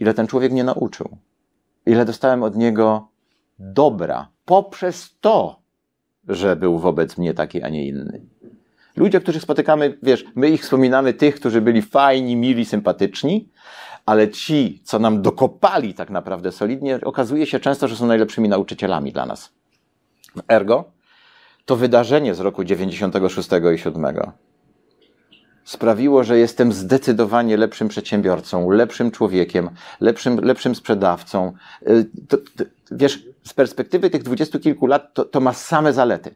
ile 0.00 0.14
ten 0.14 0.26
człowiek 0.26 0.52
mnie 0.52 0.64
nauczył. 0.64 1.18
Ile 1.86 2.04
dostałem 2.04 2.42
od 2.42 2.56
niego 2.56 3.08
dobra 3.58 4.28
poprzez 4.44 5.16
to, 5.20 5.62
że 6.28 6.56
był 6.56 6.78
wobec 6.78 7.18
mnie 7.18 7.34
taki, 7.34 7.62
a 7.62 7.68
nie 7.68 7.86
inny. 7.86 8.20
Ludzie, 8.96 9.20
których 9.20 9.42
spotykamy, 9.42 9.98
wiesz, 10.02 10.24
my 10.34 10.50
ich 10.50 10.62
wspominamy 10.62 11.14
tych, 11.14 11.34
którzy 11.34 11.60
byli 11.60 11.82
fajni, 11.82 12.36
mili, 12.36 12.64
sympatyczni, 12.64 13.48
ale 14.06 14.28
ci, 14.28 14.80
co 14.84 14.98
nam 14.98 15.22
dokopali 15.22 15.94
tak 15.94 16.10
naprawdę 16.10 16.52
solidnie, 16.52 16.98
okazuje 17.04 17.46
się 17.46 17.60
często, 17.60 17.88
że 17.88 17.96
są 17.96 18.06
najlepszymi 18.06 18.48
nauczycielami 18.48 19.12
dla 19.12 19.26
nas. 19.26 19.52
Ergo, 20.48 20.84
to 21.64 21.76
wydarzenie 21.76 22.34
z 22.34 22.40
roku 22.40 22.64
96 22.64 23.48
i 23.74 23.78
7 23.78 24.14
sprawiło, 25.64 26.24
że 26.24 26.38
jestem 26.38 26.72
zdecydowanie 26.72 27.56
lepszym 27.56 27.88
przedsiębiorcą, 27.88 28.70
lepszym 28.70 29.10
człowiekiem, 29.10 29.70
lepszym, 30.00 30.40
lepszym 30.40 30.74
sprzedawcą. 30.74 31.52
Y, 31.88 32.06
To, 32.28 32.36
to, 32.36 32.64
wiesz, 32.90 33.26
z 33.44 33.54
perspektywy 33.54 34.10
tych 34.10 34.22
dwudziestu 34.22 34.60
kilku 34.60 34.86
lat 34.86 35.14
to, 35.14 35.24
to 35.24 35.40
ma 35.40 35.52
same 35.52 35.92
zalety. 35.92 36.34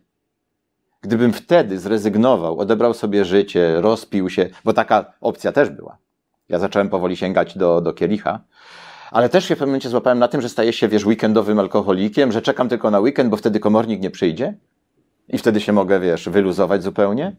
Gdybym 1.03 1.33
wtedy 1.33 1.79
zrezygnował, 1.79 2.59
odebrał 2.59 2.95
sobie 2.95 3.25
życie, 3.25 3.81
rozpił 3.81 4.31
się, 4.31 4.49
bo 4.65 4.73
taka 4.73 5.13
opcja 5.21 5.53
też 5.53 5.71
była. 5.71 5.99
Ja 6.49 6.59
zacząłem 6.59 6.89
powoli 6.89 7.17
sięgać 7.17 7.59
do, 7.59 7.81
do 7.81 7.93
kielicha, 7.93 8.41
ale 9.11 9.29
też 9.29 9.45
się 9.45 9.55
w 9.57 9.59
pewnym 9.59 9.71
momencie 9.71 9.89
złapałem 9.89 10.19
na 10.19 10.29
tym, 10.29 10.41
że 10.41 10.49
staję 10.49 10.73
się, 10.73 10.89
wiesz, 10.89 11.07
weekendowym 11.07 11.59
alkoholikiem, 11.59 12.33
że 12.33 12.43
czekam 12.43 12.69
tylko 12.69 12.91
na 12.91 13.01
weekend, 13.01 13.31
bo 13.31 13.37
wtedy 13.37 13.61
komornik 13.61 14.01
nie 14.01 14.11
przyjdzie 14.11 14.55
i 15.29 15.39
wtedy 15.39 15.61
się 15.61 15.73
mogę, 15.73 16.01
wiesz, 16.01 16.29
wyluzować 16.29 16.83
zupełnie. 16.83 17.37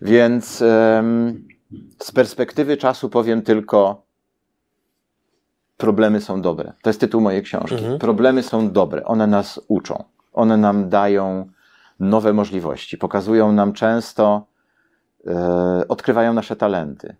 Więc 0.00 0.62
em, 0.62 1.44
z 2.02 2.12
perspektywy 2.12 2.76
czasu 2.76 3.08
powiem 3.08 3.42
tylko, 3.42 4.06
problemy 5.76 6.20
są 6.20 6.42
dobre. 6.42 6.72
To 6.82 6.90
jest 6.90 7.00
tytuł 7.00 7.20
mojej 7.20 7.42
książki. 7.42 7.74
Mhm. 7.74 7.98
Problemy 7.98 8.42
są 8.42 8.70
dobre. 8.70 9.04
One 9.04 9.26
nas 9.26 9.60
uczą. 9.68 10.04
One 10.32 10.56
nam 10.56 10.88
dają 10.88 11.48
nowe 12.00 12.32
możliwości. 12.32 12.98
Pokazują 12.98 13.52
nam 13.52 13.72
często, 13.72 14.46
e, 15.26 15.84
odkrywają 15.88 16.32
nasze 16.32 16.56
talenty. 16.56 17.16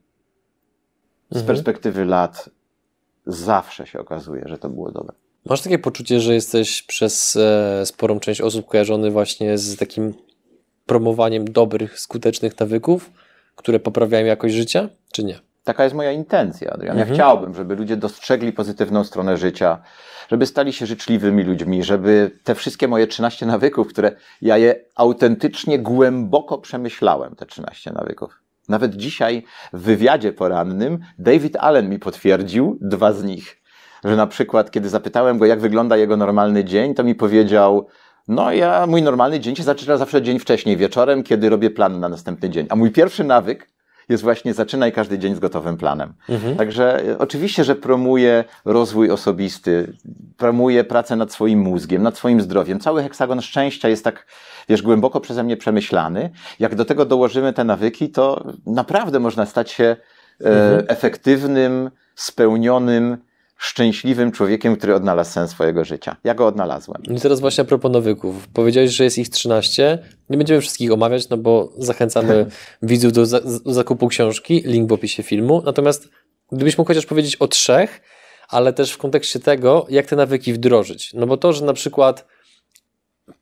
Z 1.31 1.37
Mhm. 1.37 1.47
perspektywy 1.47 2.05
lat 2.05 2.51
zawsze 3.27 3.87
się 3.87 3.99
okazuje, 4.01 4.43
że 4.47 4.59
to 4.59 4.69
było 4.69 4.93
dobre. 4.93 5.15
Masz 5.51 5.63
takie 5.63 5.79
poczucie, 5.79 6.21
że 6.21 6.35
jesteś 6.35 6.83
przez 6.83 7.37
e, 7.37 7.87
sporą 7.87 8.21
część 8.21 8.41
osób 8.41 8.67
kojarzony 8.67 9.11
właśnie 9.11 9.59
z 9.59 9.77
takim 9.77 10.15
promowaniem 10.87 11.45
dobrych, 11.53 12.01
skutecznych 12.01 12.61
nawyków, 12.61 13.11
które 13.57 13.81
poprawiają 13.81 14.27
jakość 14.27 14.55
życia, 14.55 14.89
czy 15.13 15.25
nie? 15.25 15.39
Taka 15.65 15.85
jest 15.85 15.97
moja 15.97 16.13
intencja, 16.13 16.71
Adrian. 16.71 16.97
Ja 16.97 17.03
Mhm. 17.03 17.15
chciałbym, 17.19 17.55
żeby 17.55 17.75
ludzie 17.77 17.97
dostrzegli 17.97 18.53
pozytywną 18.53 19.05
stronę 19.05 19.37
życia, 19.37 19.83
żeby 20.29 20.47
stali 20.47 20.73
się 20.73 20.87
życzliwymi 20.87 21.43
ludźmi, 21.43 21.85
żeby 21.85 22.31
te 22.45 22.55
wszystkie 22.55 22.89
moje 22.89 23.07
13 23.07 23.47
nawyków, 23.47 23.89
które 23.89 24.13
ja 24.43 24.57
je 24.57 24.75
autentycznie, 24.95 25.79
głęboko 25.79 26.59
przemyślałem, 26.59 27.37
te 27.37 27.47
13 27.47 27.93
nawyków. 27.93 28.41
Nawet 28.69 28.97
dzisiaj 28.97 29.43
w 29.73 29.81
wywiadzie 29.81 30.33
porannym 30.33 30.99
David 31.19 31.57
Allen 31.57 31.91
mi 31.91 31.99
potwierdził 31.99 32.79
dwa 32.81 33.13
z 33.13 33.25
nich. 33.25 33.63
Że 34.05 34.17
na 34.17 34.27
przykład, 34.27 34.71
kiedy 34.71 34.89
zapytałem 34.89 35.39
go, 35.39 35.47
jak 35.47 35.61
wygląda 35.61 35.97
jego 35.97 36.17
normalny 36.17 36.65
dzień, 36.65 36.95
to 36.95 37.05
mi 37.05 37.15
powiedział, 37.15 37.87
no 38.29 38.53
ja, 38.53 38.87
mój 38.87 39.03
normalny 39.03 39.41
dzień 39.41 39.57
się 39.57 39.63
zaczyna 39.63 39.97
zawsze 39.97 40.23
dzień 40.23 40.39
wcześniej, 40.39 40.77
wieczorem, 40.77 41.23
kiedy 41.23 41.49
robię 41.49 41.71
plan 41.71 42.01
na 42.01 42.09
następny 42.09 42.51
dzień. 42.51 42.67
A 42.71 42.77
mój 42.77 42.91
pierwszy 42.91 43.25
nawyk 43.25 43.69
jest 44.09 44.23
właśnie 44.23 44.55
zaczynaj 44.55 44.93
każdy 44.93 45.19
dzień 45.19 45.35
z 45.35 45.39
gotowym 45.39 45.77
planem. 45.77 46.13
Mhm. 46.29 46.57
Także 46.57 47.05
e, 47.05 47.19
oczywiście, 47.19 47.65
że 47.65 47.75
promuje 47.75 48.45
rozwój 48.65 49.11
osobisty, 49.11 49.93
promuje 50.37 50.85
pracę 50.85 51.17
nad 51.17 51.33
swoim 51.33 51.61
mózgiem, 51.61 52.03
nad 52.03 52.17
swoim 52.17 52.41
zdrowiem. 52.41 52.81
Cały 52.81 53.03
heksagon 53.03 53.43
szczęścia 53.43 53.89
jest 53.89 54.05
tak, 54.05 54.27
wiesz, 54.69 54.83
głęboko 54.83 55.21
przeze 55.21 55.43
mnie 55.43 55.57
przemyślany. 55.57 56.31
Jak 56.59 56.75
do 56.75 56.85
tego 56.85 57.05
dołożymy 57.05 57.53
te 57.53 57.65
nawyki, 57.65 58.11
to 58.11 58.45
naprawdę 58.67 59.21
można 59.21 59.47
stać 59.47 59.71
się 59.71 59.85
e, 59.85 59.97
mhm. 60.45 60.85
efektywnym, 60.89 61.91
spełnionym, 62.15 63.17
szczęśliwym 63.57 64.33
człowiekiem, 64.33 64.77
który 64.77 64.95
odnalazł 64.95 65.33
sens 65.33 65.51
swojego 65.51 65.85
życia. 65.85 66.17
Ja 66.25 66.35
go 66.35 66.47
odnalazłem. 66.47 67.03
I 67.03 67.21
teraz 67.21 67.41
właśnie 67.41 67.63
a 67.63 67.65
propos 67.65 67.93
nawyków. 67.93 68.49
Powiedziałeś, 68.49 68.91
że 68.91 69.05
jest 69.05 69.19
ich 69.19 69.29
13. 69.29 69.99
Nie 70.31 70.37
będziemy 70.37 70.61
wszystkich 70.61 70.93
omawiać, 70.93 71.29
no 71.29 71.37
bo 71.37 71.73
zachęcamy 71.79 72.47
widzów 72.83 73.13
do, 73.13 73.27
za 73.27 73.41
do 73.41 73.73
zakupu 73.73 74.09
książki, 74.09 74.63
link 74.67 74.89
w 74.89 74.93
opisie 74.93 75.23
filmu. 75.23 75.63
Natomiast 75.65 76.09
gdybyś 76.53 76.79
mógł 76.79 76.89
chociaż 76.89 77.07
powiedzieć 77.07 77.37
o 77.37 77.49
trzech, 77.49 78.01
ale 78.49 78.73
też 78.73 78.93
w 78.93 78.99
kontekście 78.99 79.41
tego, 79.41 79.87
jak 79.91 80.07
te 80.07 80.17
nawyki 80.17 80.53
wdrożyć. 80.53 81.15
No 81.15 81.27
bo 81.27 81.37
to, 81.37 81.53
że 81.53 81.65
na 81.65 81.73
przykład 81.73 82.27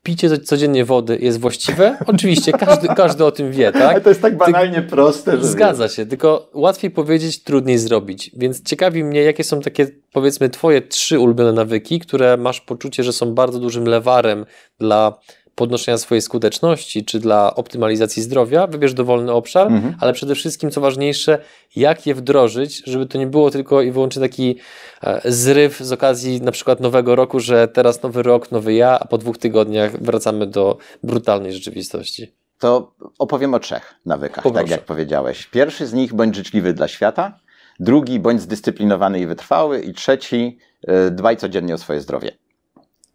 picie 0.05 0.37
codziennie 0.37 0.85
wody 0.85 1.17
jest 1.21 1.39
właściwe? 1.39 1.97
Oczywiście, 2.07 2.51
każdy, 2.51 2.87
każdy 2.87 3.25
o 3.25 3.31
tym 3.31 3.51
wie, 3.51 3.71
tak? 3.71 3.81
Ale 3.81 4.01
to 4.01 4.09
jest 4.09 4.21
tak 4.21 4.37
banalnie 4.37 4.81
Ty... 4.81 4.87
proste, 4.87 5.37
że. 5.37 5.47
Zgadza 5.47 5.89
się, 5.89 6.05
tylko 6.05 6.49
łatwiej 6.53 6.91
powiedzieć, 6.91 7.43
trudniej 7.43 7.77
zrobić. 7.77 8.31
Więc 8.33 8.63
ciekawi 8.63 9.03
mnie, 9.03 9.21
jakie 9.21 9.43
są 9.43 9.61
takie, 9.61 9.87
powiedzmy, 10.11 10.49
Twoje 10.49 10.81
trzy 10.81 11.19
ulubione 11.19 11.53
nawyki, 11.53 11.99
które 11.99 12.37
masz 12.37 12.61
poczucie, 12.61 13.03
że 13.03 13.13
są 13.13 13.33
bardzo 13.33 13.59
dużym 13.59 13.85
lewarem 13.85 14.45
dla 14.79 15.19
podnoszenia 15.55 15.97
swojej 15.97 16.21
skuteczności, 16.21 17.05
czy 17.05 17.19
dla 17.19 17.55
optymalizacji 17.55 18.23
zdrowia, 18.23 18.67
wybierz 18.67 18.93
dowolny 18.93 19.31
obszar, 19.31 19.67
mhm. 19.67 19.95
ale 19.99 20.13
przede 20.13 20.35
wszystkim, 20.35 20.71
co 20.71 20.81
ważniejsze, 20.81 21.39
jak 21.75 22.07
je 22.07 22.15
wdrożyć, 22.15 22.83
żeby 22.85 23.05
to 23.05 23.17
nie 23.17 23.27
było 23.27 23.51
tylko 23.51 23.81
i 23.81 23.91
wyłącznie 23.91 24.21
taki 24.21 24.55
e, 25.03 25.21
zryw 25.25 25.79
z 25.79 25.91
okazji 25.91 26.41
na 26.41 26.51
przykład 26.51 26.79
nowego 26.79 27.15
roku, 27.15 27.39
że 27.39 27.67
teraz 27.67 28.03
nowy 28.03 28.23
rok, 28.23 28.51
nowy 28.51 28.73
ja, 28.73 28.99
a 28.99 29.05
po 29.05 29.17
dwóch 29.17 29.37
tygodniach 29.37 30.03
wracamy 30.03 30.47
do 30.47 30.77
brutalnej 31.03 31.53
rzeczywistości. 31.53 32.35
To 32.59 32.93
opowiem 33.19 33.53
o 33.53 33.59
trzech 33.59 33.95
nawykach, 34.05 34.43
Poproszę. 34.43 34.63
tak 34.63 34.71
jak 34.71 34.85
powiedziałeś. 34.85 35.47
Pierwszy 35.47 35.87
z 35.87 35.93
nich 35.93 36.13
bądź 36.13 36.35
życzliwy 36.35 36.73
dla 36.73 36.87
świata, 36.87 37.39
drugi 37.79 38.19
bądź 38.19 38.41
zdyscyplinowany 38.41 39.19
i 39.19 39.27
wytrwały 39.27 39.81
i 39.81 39.93
trzeci 39.93 40.57
e, 40.87 41.11
dbaj 41.11 41.37
codziennie 41.37 41.73
o 41.73 41.77
swoje 41.77 42.01
zdrowie. 42.01 42.31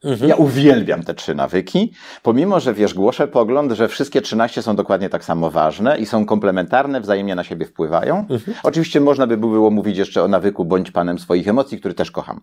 Mhm. 0.05 0.29
Ja 0.29 0.37
uwielbiam 0.37 1.03
te 1.03 1.15
trzy 1.15 1.35
nawyki, 1.35 1.93
pomimo, 2.23 2.61
że 2.61 2.75
wiesz, 2.75 2.95
głoszę 2.95 3.29
pogląd, 3.29 3.73
że 3.73 3.89
wszystkie 3.89 4.23
13 4.23 4.63
są 4.63 4.77
dokładnie 4.77 5.09
tak 5.09 5.25
samo 5.25 5.51
ważne 5.51 5.99
i 5.99 6.07
są 6.07 6.27
komplementarne, 6.27 7.01
wzajemnie 7.01 7.35
na 7.35 7.45
siebie 7.45 7.67
wpływają. 7.67 8.19
Mhm. 8.19 8.57
Oczywiście 8.63 9.01
można 9.01 9.27
by 9.27 9.37
było 9.37 9.71
mówić 9.71 9.99
jeszcze 9.99 10.23
o 10.23 10.29
nawyku 10.29 10.65
bądź 10.65 10.91
panem 10.91 11.19
swoich 11.19 11.49
emocji, 11.49 11.79
który 11.79 11.95
też 11.95 12.11
kocham. 12.11 12.41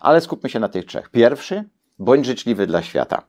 Ale 0.00 0.20
skupmy 0.20 0.48
się 0.50 0.60
na 0.60 0.68
tych 0.68 0.84
trzech. 0.84 1.10
Pierwszy, 1.10 1.64
bądź 1.98 2.26
życzliwy 2.26 2.66
dla 2.66 2.82
świata. 2.82 3.22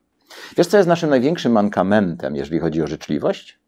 Wiesz, 0.57 0.67
co 0.67 0.77
jest 0.77 0.89
naszym 0.89 1.09
największym 1.09 1.51
mankamentem, 1.51 2.35
jeżeli 2.35 2.59
chodzi 2.59 2.81
o 2.81 2.87
życzliwość? 2.87 3.59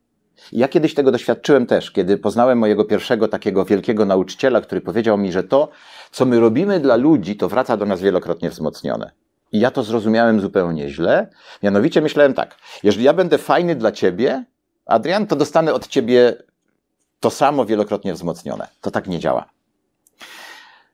Ja 0.51 0.68
kiedyś 0.68 0.93
tego 0.93 1.12
doświadczyłem 1.12 1.66
też, 1.66 1.91
kiedy 1.91 2.18
poznałem 2.18 2.57
mojego 2.57 2.86
pierwszego 2.86 3.28
takiego 3.28 3.66
wielkiego 3.66 4.05
nauczyciela, 4.05 4.62
który 4.62 4.82
powiedział 4.82 5.18
mi, 5.18 5.32
że 5.32 5.43
to, 5.43 5.70
co 6.12 6.26
my 6.26 6.39
robimy 6.39 6.80
dla 6.80 6.95
ludzi, 6.95 7.36
to 7.36 7.49
wraca 7.49 7.78
do 7.78 7.86
nas 7.86 8.01
wielokrotnie 8.01 8.49
wzmocnione. 8.49 9.12
I 9.52 9.60
ja 9.60 9.72
to 9.72 9.84
zrozumiałem 9.84 10.41
zupełnie 10.41 10.89
źle. 10.89 11.28
Mianowicie 11.64 12.02
myślałem 12.02 12.34
tak, 12.34 12.56
jeżeli 12.84 13.06
ja 13.06 13.14
będę 13.14 13.38
fajny 13.38 13.76
dla 13.76 13.91
ciebie, 13.91 14.45
Adrian, 14.86 15.28
to 15.28 15.36
dostanę 15.36 15.74
od 15.74 15.88
ciebie 15.88 16.36
to 17.20 17.30
samo 17.30 17.66
wielokrotnie 17.66 18.14
wzmocnione. 18.14 18.68
To 18.82 18.91
tak 18.91 19.08
nie 19.08 19.20
działa. 19.20 19.45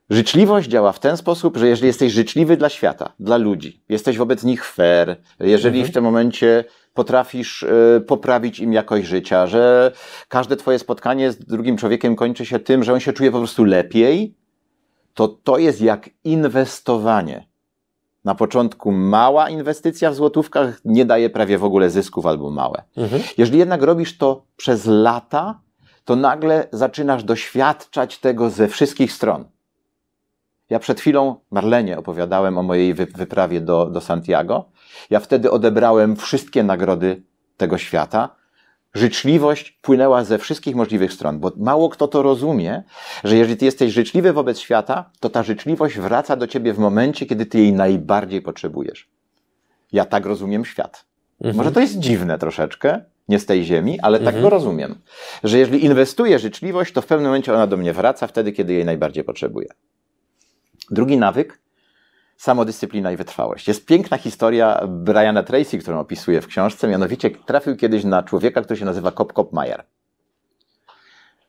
Życzliwość 0.10 0.70
działa 0.70 0.92
w 0.92 1.00
ten 1.00 1.18
sposób, 1.18 1.58
że 1.58 1.68
jeżeli 1.68 1.88
jesteś 1.88 2.14
życzliwy 2.14 2.58
dla 2.58 2.70
świata, 2.70 3.14
dla 3.20 3.38
ludzi, 3.38 3.82
jesteś 3.90 4.18
wobec 4.18 4.44
nich 4.44 4.66
fair, 4.66 5.18
jeżeli 5.40 5.80
mhm. 5.80 5.92
w 5.92 5.94
tym 5.94 6.04
momencie 6.04 6.64
potrafisz 6.94 7.64
y, 7.64 8.04
poprawić 8.08 8.60
im 8.60 8.74
jakość 8.74 9.08
życia, 9.08 9.48
że 9.48 9.92
każde 10.28 10.56
twoje 10.56 10.80
spotkanie 10.80 11.32
z 11.32 11.38
drugim 11.38 11.78
człowiekiem 11.78 12.16
kończy 12.16 12.46
się 12.46 12.60
tym, 12.60 12.84
że 12.84 12.94
on 12.94 13.00
się 13.00 13.14
czuje 13.14 13.32
po 13.32 13.38
prostu 13.38 13.64
lepiej, 13.64 14.36
to 15.14 15.28
to 15.28 15.58
jest 15.58 15.82
jak 15.82 16.10
inwestowanie 16.24 17.48
na 18.26 18.36
początku 18.36 18.92
mała 18.92 19.50
inwestycja 19.50 20.12
w 20.12 20.16
złotówkach 20.16 20.82
nie 20.86 21.06
daje 21.06 21.30
prawie 21.30 21.58
w 21.58 21.64
ogóle 21.64 21.90
zysków 21.90 22.26
albo 22.26 22.52
małe. 22.52 22.84
Mhm. 22.98 23.22
Jeżeli 23.38 23.60
jednak 23.60 23.82
robisz 23.82 24.18
to 24.18 24.46
przez 24.56 24.86
lata, 24.86 25.60
to 26.06 26.16
nagle 26.16 26.68
zaczynasz 26.72 27.24
doświadczać 27.24 28.18
tego 28.20 28.50
ze 28.50 28.68
wszystkich 28.68 29.12
stron. 29.12 29.46
Ja 30.70 30.80
przed 30.80 31.00
chwilą 31.00 31.36
Marlenie 31.52 31.98
opowiadałem 31.98 32.58
o 32.58 32.64
mojej 32.64 32.94
wyprawie 32.94 33.62
do, 33.62 33.86
do 33.86 34.02
Santiago. 34.02 34.66
Ja 35.10 35.20
wtedy 35.20 35.52
odebrałem 35.52 36.16
wszystkie 36.16 36.64
nagrody 36.64 37.24
tego 37.58 37.78
świata 37.78 38.36
życzliwość 38.96 39.80
płynęła 39.82 40.24
ze 40.24 40.38
wszystkich 40.38 40.76
możliwych 40.76 41.14
stron, 41.14 41.40
bo 41.40 41.52
mało 41.58 41.90
kto 41.90 42.08
to 42.08 42.22
rozumie, 42.22 42.84
że 43.24 43.36
jeżeli 43.36 43.58
ty 43.58 43.66
jesteś 43.66 43.94
życzliwy 43.94 44.34
wobec 44.34 44.60
świata, 44.60 45.10
to 45.20 45.30
ta 45.30 45.44
życzliwość 45.44 45.98
wraca 45.98 46.36
do 46.36 46.48
ciebie 46.48 46.74
w 46.74 46.80
momencie, 46.80 47.26
kiedy 47.26 47.46
ty 47.46 47.60
jej 47.60 47.74
najbardziej 47.74 48.42
potrzebujesz. 48.42 49.10
Ja 49.92 50.06
tak 50.06 50.26
rozumiem 50.26 50.66
świat. 50.66 51.06
Mhm. 51.42 51.56
Może 51.56 51.72
to 51.72 51.80
jest 51.80 52.00
dziwne 52.00 52.38
troszeczkę, 52.38 53.02
nie 53.28 53.40
z 53.40 53.46
tej 53.46 53.64
ziemi, 53.64 54.00
ale 54.00 54.18
tak 54.18 54.28
mhm. 54.28 54.44
go 54.44 54.50
rozumiem. 54.50 54.96
Że 55.44 55.58
jeżeli 55.58 55.86
inwestuję 55.86 56.40
życzliwość, 56.40 56.94
to 56.94 57.02
w 57.02 57.06
pewnym 57.06 57.26
momencie 57.26 57.54
ona 57.54 57.68
do 57.68 57.78
mnie 57.78 57.94
wraca 57.94 58.28
wtedy, 58.28 58.52
kiedy 58.52 58.74
jej 58.74 58.86
najbardziej 58.86 59.24
potrzebuję. 59.24 59.68
Drugi 60.92 61.18
nawyk 61.18 61.60
samodyscyplina 62.38 63.12
i 63.12 63.18
wytrwałość. 63.18 63.68
Jest 63.68 63.86
piękna 63.86 64.18
historia 64.18 64.82
Briana 64.88 65.44
Tracy, 65.44 65.78
którą 65.78 66.00
opisuje 66.00 66.42
w 66.42 66.48
książce, 66.48 66.88
mianowicie 66.88 67.32
trafił 67.32 67.76
kiedyś 67.76 68.04
na 68.04 68.24
człowieka, 68.24 68.62
który 68.62 68.80
się 68.80 68.86
nazywa 68.86 69.12
Kop 69.12 69.34
Kop 69.34 69.54
Mayer. 69.54 69.84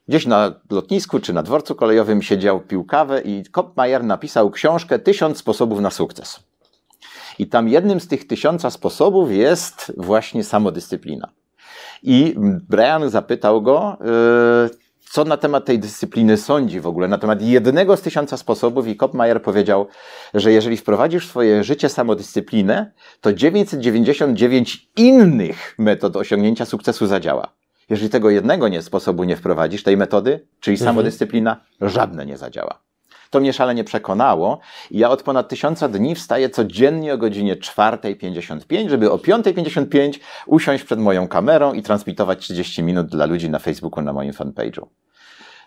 Gdzieś 0.08 0.26
na 0.26 0.54
lotnisku 0.70 1.20
czy 1.20 1.32
na 1.32 1.42
dworcu 1.42 1.74
kolejowym 1.74 2.22
siedział, 2.22 2.60
pił 2.60 2.84
kawę 2.84 3.20
i 3.20 3.44
Kop 3.44 3.76
Mayer 3.76 4.04
napisał 4.04 4.50
książkę 4.50 4.98
Tysiąc 4.98 5.38
sposobów 5.38 5.80
na 5.80 5.90
sukces. 5.90 6.40
I 7.38 7.46
tam 7.46 7.68
jednym 7.68 8.00
z 8.00 8.08
tych 8.08 8.26
tysiąca 8.26 8.70
sposobów 8.70 9.32
jest 9.32 9.92
właśnie 9.96 10.44
samodyscyplina. 10.44 11.28
I 12.02 12.34
Brian 12.68 13.10
zapytał 13.10 13.62
go, 13.62 13.96
yy, 14.00 14.85
co 15.10 15.24
na 15.24 15.36
temat 15.36 15.64
tej 15.64 15.78
dyscypliny 15.78 16.36
sądzi 16.36 16.80
w 16.80 16.86
ogóle, 16.86 17.08
na 17.08 17.18
temat 17.18 17.42
jednego 17.42 17.96
z 17.96 18.02
tysiąca 18.02 18.36
sposobów 18.36 18.88
i 18.88 18.96
Kopmajer 18.96 19.42
powiedział, 19.42 19.86
że 20.34 20.52
jeżeli 20.52 20.76
wprowadzisz 20.76 21.26
w 21.26 21.30
swoje 21.30 21.64
życie 21.64 21.88
samodyscyplinę, 21.88 22.92
to 23.20 23.32
999 23.32 24.88
innych 24.96 25.74
metod 25.78 26.16
osiągnięcia 26.16 26.64
sukcesu 26.64 27.06
zadziała. 27.06 27.52
Jeżeli 27.90 28.10
tego 28.10 28.30
jednego 28.30 28.68
nie, 28.68 28.82
sposobu 28.82 29.24
nie 29.24 29.36
wprowadzisz, 29.36 29.82
tej 29.82 29.96
metody, 29.96 30.46
czyli 30.60 30.74
mhm. 30.74 30.88
samodyscyplina, 30.88 31.60
żadne 31.80 32.26
nie 32.26 32.36
zadziała. 32.36 32.85
To 33.30 33.40
mnie 33.40 33.52
szalenie 33.52 33.84
przekonało 33.84 34.58
i 34.90 34.98
ja 34.98 35.10
od 35.10 35.22
ponad 35.22 35.48
tysiąca 35.48 35.88
dni 35.88 36.14
wstaję 36.14 36.50
codziennie 36.50 37.14
o 37.14 37.18
godzinie 37.18 37.56
4.55, 37.56 38.88
żeby 38.88 39.10
o 39.10 39.16
5.55 39.16 40.18
usiąść 40.46 40.84
przed 40.84 40.98
moją 40.98 41.28
kamerą 41.28 41.72
i 41.72 41.82
transmitować 41.82 42.38
30 42.38 42.82
minut 42.82 43.06
dla 43.06 43.26
ludzi 43.26 43.50
na 43.50 43.58
Facebooku 43.58 44.04
na 44.04 44.12
moim 44.12 44.32
fanpage'u. 44.32 44.86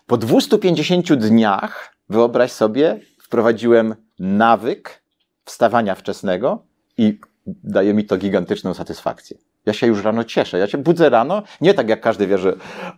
Po 0.08 0.18
250 0.18 1.14
dniach, 1.14 1.96
wyobraź 2.10 2.52
sobie, 2.52 3.00
wprowadziłem 3.22 3.96
nawyk 4.20 5.04
wstawania 5.46 5.96
wczesnego 5.96 6.66
i 6.98 7.20
daje 7.46 7.94
mi 7.94 8.06
to 8.06 8.18
gigantyczną 8.18 8.74
satysfakcję. 8.74 9.38
Ja 9.70 9.74
się 9.74 9.88
już 9.88 10.04
rano 10.04 10.24
cieszę. 10.24 10.60
Ja 10.60 10.68
się 10.68 10.78
budzę 10.78 11.10
rano, 11.10 11.44
nie 11.62 11.74
tak 11.74 11.90
jak 11.90 12.02
każdy 12.02 12.28
wie, 12.28 12.38
że 12.38 12.54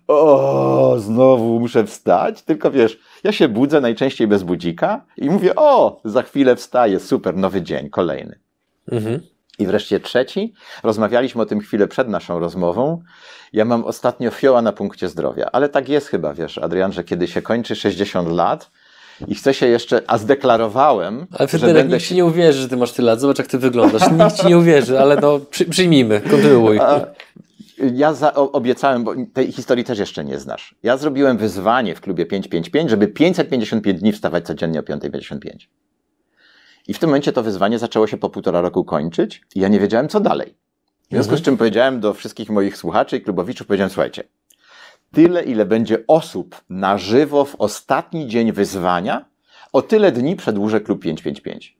o, 0.07 0.95
znowu 0.97 1.59
muszę 1.59 1.83
wstać, 1.85 2.41
tylko 2.41 2.71
wiesz, 2.71 2.99
ja 3.23 3.31
się 3.31 3.47
budzę 3.47 3.81
najczęściej 3.81 4.27
bez 4.27 4.43
budzika 4.43 5.05
i 5.17 5.29
mówię, 5.29 5.55
o, 5.55 6.01
za 6.05 6.21
chwilę 6.21 6.55
wstaję, 6.55 6.99
super, 6.99 7.37
nowy 7.37 7.61
dzień, 7.61 7.89
kolejny. 7.89 8.39
Mhm. 8.91 9.19
I 9.59 9.67
wreszcie 9.67 9.99
trzeci, 9.99 10.53
rozmawialiśmy 10.83 11.41
o 11.41 11.45
tym 11.45 11.59
chwilę 11.59 11.87
przed 11.87 12.07
naszą 12.07 12.39
rozmową. 12.39 13.01
Ja 13.53 13.65
mam 13.65 13.83
ostatnio 13.83 14.31
fioła 14.31 14.61
na 14.61 14.71
punkcie 14.71 15.09
zdrowia, 15.09 15.49
ale 15.51 15.69
tak 15.69 15.89
jest 15.89 16.07
chyba, 16.07 16.33
wiesz, 16.33 16.57
Adrian, 16.57 16.93
że 16.93 17.03
kiedy 17.03 17.27
się 17.27 17.41
kończy 17.41 17.75
60 17.75 18.29
lat, 18.29 18.71
i 19.27 19.35
chcę 19.35 19.53
się 19.53 19.67
jeszcze, 19.67 20.01
a 20.07 20.17
zdeklarowałem, 20.17 21.27
ale 21.31 21.47
że 21.47 21.59
będę... 21.59 21.83
nikt 21.83 22.05
ci 22.05 22.15
nie 22.15 22.25
uwierzy, 22.25 22.61
że 22.61 22.69
ty 22.69 22.77
masz 22.77 22.91
tyle 22.91 23.11
lat, 23.11 23.19
zobacz 23.19 23.37
jak 23.37 23.47
ty 23.47 23.57
wyglądasz, 23.57 24.11
nikt 24.11 24.41
ci 24.41 24.47
nie 24.47 24.57
uwierzy, 24.57 24.99
ale 24.99 25.15
no 25.15 25.39
przy, 25.39 25.65
przyjmijmy, 25.65 26.21
kontynuuj. 26.21 26.79
A, 26.79 27.05
ja 27.93 28.13
za, 28.13 28.33
obiecałem, 28.33 29.03
bo 29.03 29.13
tej 29.33 29.51
historii 29.51 29.83
też 29.83 29.99
jeszcze 29.99 30.25
nie 30.25 30.39
znasz. 30.39 30.75
Ja 30.83 30.97
zrobiłem 30.97 31.37
wyzwanie 31.37 31.95
w 31.95 32.01
klubie 32.01 32.25
555, 32.25 32.89
żeby 32.89 33.07
555 33.07 33.99
dni 33.99 34.11
wstawać 34.11 34.45
codziennie 34.45 34.79
o 34.79 34.83
5.55. 34.83 35.37
I 36.87 36.93
w 36.93 36.99
tym 36.99 37.09
momencie 37.09 37.33
to 37.33 37.43
wyzwanie 37.43 37.79
zaczęło 37.79 38.07
się 38.07 38.17
po 38.17 38.29
półtora 38.29 38.61
roku 38.61 38.83
kończyć 38.83 39.41
i 39.55 39.59
ja 39.59 39.67
nie 39.67 39.79
wiedziałem, 39.79 40.09
co 40.09 40.19
dalej. 40.19 40.55
W 41.09 41.13
związku 41.13 41.29
mhm. 41.29 41.37
z 41.37 41.41
czym 41.41 41.57
powiedziałem 41.57 41.99
do 41.99 42.13
wszystkich 42.13 42.49
moich 42.49 42.77
słuchaczy 42.77 43.17
i 43.17 43.21
klubowiczów, 43.21 43.67
powiedziałem, 43.67 43.89
słuchajcie, 43.89 44.23
tyle, 45.13 45.43
ile 45.43 45.65
będzie 45.65 46.03
osób 46.07 46.61
na 46.69 46.97
żywo 46.97 47.45
w 47.45 47.55
ostatni 47.55 48.27
dzień 48.27 48.51
wyzwania, 48.51 49.25
o 49.73 49.81
tyle 49.81 50.11
dni 50.11 50.35
przedłużę 50.35 50.81
klub 50.81 51.01
555. 51.01 51.77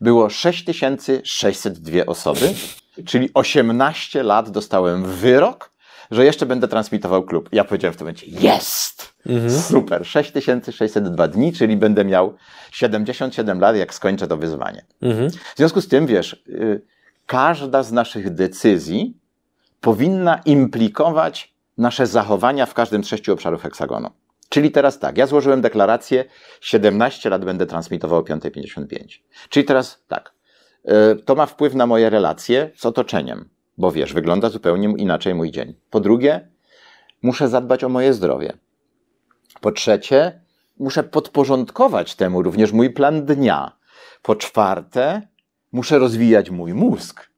Było 0.00 0.30
6602 0.30 2.06
osoby, 2.06 2.54
czyli 3.04 3.30
18 3.34 4.22
lat 4.22 4.50
dostałem 4.50 5.04
wyrok, 5.04 5.72
że 6.10 6.24
jeszcze 6.24 6.46
będę 6.46 6.68
transmitował 6.68 7.22
klub. 7.22 7.48
Ja 7.52 7.64
powiedziałem 7.64 7.94
w 7.94 7.96
tym 7.96 8.04
momencie, 8.04 8.26
jest! 8.26 9.14
Super, 9.68 10.06
6602 10.06 11.28
dni, 11.28 11.52
czyli 11.52 11.76
będę 11.76 12.04
miał 12.04 12.36
77 12.72 13.60
lat, 13.60 13.76
jak 13.76 13.94
skończę 13.94 14.28
to 14.28 14.36
wyzwanie. 14.36 14.84
Mhm. 15.02 15.30
W 15.30 15.56
związku 15.56 15.80
z 15.80 15.88
tym, 15.88 16.06
wiesz, 16.06 16.42
y, 16.48 16.82
każda 17.26 17.82
z 17.82 17.92
naszych 17.92 18.34
decyzji 18.34 19.16
powinna 19.80 20.40
implikować 20.44 21.51
nasze 21.78 22.06
zachowania 22.06 22.66
w 22.66 22.74
każdym 22.74 23.04
z 23.04 23.08
sześciu 23.08 23.32
obszarów 23.32 23.62
heksagonu. 23.62 24.10
Czyli 24.48 24.70
teraz 24.70 24.98
tak, 24.98 25.18
ja 25.18 25.26
złożyłem 25.26 25.60
deklarację, 25.60 26.24
17 26.60 27.30
lat 27.30 27.44
będę 27.44 27.66
transmitował 27.66 28.18
o 28.18 28.22
5.55. 28.22 29.20
Czyli 29.48 29.64
teraz 29.64 30.04
tak, 30.08 30.32
y, 30.84 31.22
to 31.24 31.34
ma 31.34 31.46
wpływ 31.46 31.74
na 31.74 31.86
moje 31.86 32.10
relacje 32.10 32.70
z 32.76 32.86
otoczeniem, 32.86 33.48
bo 33.78 33.92
wiesz, 33.92 34.12
wygląda 34.12 34.50
zupełnie 34.50 34.94
inaczej 34.98 35.34
mój 35.34 35.50
dzień. 35.50 35.74
Po 35.90 36.00
drugie, 36.00 36.48
muszę 37.22 37.48
zadbać 37.48 37.84
o 37.84 37.88
moje 37.88 38.14
zdrowie. 38.14 38.52
Po 39.60 39.72
trzecie, 39.72 40.40
muszę 40.78 41.02
podporządkować 41.02 42.14
temu 42.14 42.42
również 42.42 42.72
mój 42.72 42.90
plan 42.90 43.24
dnia. 43.24 43.76
Po 44.22 44.36
czwarte, 44.36 45.22
muszę 45.72 45.98
rozwijać 45.98 46.50
mój 46.50 46.74
mózg. 46.74 47.31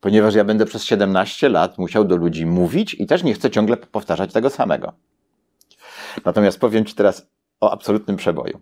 Ponieważ 0.00 0.34
ja 0.34 0.44
będę 0.44 0.66
przez 0.66 0.84
17 0.84 1.48
lat 1.48 1.78
musiał 1.78 2.04
do 2.04 2.16
ludzi 2.16 2.46
mówić 2.46 2.94
i 2.94 3.06
też 3.06 3.22
nie 3.22 3.34
chcę 3.34 3.50
ciągle 3.50 3.76
powtarzać 3.76 4.32
tego 4.32 4.50
samego. 4.50 4.92
Natomiast 6.24 6.60
powiem 6.60 6.84
Ci 6.84 6.94
teraz 6.94 7.30
o 7.60 7.70
absolutnym 7.70 8.16
przeboju. 8.16 8.60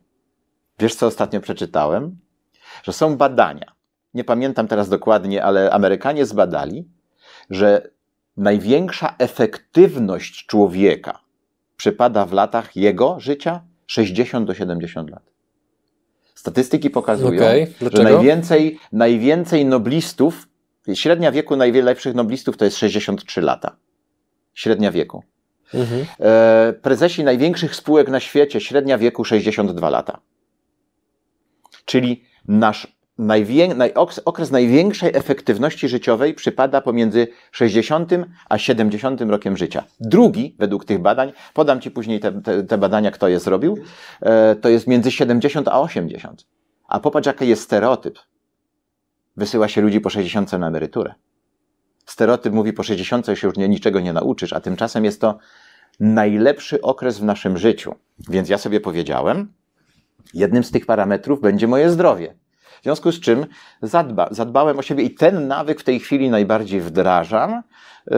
Wiesz, 0.79 0.95
co 0.95 1.07
ostatnio 1.07 1.41
przeczytałem? 1.41 2.19
Że 2.83 2.93
są 2.93 3.17
badania. 3.17 3.73
Nie 4.15 4.25
pamiętam 4.25 4.69
teraz 4.69 4.89
dokładnie, 4.89 5.45
ale 5.45 5.73
Amerykanie 5.73 6.27
zbadali, 6.27 6.89
że 7.51 7.91
największa 8.37 9.15
efektywność 9.19 10.47
człowieka 10.47 11.21
przypada 11.77 12.27
w 12.27 12.33
latach 12.33 12.77
jego 12.77 13.21
życia 13.21 13.61
60 13.87 14.47
do 14.47 14.55
70 14.55 15.11
lat. 15.11 15.23
Statystyki 16.35 16.91
pokazują, 16.91 17.41
Okej, 17.41 17.75
że 17.93 18.03
najwięcej, 18.03 18.79
najwięcej 18.93 19.65
noblistów, 19.65 20.49
średnia 20.95 21.33
wieku 21.33 21.57
najlepszych 21.57 22.15
noblistów 22.15 22.57
to 22.57 22.65
jest 22.65 22.77
63 22.77 23.41
lata. 23.41 23.77
Średnia 24.55 24.93
wieku. 24.93 25.23
Mhm. 25.75 26.07
E, 26.21 26.73
prezesi 26.73 27.25
największych 27.25 27.77
spółek 27.77 28.09
na 28.09 28.21
świecie, 28.21 28.61
średnia 28.61 28.99
wieku 28.99 29.25
62 29.25 29.91
lata. 29.91 30.19
Czyli 31.85 32.25
nasz 32.49 32.97
najwię, 33.19 33.75
naj, 33.75 33.95
okres, 33.95 34.21
okres 34.25 34.51
największej 34.51 35.11
efektywności 35.15 35.89
życiowej 35.89 36.35
przypada 36.35 36.81
pomiędzy 36.81 37.29
60 37.53 38.13
a 38.49 38.59
70 38.59 39.21
rokiem 39.21 39.57
życia. 39.57 39.85
Drugi, 40.01 40.57
według 40.59 40.85
tych 40.85 40.99
badań, 40.99 41.33
podam 41.55 41.81
Ci 41.81 41.91
później 41.91 42.21
te, 42.21 42.33
te, 42.33 42.63
te 42.63 42.79
badania, 42.79 43.11
kto 43.11 43.29
je 43.29 43.41
zrobił, 43.41 43.79
e, 44.21 44.57
to 44.57 44.69
jest 44.69 44.87
między 44.87 45.11
70 45.11 45.69
a 45.69 45.81
80. 45.81 46.47
A 46.89 47.01
popatrz, 47.01 47.27
jaki 47.27 47.49
jest 47.49 47.63
stereotyp. 47.63 48.19
Wysyła 49.37 49.69
się 49.69 49.81
ludzi 49.81 50.01
po 50.01 50.11
60 50.11 50.53
na 50.53 50.67
emeryturę. 50.67 51.15
Stereotyp 52.07 52.53
mówi, 52.53 52.73
po 52.73 52.83
60 52.83 53.27
się 53.35 53.47
już 53.47 53.57
nie, 53.57 53.69
niczego 53.69 54.01
nie 54.01 54.13
nauczysz, 54.13 54.53
a 54.53 54.61
tymczasem 54.61 55.05
jest 55.05 55.21
to 55.21 55.39
najlepszy 56.01 56.83
okres 56.83 57.19
w 57.19 57.25
naszym 57.25 57.59
życiu. 57.59 57.95
Więc 58.29 58.49
ja 58.49 58.59
sobie 58.59 58.81
powiedziałem, 58.81 59.53
jednym 60.35 60.65
z 60.65 60.71
tych 60.71 60.87
parametrów 60.87 61.41
będzie 61.41 61.69
moje 61.69 61.91
zdrowie. 61.91 62.35
W 62.81 62.83
związku 62.83 63.13
z 63.13 63.21
czym 63.21 63.47
zadba, 63.83 64.29
zadbałem 64.31 64.79
o 64.79 64.83
siebie 64.83 65.05
i 65.05 65.15
ten 65.15 65.49
nawyk 65.49 65.81
w 65.81 65.85
tej 65.85 66.01
chwili 66.01 66.31
najbardziej 66.31 66.81
wdrażam. 66.81 67.63
Yy, 68.07 68.17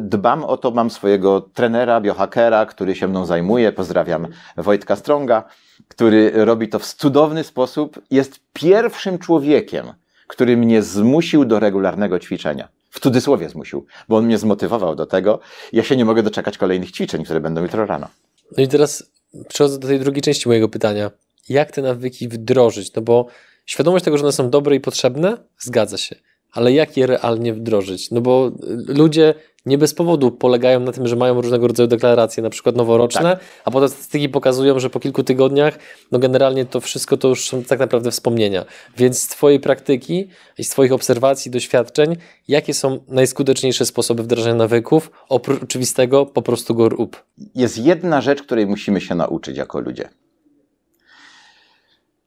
Dbam 0.00 0.44
o 0.44 0.56
to, 0.56 0.70
mam 0.70 0.90
swojego 0.90 1.40
trenera, 1.40 2.00
biohackera, 2.00 2.66
który 2.66 2.94
się 2.94 3.08
mną 3.08 3.26
zajmuje. 3.26 3.72
Pozdrawiam 3.72 4.26
Wojtka 4.56 4.96
Stronga, 4.96 5.44
który 5.88 6.32
robi 6.34 6.68
to 6.68 6.78
w 6.78 6.86
cudowny 6.86 7.44
sposób. 7.44 8.00
Jest 8.10 8.40
pierwszym 8.52 9.18
człowiekiem, 9.18 9.92
który 10.26 10.56
mnie 10.56 10.82
zmusił 10.82 11.44
do 11.44 11.60
regularnego 11.60 12.18
ćwiczenia. 12.18 12.68
W 12.90 13.00
cudzysłowie 13.00 13.48
zmusił, 13.48 13.86
bo 14.08 14.16
on 14.16 14.24
mnie 14.24 14.38
zmotywował 14.38 14.96
do 14.96 15.06
tego. 15.06 15.40
Ja 15.72 15.82
się 15.82 15.96
nie 15.96 16.04
mogę 16.04 16.22
doczekać 16.22 16.58
kolejnych 16.58 16.92
ćwiczeń, 16.92 17.24
które 17.24 17.40
będą 17.40 17.62
jutro 17.62 17.86
rano. 17.86 18.08
No 18.56 18.62
i 18.64 18.68
teraz 18.68 19.10
przechodzę 19.48 19.78
do 19.78 19.88
tej 19.88 20.00
drugiej 20.00 20.22
części 20.22 20.48
mojego 20.48 20.68
pytania. 20.68 21.10
Jak 21.48 21.72
te 21.72 21.82
nawyki 21.82 22.28
wdrożyć? 22.28 22.94
No 22.94 23.02
bo 23.02 23.26
świadomość 23.66 24.04
tego, 24.04 24.18
że 24.18 24.24
one 24.24 24.32
są 24.32 24.50
dobre 24.50 24.76
i 24.76 24.80
potrzebne, 24.80 25.36
zgadza 25.58 25.96
się. 25.96 26.16
Ale 26.56 26.72
jak 26.72 26.96
je 26.96 27.06
realnie 27.06 27.54
wdrożyć? 27.54 28.10
No 28.10 28.20
bo 28.20 28.48
y, 28.48 28.94
ludzie 28.94 29.34
nie 29.66 29.78
bez 29.78 29.94
powodu 29.94 30.30
polegają 30.30 30.80
na 30.80 30.92
tym, 30.92 31.06
że 31.06 31.16
mają 31.16 31.40
różnego 31.40 31.66
rodzaju 31.66 31.86
deklaracje, 31.86 32.42
na 32.42 32.50
przykład 32.50 32.76
noworoczne, 32.76 33.38
a 33.64 33.70
potem 33.70 33.88
statystyki 33.88 34.28
pokazują, 34.28 34.78
że 34.78 34.90
po 34.90 35.00
kilku 35.00 35.22
tygodniach, 35.22 35.78
no 36.12 36.18
generalnie 36.18 36.64
to 36.64 36.80
wszystko 36.80 37.16
to 37.16 37.28
już 37.28 37.48
są 37.48 37.62
tak 37.62 37.78
naprawdę 37.78 38.10
wspomnienia. 38.10 38.64
Więc 38.96 39.22
z 39.22 39.28
Twojej 39.28 39.60
praktyki 39.60 40.28
i 40.58 40.64
z 40.64 40.68
Twoich 40.68 40.92
obserwacji, 40.92 41.50
doświadczeń, 41.50 42.16
jakie 42.48 42.74
są 42.74 42.98
najskuteczniejsze 43.08 43.86
sposoby 43.86 44.22
wdrażania 44.22 44.54
nawyków? 44.54 45.10
Oprócz 45.28 45.62
oczywistego, 45.62 46.26
po 46.26 46.42
prostu 46.42 46.74
go 46.74 46.88
rób. 46.88 47.24
Jest 47.54 47.78
jedna 47.78 48.20
rzecz, 48.20 48.42
której 48.42 48.66
musimy 48.66 49.00
się 49.00 49.14
nauczyć 49.14 49.56
jako 49.56 49.80
ludzie. 49.80 50.08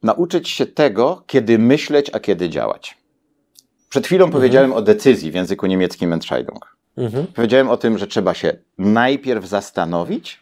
Nauczyć 0.04 0.50
się 0.50 0.66
tego, 0.66 1.24
kiedy 1.28 1.60
myśleć, 1.60 2.12
a 2.14 2.20
kiedy 2.20 2.50
działać. 2.50 2.99
Przed 3.90 4.06
chwilą 4.06 4.32
powiedziałem 4.32 4.74
o 4.74 4.82
decyzji 4.82 5.32
w 5.32 5.36
języku 5.36 5.68
niemieckim 5.68 6.14
Entscheidung. 6.14 6.76
Mhm. 6.98 7.28
Powiedziałem 7.28 7.70
o 7.70 7.78
tym, 7.78 7.98
że 7.98 8.08
trzeba 8.08 8.34
się 8.34 8.58
najpierw 8.78 9.46
zastanowić, 9.46 10.40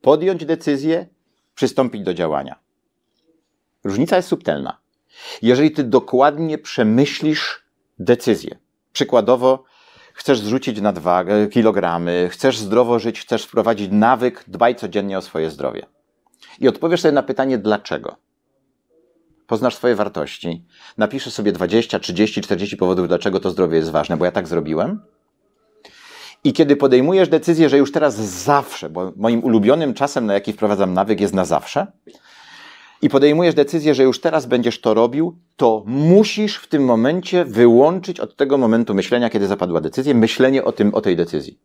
podjąć 0.00 0.44
decyzję, 0.44 1.06
przystąpić 1.54 2.02
do 2.02 2.14
działania. 2.14 2.58
Różnica 3.84 4.16
jest 4.16 4.28
subtelna. 4.28 4.78
Jeżeli 5.42 5.70
ty 5.70 5.84
dokładnie 5.84 6.58
przemyślisz 6.58 7.62
decyzję, 7.98 8.58
przykładowo 8.92 9.64
chcesz 10.14 10.40
zrzucić 10.40 10.80
nadwagę, 10.80 11.46
kilogramy, 11.46 12.28
chcesz 12.32 12.58
zdrowo 12.58 12.98
żyć, 12.98 13.20
chcesz 13.20 13.44
wprowadzić 13.44 13.88
nawyk, 13.92 14.44
dbaj 14.46 14.76
codziennie 14.76 15.18
o 15.18 15.22
swoje 15.22 15.50
zdrowie. 15.50 15.86
I 16.60 16.68
odpowiesz 16.68 17.00
sobie 17.00 17.12
na 17.12 17.22
pytanie 17.22 17.58
dlaczego. 17.58 18.16
Poznasz 19.48 19.76
swoje 19.76 19.94
wartości, 19.94 20.64
napiszesz 20.98 21.32
sobie 21.32 21.52
20, 21.52 21.98
30, 21.98 22.40
40 22.40 22.76
powodów, 22.76 23.08
dlaczego 23.08 23.40
to 23.40 23.50
zdrowie 23.50 23.76
jest 23.76 23.90
ważne, 23.90 24.16
bo 24.16 24.24
ja 24.24 24.30
tak 24.30 24.48
zrobiłem. 24.48 25.00
I 26.44 26.52
kiedy 26.52 26.76
podejmujesz 26.76 27.28
decyzję, 27.28 27.68
że 27.68 27.78
już 27.78 27.92
teraz 27.92 28.14
zawsze, 28.14 28.90
bo 28.90 29.12
moim 29.16 29.44
ulubionym 29.44 29.94
czasem, 29.94 30.26
na 30.26 30.34
jaki 30.34 30.52
wprowadzam 30.52 30.94
nawyk, 30.94 31.20
jest 31.20 31.34
na 31.34 31.44
zawsze, 31.44 31.86
i 33.02 33.08
podejmujesz 33.08 33.54
decyzję, 33.54 33.94
że 33.94 34.02
już 34.02 34.20
teraz 34.20 34.46
będziesz 34.46 34.80
to 34.80 34.94
robił, 34.94 35.38
to 35.56 35.82
musisz 35.86 36.56
w 36.56 36.68
tym 36.68 36.84
momencie 36.84 37.44
wyłączyć 37.44 38.20
od 38.20 38.36
tego 38.36 38.58
momentu 38.58 38.94
myślenia, 38.94 39.30
kiedy 39.30 39.46
zapadła 39.46 39.80
decyzja, 39.80 40.14
myślenie 40.14 40.64
o, 40.64 40.72
tym, 40.72 40.94
o 40.94 41.00
tej 41.00 41.16
decyzji. 41.16 41.58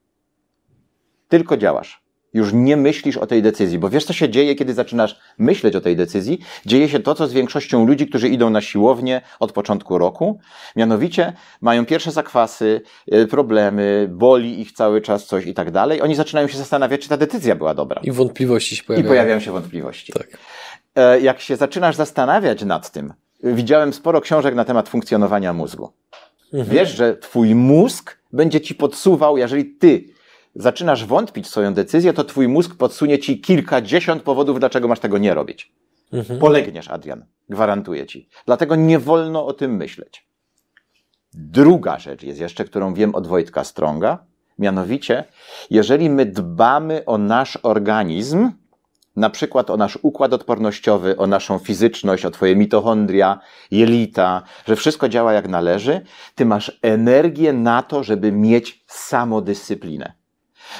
Tylko 1.29 1.57
działasz. 1.57 2.02
Już 2.33 2.53
nie 2.53 2.77
myślisz 2.77 3.17
o 3.17 3.27
tej 3.27 3.41
decyzji, 3.41 3.79
bo 3.79 3.89
wiesz, 3.89 4.05
co 4.05 4.13
się 4.13 4.29
dzieje, 4.29 4.55
kiedy 4.55 4.73
zaczynasz 4.73 5.19
myśleć 5.37 5.75
o 5.75 5.81
tej 5.81 5.95
decyzji? 5.95 6.39
Dzieje 6.65 6.89
się 6.89 6.99
to, 6.99 7.15
co 7.15 7.27
z 7.27 7.33
większością 7.33 7.85
ludzi, 7.87 8.07
którzy 8.07 8.29
idą 8.29 8.49
na 8.49 8.61
siłownię 8.61 9.21
od 9.39 9.51
początku 9.51 9.97
roku. 9.97 10.39
Mianowicie 10.75 11.33
mają 11.61 11.85
pierwsze 11.85 12.11
zakwasy, 12.11 12.81
y, 13.13 13.27
problemy, 13.27 14.07
boli 14.11 14.61
ich 14.61 14.71
cały 14.71 15.01
czas 15.01 15.25
coś 15.25 15.45
i 15.45 15.53
tak 15.53 15.71
dalej. 15.71 16.01
Oni 16.01 16.15
zaczynają 16.15 16.47
się 16.47 16.57
zastanawiać, 16.57 17.01
czy 17.01 17.09
ta 17.09 17.17
decyzja 17.17 17.55
była 17.55 17.73
dobra. 17.73 18.01
I 18.03 18.11
wątpliwości 18.11 18.75
się 18.75 18.83
I 18.83 18.85
pojawiają. 18.85 19.07
pojawiają 19.09 19.39
się 19.39 19.51
wątpliwości. 19.51 20.13
Tak. 20.13 20.27
E, 20.95 21.19
Jak 21.19 21.39
się 21.41 21.55
zaczynasz 21.55 21.95
zastanawiać 21.95 22.63
nad 22.63 22.91
tym, 22.91 23.13
widziałem 23.43 23.93
sporo 23.93 24.21
książek 24.21 24.55
na 24.55 24.65
temat 24.65 24.89
funkcjonowania 24.89 25.53
mózgu. 25.53 25.89
Wiesz, 26.53 26.95
że 26.95 27.17
twój 27.17 27.55
mózg 27.55 28.17
będzie 28.33 28.61
ci 28.61 28.75
podsuwał, 28.75 29.37
jeżeli 29.37 29.65
ty 29.65 30.03
zaczynasz 30.55 31.05
wątpić 31.05 31.45
w 31.45 31.49
swoją 31.49 31.73
decyzję, 31.73 32.13
to 32.13 32.23
twój 32.23 32.47
mózg 32.47 32.75
podsunie 32.75 33.19
ci 33.19 33.41
kilkadziesiąt 33.41 34.23
powodów, 34.23 34.59
dlaczego 34.59 34.87
masz 34.87 34.99
tego 34.99 35.17
nie 35.17 35.33
robić. 35.33 35.73
Polegniesz, 36.39 36.89
Adrian. 36.89 37.25
Gwarantuję 37.49 38.05
ci. 38.05 38.29
Dlatego 38.45 38.75
nie 38.75 38.99
wolno 38.99 39.45
o 39.45 39.53
tym 39.53 39.75
myśleć. 39.75 40.27
Druga 41.33 41.99
rzecz 41.99 42.23
jest 42.23 42.39
jeszcze, 42.39 42.65
którą 42.65 42.93
wiem 42.93 43.15
od 43.15 43.27
Wojtka 43.27 43.63
Stronga. 43.63 44.25
Mianowicie, 44.59 45.23
jeżeli 45.69 46.09
my 46.09 46.25
dbamy 46.25 47.05
o 47.05 47.17
nasz 47.17 47.59
organizm, 47.63 48.51
na 49.15 49.29
przykład 49.29 49.69
o 49.69 49.77
nasz 49.77 49.99
układ 50.01 50.33
odpornościowy, 50.33 51.17
o 51.17 51.27
naszą 51.27 51.59
fizyczność, 51.59 52.25
o 52.25 52.31
twoje 52.31 52.55
mitochondria, 52.55 53.39
jelita, 53.71 54.43
że 54.67 54.75
wszystko 54.75 55.09
działa 55.09 55.33
jak 55.33 55.47
należy, 55.47 56.01
ty 56.35 56.45
masz 56.45 56.79
energię 56.81 57.53
na 57.53 57.83
to, 57.83 58.03
żeby 58.03 58.31
mieć 58.31 58.83
samodyscyplinę. 58.87 60.13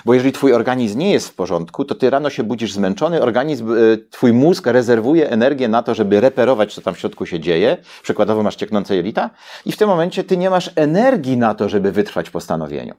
Bo 0.05 0.13
jeżeli 0.13 0.31
twój 0.33 0.53
organizm 0.53 0.99
nie 0.99 1.11
jest 1.11 1.27
w 1.29 1.33
porządku, 1.33 1.85
to 1.85 1.95
ty 1.95 2.09
rano 2.09 2.29
się 2.29 2.43
budzisz 2.43 2.73
zmęczony, 2.73 3.21
organizm, 3.21 3.73
y, 3.73 3.97
twój 4.09 4.33
mózg 4.33 4.67
rezerwuje 4.67 5.29
energię 5.29 5.67
na 5.67 5.83
to, 5.83 5.95
żeby 5.95 6.21
reperować, 6.21 6.73
co 6.73 6.81
tam 6.81 6.93
w 6.93 6.99
środku 6.99 7.25
się 7.25 7.39
dzieje. 7.39 7.77
Przykładowo 8.03 8.43
masz 8.43 8.55
cieknące 8.55 8.95
jelita 8.95 9.29
i 9.65 9.71
w 9.71 9.77
tym 9.77 9.87
momencie 9.89 10.23
ty 10.23 10.37
nie 10.37 10.49
masz 10.49 10.69
energii 10.75 11.37
na 11.37 11.55
to, 11.55 11.69
żeby 11.69 11.91
wytrwać 11.91 12.29
postanowieniu. 12.29 12.93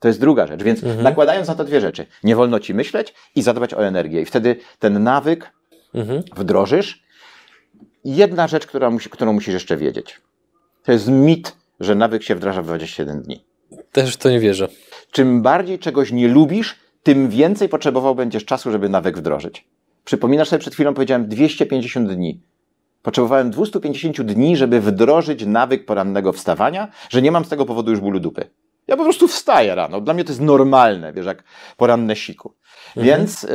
To 0.00 0.08
jest 0.08 0.20
druga 0.20 0.46
rzecz, 0.46 0.62
więc 0.62 0.82
Mhm. 0.84 1.02
nakładając 1.02 1.48
na 1.48 1.54
to 1.54 1.64
dwie 1.64 1.80
rzeczy, 1.80 2.06
nie 2.24 2.36
wolno 2.36 2.60
ci 2.60 2.74
myśleć 2.74 3.14
i 3.34 3.42
zadbać 3.42 3.74
o 3.74 3.86
energię. 3.86 4.20
I 4.22 4.24
wtedy 4.24 4.56
ten 4.78 5.02
nawyk 5.02 5.52
Mhm. 5.94 6.22
wdrożysz. 6.36 7.02
Jedna 8.04 8.48
rzecz, 8.48 8.66
która 8.66 8.90
musi, 8.90 9.10
którą 9.10 9.32
musisz 9.32 9.54
jeszcze 9.54 9.76
wiedzieć. 9.76 10.20
To 10.82 10.92
jest 10.92 11.08
mit, 11.08 11.56
że 11.80 11.94
nawyk 11.94 12.22
się 12.22 12.34
wdraża 12.34 12.62
w 12.62 12.66
21 12.66 13.22
dni. 13.22 13.44
Też 13.92 14.14
w 14.14 14.16
to 14.16 14.30
nie 14.30 14.40
wierzę. 14.40 14.68
Czym 15.10 15.42
bardziej 15.42 15.78
czegoś 15.78 16.12
nie 16.12 16.28
lubisz, 16.28 16.76
tym 17.02 17.28
więcej 17.28 17.68
potrzebował 17.68 18.14
będziesz 18.14 18.44
czasu, 18.44 18.70
żeby 18.72 18.88
nawyk 18.88 19.18
wdrożyć. 19.18 19.64
Przypominasz 20.04 20.48
sobie, 20.48 20.60
przed 20.60 20.74
chwilą 20.74 20.94
powiedziałem 20.94 21.28
250 21.28 22.12
dni. 22.12 22.40
Potrzebowałem 23.02 23.50
250 23.50 24.22
dni, 24.22 24.56
żeby 24.56 24.80
wdrożyć 24.80 25.46
nawyk 25.46 25.86
porannego 25.86 26.32
wstawania, 26.32 26.88
że 27.10 27.22
nie 27.22 27.32
mam 27.32 27.44
z 27.44 27.48
tego 27.48 27.66
powodu 27.66 27.90
już 27.90 28.00
bólu 28.00 28.20
dupy. 28.20 28.50
Ja 28.86 28.96
po 28.96 29.04
prostu 29.04 29.28
wstaję 29.28 29.74
rano. 29.74 30.00
Dla 30.00 30.14
mnie 30.14 30.24
to 30.24 30.30
jest 30.30 30.40
normalne, 30.40 31.12
wiesz, 31.12 31.26
jak 31.26 31.44
poranne 31.76 32.16
siku. 32.16 32.54
Więc 32.96 33.44
y, 33.44 33.48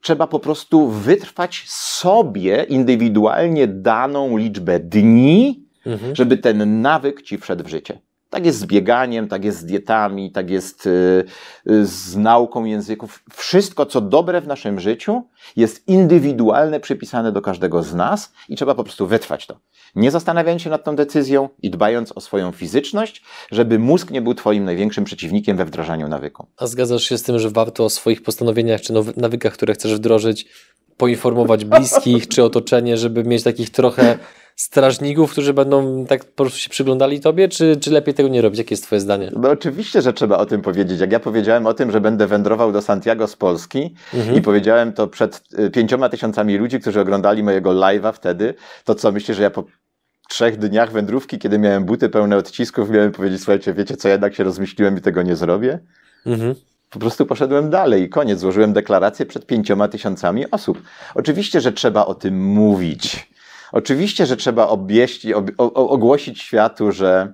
trzeba 0.00 0.26
po 0.26 0.38
prostu 0.40 0.88
wytrwać 0.88 1.64
sobie 1.68 2.64
indywidualnie 2.68 3.66
daną 3.66 4.36
liczbę 4.36 4.80
dni, 4.80 5.62
Mhm. 5.86 6.16
żeby 6.16 6.38
ten 6.38 6.80
nawyk 6.80 7.22
ci 7.22 7.38
wszedł 7.38 7.64
w 7.64 7.68
życie. 7.68 8.00
Tak 8.32 8.46
jest 8.46 8.58
z 8.58 8.66
bieganiem, 8.66 9.28
tak 9.28 9.44
jest 9.44 9.58
z 9.58 9.64
dietami, 9.64 10.32
tak 10.32 10.50
jest 10.50 10.86
y, 10.86 11.24
y, 11.70 11.86
z 11.86 12.16
nauką 12.16 12.64
języków. 12.64 13.22
Wszystko, 13.32 13.86
co 13.86 14.00
dobre 14.00 14.40
w 14.40 14.46
naszym 14.46 14.80
życiu, 14.80 15.22
jest 15.56 15.88
indywidualne, 15.88 16.80
przypisane 16.80 17.32
do 17.32 17.42
każdego 17.42 17.82
z 17.82 17.94
nas 17.94 18.32
i 18.48 18.56
trzeba 18.56 18.74
po 18.74 18.84
prostu 18.84 19.06
wytrwać 19.06 19.46
to. 19.46 19.58
Nie 19.94 20.10
zastanawiając 20.10 20.62
się 20.62 20.70
nad 20.70 20.84
tą 20.84 20.96
decyzją 20.96 21.48
i 21.62 21.70
dbając 21.70 22.12
o 22.12 22.20
swoją 22.20 22.52
fizyczność, 22.52 23.22
żeby 23.50 23.78
mózg 23.78 24.10
nie 24.10 24.22
był 24.22 24.34
twoim 24.34 24.64
największym 24.64 25.04
przeciwnikiem 25.04 25.56
we 25.56 25.64
wdrażaniu 25.64 26.08
nawyku. 26.08 26.46
A 26.56 26.66
zgadzasz 26.66 27.02
się 27.02 27.18
z 27.18 27.22
tym, 27.22 27.38
że 27.38 27.50
warto 27.50 27.84
o 27.84 27.90
swoich 27.90 28.22
postanowieniach 28.22 28.80
czy 28.80 28.92
nawykach, 29.16 29.52
które 29.52 29.74
chcesz 29.74 29.94
wdrożyć, 29.94 30.46
poinformować 30.96 31.64
bliskich 31.64 32.28
czy 32.28 32.44
otoczenie, 32.44 32.96
żeby 32.96 33.24
mieć 33.24 33.42
takich 33.42 33.70
trochę 33.70 34.18
strażników, 34.56 35.32
którzy 35.32 35.54
będą 35.54 36.06
tak 36.06 36.24
po 36.24 36.44
prostu 36.44 36.58
się 36.58 36.70
przyglądali 36.70 37.20
tobie, 37.20 37.48
czy, 37.48 37.76
czy 37.76 37.90
lepiej 37.90 38.14
tego 38.14 38.28
nie 38.28 38.42
robić? 38.42 38.58
Jakie 38.58 38.72
jest 38.72 38.84
twoje 38.84 39.00
zdanie? 39.00 39.30
No 39.36 39.50
oczywiście, 39.50 40.02
że 40.02 40.12
trzeba 40.12 40.38
o 40.38 40.46
tym 40.46 40.62
powiedzieć. 40.62 41.00
Jak 41.00 41.12
ja 41.12 41.20
powiedziałem 41.20 41.66
o 41.66 41.74
tym, 41.74 41.90
że 41.90 42.00
będę 42.00 42.26
wędrował 42.26 42.72
do 42.72 42.82
Santiago 42.82 43.26
z 43.26 43.36
Polski 43.36 43.94
Mhm. 44.14 44.36
i 44.38 44.42
powiedziałem 44.42 44.92
to 44.92 45.06
przed 45.06 45.42
y, 45.58 45.70
pięcioma 45.70 46.08
tysiącami 46.08 46.56
ludzi, 46.56 46.80
którzy 46.80 47.00
oglądali 47.00 47.42
mojego 47.42 47.70
live'a 47.70 48.12
wtedy, 48.12 48.54
to 48.84 48.94
co, 48.94 49.12
myślisz, 49.12 49.36
że 49.36 49.42
ja 49.42 49.50
po 49.50 49.64
trzech 50.28 50.58
dniach 50.58 50.92
wędrówki, 50.92 51.38
kiedy 51.38 51.58
miałem 51.58 51.84
buty 51.84 52.08
pełne 52.08 52.36
odcisków, 52.36 52.90
miałem 52.90 53.12
powiedzieć, 53.12 53.38
słuchajcie, 53.40 53.74
wiecie 53.74 53.96
co, 53.96 54.08
jednak 54.08 54.34
się 54.34 54.44
rozmyśliłem 54.44 54.98
i 54.98 55.00
tego 55.00 55.22
nie 55.22 55.36
zrobię? 55.36 55.78
Mhm. 56.26 56.54
Po 56.90 56.98
prostu 56.98 57.26
poszedłem 57.26 57.70
dalej 57.70 58.02
i 58.02 58.08
koniec. 58.08 58.38
Złożyłem 58.40 58.72
deklarację 58.72 59.26
przed 59.26 59.46
pięcioma 59.46 59.88
tysiącami 59.88 60.50
osób. 60.50 60.82
Oczywiście, 61.14 61.60
że 61.60 61.72
trzeba 61.72 62.06
o 62.06 62.14
tym 62.14 62.44
mówić. 62.44 63.31
Oczywiście, 63.72 64.26
że 64.26 64.36
trzeba 64.36 64.66
obieści, 64.66 65.34
ob, 65.34 65.50
ogłosić 65.58 66.42
światu, 66.42 66.92
że, 66.92 67.32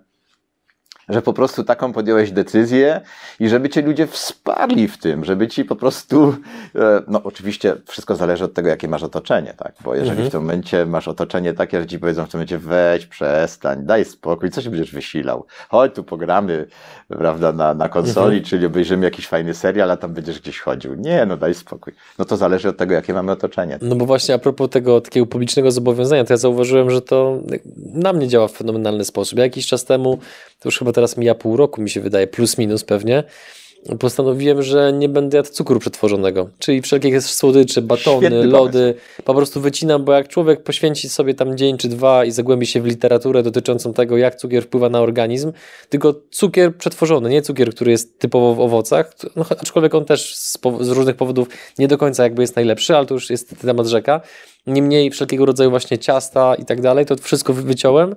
że 1.09 1.23
po 1.23 1.33
prostu 1.33 1.65
taką 1.65 1.93
podjąłeś 1.93 2.31
decyzję 2.33 3.01
i 3.41 3.49
żeby 3.49 3.69
cię 3.69 3.83
ludzie 3.83 4.07
wsparli 4.07 4.89
w 4.89 4.99
tym, 4.99 5.25
żeby 5.25 5.49
ci 5.49 5.65
po 5.65 5.77
prostu, 5.77 6.37
e, 6.75 7.03
no 7.09 7.23
oczywiście 7.25 7.77
wszystko 7.87 8.17
zależy 8.17 8.45
od 8.45 8.55
tego, 8.55 8.69
jakie 8.69 8.89
masz 8.89 9.03
otoczenie, 9.03 9.55
tak? 9.57 9.73
Bo 9.85 9.95
jeżeli 9.95 10.11
Mhm. 10.11 10.29
w 10.29 10.33
tym 10.33 10.41
momencie 10.41 10.87
masz 10.87 11.09
otoczenie 11.09 11.53
takie, 11.55 11.81
że 11.81 11.87
ci 11.87 11.99
powiedzą 11.99 12.27
w 12.27 12.29
tym 12.29 12.39
momencie 12.39 12.59
weź, 12.59 13.07
przestań, 13.07 13.85
daj 13.87 14.05
spokój, 14.05 14.51
co 14.51 14.63
się 14.63 14.71
będziesz 14.71 14.93
wysilał? 14.93 15.45
Chodź 15.69 15.95
tu 15.95 16.05
pogramy, 16.05 16.67
prawda, 17.09 17.53
na, 17.53 17.75
na 17.75 17.89
konsoli, 17.89 18.43
czyli 18.43 18.67
obejrzymy 18.67 19.05
jakiś 19.05 19.27
fajny 19.29 19.55
serial, 19.55 19.91
a 19.91 19.97
tam 19.97 20.13
będziesz 20.15 20.41
gdzieś 20.41 20.61
chodził. 20.61 20.95
Nie, 20.95 21.27
no 21.27 21.37
daj 21.37 21.55
spokój. 21.55 21.93
No 22.19 22.25
to 22.25 22.37
zależy 22.37 22.69
od 22.69 22.77
tego, 22.77 22.95
jakie 22.95 23.13
mamy 23.13 23.33
otoczenie. 23.33 23.79
No 23.83 23.97
bo 23.97 24.07
właśnie 24.07 24.35
a 24.35 24.39
propos 24.39 24.71
tego 24.71 25.01
takiego 25.01 25.27
publicznego 25.27 25.71
zobowiązania, 25.71 26.25
to 26.25 26.33
ja 26.33 26.37
zauważyłem, 26.37 26.91
że 26.91 27.03
to 27.03 27.39
na 27.95 28.13
mnie 28.13 28.29
działa 28.29 28.49
w 28.49 28.53
fenomenalny 28.53 29.05
sposób. 29.05 29.39
Ja 29.39 29.45
jakiś 29.45 29.67
czas 29.67 29.85
temu, 29.85 30.19
to 30.61 30.69
już 30.69 30.79
chyba 30.79 30.93
teraz 30.93 31.17
mija 31.17 31.35
pół 31.35 31.57
roku, 31.57 31.83
mi 31.83 31.91
się 31.91 32.01
wydaje, 32.01 32.27
plus 32.27 32.59
minus 32.59 32.85
pewnie, 32.85 33.25
postanowiłem, 33.99 34.63
że 34.63 34.93
nie 34.93 35.09
będę 35.09 35.37
jadł 35.37 35.51
cukru 35.51 35.81
przetworzonego, 35.81 36.49
czyli 36.59 36.83
wszelkie 36.83 37.21
słodycze, 37.21 37.83
batony, 37.83 38.19
Świetny 38.19 38.47
lody, 38.47 38.95
po 39.25 39.35
prostu 39.35 39.61
wycinam, 39.61 40.05
bo 40.05 40.13
jak 40.13 40.29
człowiek 40.29 40.63
poświęci 40.63 41.09
sobie 41.09 41.35
tam 41.35 41.57
dzień 41.57 41.79
czy 41.79 41.89
dwa 41.89 42.25
i 42.25 42.31
zagłębi 42.31 42.67
się 42.67 42.81
w 42.81 42.87
literaturę 42.87 43.43
dotyczącą 43.43 43.93
tego, 43.93 44.17
jak 44.17 44.37
cukier 44.37 44.63
wpływa 44.63 44.89
na 44.89 45.01
organizm, 45.01 45.53
tylko 45.89 46.15
cukier 46.31 46.77
przetworzony, 46.77 47.31
nie 47.31 47.43
cukier, 47.43 47.75
który 47.75 47.91
jest 47.91 48.19
typowo 48.19 48.55
w 48.55 48.61
owocach, 48.61 49.13
no, 49.37 49.45
aczkolwiek 49.61 49.95
on 49.95 50.05
też 50.05 50.35
z, 50.37 50.59
z 50.81 50.89
różnych 50.89 51.17
powodów 51.17 51.49
nie 51.79 51.89
do 51.89 51.99
końca 51.99 52.23
jakby 52.23 52.43
jest 52.43 52.57
najlepszy, 52.57 52.97
ale 52.97 53.07
to 53.07 53.15
już 53.15 53.31
jest 53.31 53.55
temat 53.61 53.87
rzeka. 53.87 54.21
Niemniej 54.67 55.11
wszelkiego 55.11 55.47
rodzaju 55.47 55.71
właśnie 55.71 55.99
ciasta 55.99 56.55
i 56.55 56.65
tak 56.65 56.81
dalej, 56.81 57.07
to 57.07 57.17
wszystko 57.17 57.53
wy- 57.53 57.63
wyciąłem. 57.63 58.15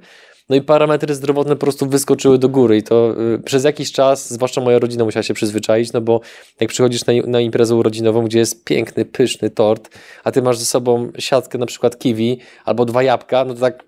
No 0.52 0.58
i 0.58 0.62
parametry 0.62 1.16
zdrowotne 1.16 1.56
po 1.56 1.60
prostu 1.60 1.88
wyskoczyły 1.88 2.38
do 2.38 2.50
góry 2.50 2.78
i 2.78 2.84
to 2.84 3.16
y, 3.36 3.40
przez 3.40 3.64
jakiś 3.64 3.92
czas, 3.92 4.34
zwłaszcza 4.34 4.62
moja 4.62 4.80
rodzina 4.80 5.06
musiała 5.06 5.24
się 5.24 5.34
przyzwyczaić, 5.34 5.94
no 5.94 6.02
bo 6.02 6.22
jak 6.60 6.70
przychodzisz 6.70 7.06
na, 7.06 7.14
na 7.28 7.40
imprezę 7.40 7.76
urodzinową, 7.76 8.26
gdzie 8.26 8.40
jest 8.40 8.64
piękny, 8.64 9.06
pyszny 9.06 9.50
tort, 9.50 9.90
a 10.24 10.32
ty 10.32 10.42
masz 10.42 10.58
ze 10.58 10.66
sobą 10.66 11.12
siatkę 11.20 11.58
na 11.58 11.66
przykład 11.66 12.00
kiwi 12.00 12.40
albo 12.66 12.86
dwa 12.86 13.04
jabłka, 13.04 13.46
no 13.46 13.54
to 13.54 13.60
tak 13.60 13.84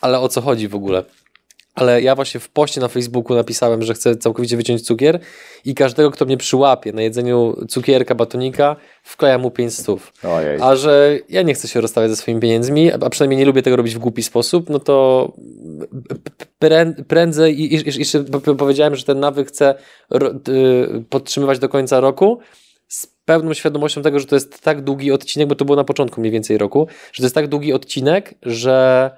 ale 0.00 0.20
o 0.20 0.28
co 0.28 0.40
chodzi 0.40 0.68
w 0.68 0.74
ogóle? 0.74 1.04
Ale 1.74 2.02
ja 2.02 2.14
właśnie 2.14 2.40
w 2.40 2.48
poście 2.48 2.80
na 2.80 2.88
Facebooku 2.88 3.36
napisałem, 3.36 3.82
że 3.82 3.94
chcę 3.94 4.16
całkowicie 4.16 4.56
wyciąć 4.56 4.82
cukier 4.82 5.20
i 5.64 5.74
każdego, 5.74 6.10
kto 6.10 6.24
mnie 6.24 6.36
przyłapie 6.36 6.92
na 6.92 7.02
jedzeniu 7.02 7.66
cukierka, 7.68 8.14
batonika, 8.14 8.76
wklejam 9.02 9.40
mu 9.40 9.50
5 9.50 9.74
stów. 9.74 10.12
Ojej. 10.24 10.58
A 10.60 10.76
że 10.76 11.18
ja 11.28 11.42
nie 11.42 11.54
chcę 11.54 11.68
się 11.68 11.80
rozstawiać 11.80 12.10
ze 12.10 12.16
swoimi 12.16 12.40
pieniędzmi, 12.40 12.92
a 12.92 13.10
przynajmniej 13.10 13.38
nie 13.38 13.44
lubię 13.44 13.62
tego 13.62 13.76
robić 13.76 13.94
w 13.94 13.98
głupi 13.98 14.22
sposób, 14.22 14.70
no 14.70 14.78
to 14.78 15.32
prę- 16.60 17.04
prędzej 17.04 17.60
i, 17.60 17.74
i, 17.74 18.04
powiedziałem, 18.58 18.96
że 18.96 19.04
ten 19.04 19.20
nawyk 19.20 19.48
chcę 19.48 19.74
y, 20.14 21.04
podtrzymywać 21.10 21.58
do 21.58 21.68
końca 21.68 22.00
roku 22.00 22.38
z 22.88 23.06
pełną 23.24 23.54
świadomością 23.54 24.02
tego, 24.02 24.18
że 24.18 24.26
to 24.26 24.36
jest 24.36 24.60
tak 24.60 24.80
długi 24.80 25.12
odcinek, 25.12 25.48
bo 25.48 25.54
to 25.54 25.64
było 25.64 25.76
na 25.76 25.84
początku 25.84 26.20
mniej 26.20 26.32
więcej 26.32 26.58
roku, 26.58 26.88
że 27.12 27.20
to 27.20 27.26
jest 27.26 27.34
tak 27.34 27.48
długi 27.48 27.72
odcinek, 27.72 28.34
że 28.42 29.10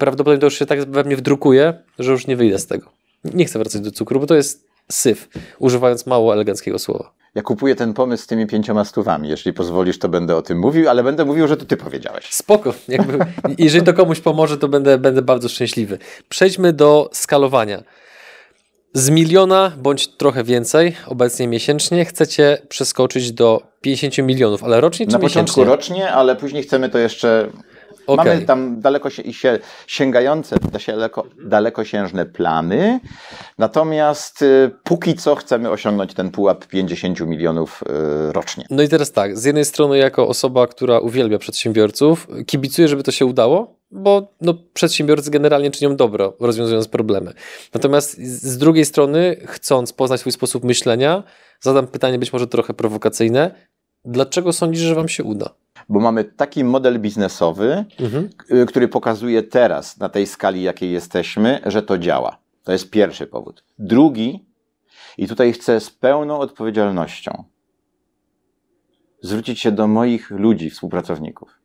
prawdopodobnie 0.00 0.40
to 0.40 0.46
już 0.46 0.58
się 0.58 0.66
tak 0.66 0.90
we 0.90 1.04
mnie 1.04 1.16
wdrukuje, 1.16 1.74
że 1.98 2.12
już 2.12 2.26
nie 2.26 2.36
wyjdę 2.36 2.58
z 2.58 2.66
tego. 2.66 2.90
Nie 3.24 3.44
chcę 3.44 3.58
wracać 3.58 3.80
do 3.82 3.90
cukru, 3.90 4.20
bo 4.20 4.26
to 4.26 4.34
jest 4.34 4.68
syf, 4.90 5.28
używając 5.58 6.06
mało 6.06 6.32
eleganckiego 6.32 6.78
słowa. 6.78 7.12
Ja 7.34 7.42
kupuję 7.42 7.74
ten 7.76 7.94
pomysł 7.94 8.24
z 8.24 8.26
tymi 8.26 8.46
pięcioma 8.46 8.84
stówami. 8.84 9.28
Jeśli 9.28 9.52
pozwolisz, 9.52 9.98
to 9.98 10.08
będę 10.08 10.36
o 10.36 10.42
tym 10.42 10.58
mówił, 10.58 10.88
ale 10.88 11.02
będę 11.02 11.24
mówił, 11.24 11.48
że 11.48 11.56
to 11.56 11.64
ty 11.64 11.76
powiedziałeś. 11.76 12.24
Spoko. 12.30 12.74
Jakby, 12.88 13.18
jeżeli 13.58 13.84
to 13.86 13.94
komuś 13.94 14.20
pomoże, 14.20 14.58
to 14.58 14.68
będę, 14.68 14.98
będę 14.98 15.22
bardzo 15.22 15.48
szczęśliwy. 15.48 15.98
Przejdźmy 16.28 16.72
do 16.72 17.10
skalowania. 17.12 17.82
Z 18.92 19.10
miliona 19.10 19.72
bądź 19.78 20.08
trochę 20.16 20.44
więcej, 20.44 20.96
obecnie 21.06 21.48
miesięcznie, 21.48 22.04
chcecie 22.04 22.58
przeskoczyć 22.68 23.32
do 23.32 23.62
50 23.80 24.18
milionów, 24.18 24.64
ale 24.64 24.80
rocznie 24.80 25.06
czy 25.06 25.12
Na 25.12 25.18
początku 25.18 25.60
miesięcznie? 25.60 25.64
rocznie, 25.76 26.12
ale 26.12 26.36
później 26.36 26.62
chcemy 26.62 26.88
to 26.88 26.98
jeszcze. 26.98 27.50
Okej. 28.08 28.26
Mamy 28.26 28.46
tam 28.46 28.80
daleko 28.80 29.10
się, 29.10 29.22
sięgające, 29.86 30.56
daleko, 30.86 31.24
dalekosiężne 31.44 32.26
plany. 32.26 33.00
Natomiast 33.58 34.42
y, 34.42 34.70
póki 34.84 35.14
co 35.14 35.34
chcemy 35.34 35.70
osiągnąć 35.70 36.14
ten 36.14 36.30
pułap 36.30 36.66
50 36.66 37.20
milionów 37.20 37.82
y, 38.28 38.32
rocznie. 38.32 38.64
No 38.70 38.82
i 38.82 38.88
teraz 38.88 39.12
tak, 39.12 39.38
z 39.38 39.44
jednej 39.44 39.64
strony 39.64 39.98
jako 39.98 40.28
osoba, 40.28 40.66
która 40.66 40.98
uwielbia 40.98 41.38
przedsiębiorców, 41.38 42.28
kibicuję, 42.46 42.88
żeby 42.88 43.02
to 43.02 43.12
się 43.12 43.26
udało, 43.26 43.74
bo 43.90 44.32
no, 44.40 44.54
przedsiębiorcy 44.74 45.30
generalnie 45.30 45.70
czynią 45.70 45.96
dobro, 45.96 46.36
rozwiązując 46.40 46.88
problemy. 46.88 47.32
Natomiast 47.74 48.18
z 48.22 48.58
drugiej 48.58 48.84
strony, 48.84 49.36
chcąc 49.46 49.92
poznać 49.92 50.20
swój 50.20 50.32
sposób 50.32 50.64
myślenia, 50.64 51.22
zadam 51.60 51.86
pytanie 51.86 52.18
być 52.18 52.32
może 52.32 52.46
trochę 52.46 52.74
prowokacyjne. 52.74 53.54
Dlaczego 54.04 54.52
sądzisz, 54.52 54.82
że 54.82 54.94
wam 54.94 55.08
się 55.08 55.24
uda? 55.24 55.50
Bo 55.88 56.00
mamy 56.00 56.24
taki 56.24 56.64
model 56.64 57.00
biznesowy, 57.00 57.84
Mhm. 58.00 58.28
y, 58.62 58.66
który 58.66 58.88
pokazuje 58.88 59.42
teraz, 59.42 59.98
na 59.98 60.08
tej 60.08 60.26
skali, 60.26 60.62
jakiej 60.62 60.92
jesteśmy, 60.92 61.60
że 61.66 61.82
to 61.82 61.98
działa. 61.98 62.38
To 62.64 62.72
jest 62.72 62.90
pierwszy 62.90 63.26
powód. 63.26 63.64
Drugi, 63.78 64.44
i 65.18 65.28
tutaj 65.28 65.52
chcę 65.52 65.80
z 65.80 65.90
pełną 65.90 66.38
odpowiedzialnością 66.38 67.44
zwrócić 69.22 69.60
się 69.60 69.72
do 69.72 69.86
moich 69.86 70.30
ludzi, 70.30 70.70
współpracowników. 70.70 71.58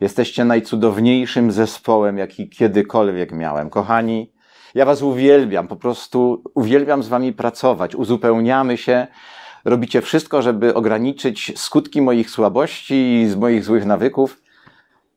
Jesteście 0.00 0.44
najcudowniejszym 0.44 1.52
zespołem, 1.52 2.18
jaki 2.18 2.48
kiedykolwiek 2.48 3.32
miałem. 3.32 3.70
Kochani, 3.70 4.32
Ja 4.74 4.84
was 4.84 5.02
uwielbiam, 5.02 5.68
po 5.68 5.76
prostu 5.76 6.42
uwielbiam 6.54 7.02
z 7.02 7.08
wami 7.08 7.32
pracować, 7.32 7.94
uzupełniamy 7.94 8.76
się. 8.76 9.06
Robicie 9.64 10.02
wszystko, 10.02 10.42
żeby 10.42 10.74
ograniczyć 10.74 11.52
skutki 11.56 12.02
moich 12.02 12.30
słabości 12.30 12.94
i 13.22 13.28
z 13.28 13.36
moich 13.36 13.64
złych 13.64 13.84
nawyków. 13.86 14.42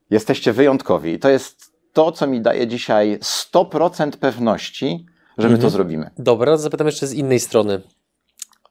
Jesteście 0.09 0.53
wyjątkowi. 0.53 1.11
I 1.13 1.19
to 1.19 1.29
jest 1.29 1.71
to, 1.93 2.11
co 2.11 2.27
mi 2.27 2.41
daje 2.41 2.67
dzisiaj 2.67 3.19
100% 3.21 4.11
pewności, 4.11 5.05
że 5.37 5.47
my 5.47 5.53
to 5.53 5.55
Mhm. 5.55 5.71
zrobimy. 5.71 6.09
Dobra, 6.17 6.57
zapytam 6.57 6.87
jeszcze 6.87 7.07
z 7.07 7.13
innej 7.13 7.39
strony. 7.39 7.81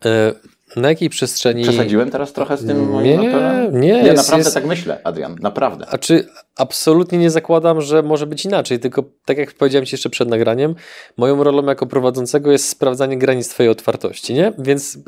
E, 0.04 0.32
Na 0.76 0.88
jakiej 0.88 1.10
przestrzeni... 1.10 1.62
Przesadziłem 1.62 2.10
teraz 2.10 2.32
trochę 2.32 2.56
z 2.56 2.66
tym 2.66 2.90
moim 2.90 3.20
Nie, 3.20 3.28
apelem? 3.28 3.80
nie, 3.80 3.80
Nie, 3.80 4.02
jest- 4.02 4.16
naprawdę 4.16 4.44
jest- 4.44 4.54
tak 4.54 4.66
myślę, 4.66 5.00
Adrian, 5.04 5.36
naprawdę. 5.40 5.86
A 5.90 5.98
czy 5.98 6.28
absolutnie 6.56 7.18
nie 7.18 7.30
zakładam, 7.30 7.80
że 7.80 8.02
może 8.02 8.26
być 8.26 8.44
inaczej, 8.44 8.78
tylko 8.80 9.04
tak 9.24 9.38
jak 9.38 9.52
powiedziałem 9.54 9.86
Ci 9.86 9.94
jeszcze 9.94 10.10
przed 10.10 10.28
nagraniem, 10.28 10.74
moją 11.16 11.44
rolą 11.44 11.64
jako 11.66 11.86
prowadzącego 11.86 12.52
jest 12.52 12.68
sprawdzanie 12.68 13.18
granic 13.18 13.48
Twojej 13.48 13.70
otwartości, 13.70 14.34
nie? 14.34 14.52
Więc 14.58 14.98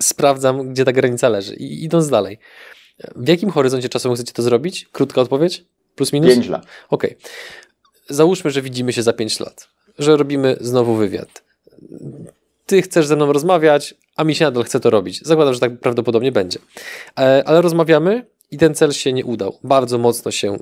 sprawdzam, 0.00 0.72
gdzie 0.72 0.84
ta 0.84 0.92
granica 0.92 1.28
leży. 1.28 1.54
I 1.54 1.84
idąc 1.84 2.08
dalej. 2.08 2.38
W 3.16 3.28
jakim 3.28 3.50
horyzoncie 3.50 3.88
czasowym 3.88 4.16
chcecie 4.16 4.32
to 4.32 4.42
zrobić? 4.42 4.88
Krótka 4.92 5.20
odpowiedź? 5.20 5.64
Plus 5.94 6.12
minus? 6.12 6.30
Pięć 6.30 6.48
lat. 6.48 6.66
Okej. 6.90 7.16
Załóżmy, 8.08 8.50
że 8.50 8.62
widzimy 8.62 8.92
się 8.92 9.02
za 9.02 9.12
5 9.12 9.40
lat, 9.40 9.68
że 9.98 10.16
robimy 10.16 10.56
znowu 10.60 10.94
wywiad. 10.94 11.42
Ty 12.66 12.82
chcesz 12.82 13.06
ze 13.06 13.16
mną 13.16 13.32
rozmawiać, 13.32 13.94
a 14.16 14.24
mi 14.24 14.34
się 14.34 14.44
nadal 14.44 14.64
chce 14.64 14.80
to 14.80 14.90
robić. 14.90 15.22
Zakładam, 15.22 15.54
że 15.54 15.60
tak 15.60 15.80
prawdopodobnie 15.80 16.32
będzie. 16.32 16.58
E, 17.18 17.42
Ale 17.46 17.62
rozmawiamy 17.62 18.26
i 18.50 18.58
ten 18.58 18.74
cel 18.74 18.92
się 18.92 19.12
nie 19.12 19.24
udał. 19.24 19.58
Bardzo 19.64 19.98
mocno 19.98 20.30
się 20.30 20.58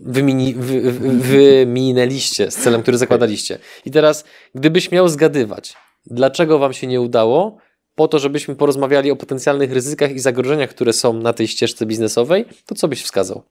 wymini, 0.00 0.54
wy, 0.54 0.92
wy, 0.92 1.10
wyminęliście 1.10 2.50
z 2.50 2.56
celem, 2.56 2.82
który 2.82 2.98
zakładaliście. 2.98 3.58
I 3.84 3.90
teraz, 3.90 4.24
gdybyś 4.54 4.90
miał 4.90 5.08
zgadywać, 5.08 5.76
dlaczego 6.06 6.58
wam 6.58 6.72
się 6.72 6.86
nie 6.86 7.00
udało, 7.00 7.58
po 7.98 8.08
to, 8.08 8.18
żebyśmy 8.18 8.54
porozmawiali 8.56 9.10
o 9.10 9.16
potencjalnych 9.16 9.72
ryzykach 9.72 10.10
i 10.10 10.18
zagrożeniach, 10.18 10.70
które 10.70 10.92
są 10.92 11.12
na 11.12 11.32
tej 11.32 11.48
ścieżce 11.48 11.86
biznesowej, 11.86 12.44
to 12.66 12.74
co 12.74 12.88
byś 12.88 13.02
wskazał? 13.02 13.42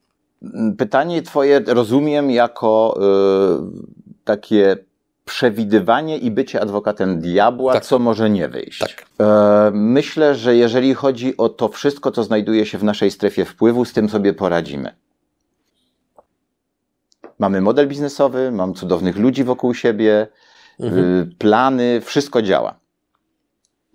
Pytanie 0.78 1.22
Twoje 1.22 1.60
rozumiem 1.68 2.32
jako 2.32 3.00
y, 3.00 4.24
takie 4.24 4.78
przewidywanie 5.26 6.18
i 6.18 6.32
bycie 6.32 6.62
adwokatem 6.62 7.20
diabła, 7.20 7.74
Tak. 7.74 7.86
co 7.86 8.00
może 8.00 8.30
nie 8.30 8.50
wyjść. 8.50 8.80
Tak. 8.80 9.06
E, 9.20 9.72
myślę, 9.74 10.36
że 10.36 10.56
jeżeli 10.56 10.93
chodzi 10.93 11.38
o 11.38 11.50
to 11.50 11.70
wszystko, 11.70 12.12
co 12.12 12.24
znajduje 12.24 12.66
się 12.66 12.78
w 12.78 12.84
naszej 12.84 13.12
strefie 13.12 13.45
wpływu, 13.45 13.86
z 13.86 13.93
tym 13.93 14.10
sobie 14.10 14.34
poradzimy. 14.34 14.93
Mamy 17.39 17.62
model 17.62 17.88
biznesowy, 17.88 18.52
mam 18.52 18.74
cudownych 18.74 19.18
ludzi 19.18 19.43
wokół 19.43 19.74
siebie, 19.74 20.28
Mhm. 20.80 21.04
y, 21.06 21.36
plany, 21.38 22.02
wszystko 22.02 22.41
działa. 22.41 22.80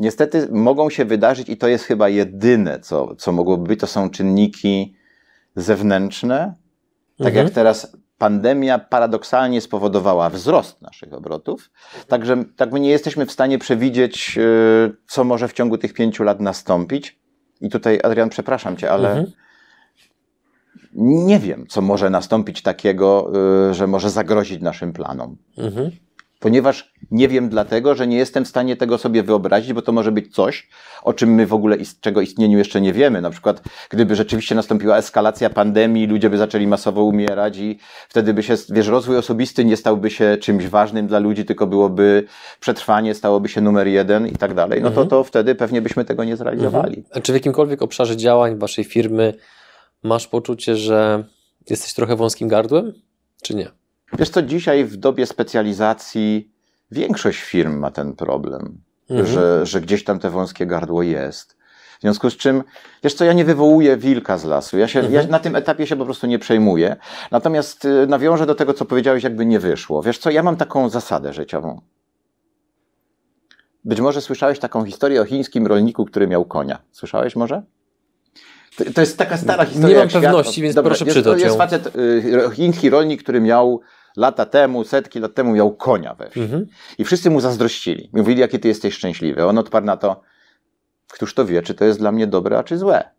Niestety 0.07 0.48
mogą 0.50 0.90
się 0.90 1.05
wydarzyć, 1.05 1.48
i 1.48 1.57
to 1.57 1.68
jest 1.68 1.84
chyba 1.84 2.09
jedyne, 2.09 2.80
co, 2.80 3.14
co 3.16 3.32
mogłoby 3.32 3.68
być, 3.68 3.80
to 3.80 3.86
są 3.86 4.11
czynniki 4.11 4.94
zewnętrzne. 5.57 6.55
Tak 7.18 7.26
Mhm. 7.26 7.44
jak 7.46 7.55
teraz 7.55 7.96
pandemia 8.18 8.78
paradoksalnie 8.78 9.61
spowodowała 9.61 10.30
wzrost 10.30 10.82
naszych 10.82 11.12
obrotów, 11.12 11.70
także 12.09 12.44
tak 12.57 12.72
my 12.72 12.80
nie 12.80 12.90
jesteśmy 12.90 13.26
w 13.26 13.32
stanie 13.32 13.59
przewidzieć, 13.59 14.38
y, 14.38 14.96
co 15.07 15.24
może 15.24 15.48
w 15.48 15.53
ciągu 15.53 15.78
tych 15.78 15.92
pięciu 15.94 16.24
lat 16.24 16.40
nastąpić. 16.40 17.18
I 17.61 17.68
tutaj, 17.70 18.00
Adrian, 18.03 18.28
przepraszam 18.28 18.76
cię, 18.76 18.90
ale 18.90 19.09
Mhm. 19.11 19.26
nie 21.26 21.38
wiem, 21.38 21.66
co 21.68 21.80
może 21.80 22.11
nastąpić 22.11 22.62
takiego, 22.62 23.32
y, 23.70 23.74
że 23.74 23.86
może 23.86 24.11
zagrozić 24.11 24.62
naszym 24.62 24.92
planom. 24.92 25.36
Mhm. 25.59 25.90
Ponieważ 26.43 26.93
nie 27.11 27.28
wiem 27.28 27.49
dlatego, 27.49 27.95
że 27.95 28.07
nie 28.07 28.16
jestem 28.16 28.45
w 28.45 28.49
stanie 28.49 28.76
tego 28.76 28.99
sobie 28.99 29.22
wyobrazić, 29.22 29.72
bo 29.72 29.82
to 29.82 29.93
może 29.93 30.12
być 30.12 30.34
coś, 30.34 30.68
o 31.03 31.12
czym 31.12 31.34
my 31.34 31.47
w 31.47 31.53
ogóle 31.53 31.76
czego 32.01 32.20
istnieniu 32.20 32.59
jeszcze 32.59 32.80
nie 32.80 32.93
wiemy. 32.93 33.20
Na 33.20 33.30
przykład, 33.30 33.62
gdyby 33.90 34.16
rzeczywiście 34.16 34.55
nastąpiła 34.55 34.97
eskalacja 34.97 35.51
pandemii, 35.51 36.07
ludzie 36.07 36.30
by 36.30 36.38
zaczęli 36.38 36.66
masowo 36.66 37.05
umierać 37.05 37.57
i 37.59 37.78
wtedy 38.09 38.34
by 38.34 38.43
się, 38.43 38.55
wiesz, 38.70 38.86
rozwój 38.86 39.16
osobisty 39.16 39.64
nie 39.64 39.76
stałby 39.76 40.11
się 40.11 40.36
czymś 40.40 40.66
ważnym 40.66 41.07
dla 41.07 41.18
ludzi, 41.18 41.45
tylko 41.45 41.66
byłoby 41.66 42.24
przetrwanie, 42.61 43.14
stałoby 43.14 43.49
się 43.49 43.61
numer 43.61 43.86
jeden 43.88 44.26
i 44.26 44.36
tak 44.36 44.55
dalej. 44.55 44.80
No 44.82 44.88
to, 44.90 44.93
Mhm. 44.93 45.09
to 45.09 45.24
wtedy 45.24 45.55
pewnie 45.55 45.82
byśmy 45.82 46.05
tego 46.05 46.24
nie 46.24 46.36
zrealizowali. 46.36 46.97
Mhm. 46.99 47.07
A 47.14 47.20
czy 47.20 47.32
w 47.32 47.34
jakimkolwiek 47.34 47.82
obszarze 47.82 48.16
działań 48.16 48.59
waszej 48.59 48.84
firmy 48.84 49.34
masz 50.03 50.28
poczucie, 50.28 50.76
że 50.76 51.24
jesteś 51.70 51.95
trochę 51.95 52.16
wąskim 52.16 52.49
gardłem, 52.49 52.93
czy 53.43 53.55
nie? 53.55 53.81
Wiesz 54.18 54.30
co, 54.30 54.42
dzisiaj 54.42 54.84
w 54.84 54.96
dobie 54.96 55.26
specjalizacji 55.26 56.50
większość 56.90 57.40
firm 57.40 57.78
ma 57.78 57.90
ten 57.90 58.16
problem, 58.16 58.78
Mhm. 59.10 59.28
że, 59.28 59.66
że 59.66 59.80
gdzieś 59.80 60.04
tam 60.04 60.18
te 60.18 60.30
wąskie 60.30 60.66
gardło 60.66 61.02
jest. 61.02 61.56
W 61.98 62.00
związku 62.02 62.30
z 62.30 62.36
czym, 62.36 62.62
wiesz 63.04 63.14
co, 63.14 63.24
ja 63.24 63.32
nie 63.32 63.44
wywołuję 63.44 63.96
wilka 63.96 64.38
z 64.38 64.44
lasu. 64.44 64.78
Ja, 64.78 64.88
się, 64.88 65.00
Mhm. 65.00 65.14
ja 65.14 65.30
na 65.30 65.38
tym 65.38 65.56
etapie 65.56 65.86
się 65.86 65.96
po 65.96 66.04
prostu 66.04 66.26
nie 66.26 66.38
przejmuję. 66.38 66.96
Natomiast 67.30 67.84
y, 67.84 68.06
nawiążę 68.06 68.46
do 68.46 68.54
tego, 68.54 68.74
co 68.74 68.84
powiedziałeś, 68.84 69.22
jakby 69.24 69.46
nie 69.46 69.58
wyszło. 69.60 70.02
Wiesz 70.02 70.18
co, 70.18 70.30
ja 70.30 70.42
mam 70.42 70.56
taką 70.56 70.88
zasadę 70.88 71.32
życiową. 71.32 71.80
Być 73.84 74.00
może 74.00 74.20
słyszałeś 74.20 74.58
taką 74.58 74.84
historię 74.84 75.22
o 75.22 75.24
chińskim 75.24 75.66
rolniku, 75.66 76.04
który 76.04 76.26
miał 76.26 76.44
konia. 76.44 76.78
Słyszałeś 76.92 77.36
może? 77.36 77.62
To, 78.76 78.84
to 78.94 79.00
jest 79.00 79.18
taka 79.18 79.36
stara 79.36 79.64
historia. 79.64 79.88
Nie 79.88 79.94
mam 79.94 80.02
jak 80.02 80.10
świat. 80.10 80.22
pewności, 80.22 80.62
więc 80.62 80.74
proszę 80.76 81.04
jest, 81.04 81.16
przytoć 81.16 81.40
Jest 81.42 81.56
facet, 81.58 81.96
y, 81.96 82.50
chiński 82.54 82.90
rolnik, 82.90 83.22
który 83.22 83.40
miał 83.40 83.80
lata 84.16 84.46
temu, 84.46 84.84
setki 84.84 85.20
lat 85.20 85.34
temu 85.34 85.52
miał 85.52 85.76
konia 85.76 86.14
we 86.14 86.30
wsi. 86.30 86.40
Mhm. 86.40 86.66
I 86.98 87.04
wszyscy 87.04 87.30
mu 87.30 87.40
zazdrościli. 87.40 88.10
Mówili, 88.12 88.40
jakie 88.40 88.58
ty 88.58 88.68
jesteś 88.68 88.94
szczęśliwy. 88.94 89.46
On 89.46 89.58
odparł 89.58 89.86
na 89.86 89.96
to, 89.96 90.20
któż 91.12 91.34
to 91.34 91.44
wie, 91.44 91.62
czy 91.62 91.74
to 91.74 91.84
jest 91.84 91.98
dla 91.98 92.12
mnie 92.12 92.26
dobre, 92.26 92.58
a 92.58 92.62
czy 92.62 92.78
złe, 92.78 93.10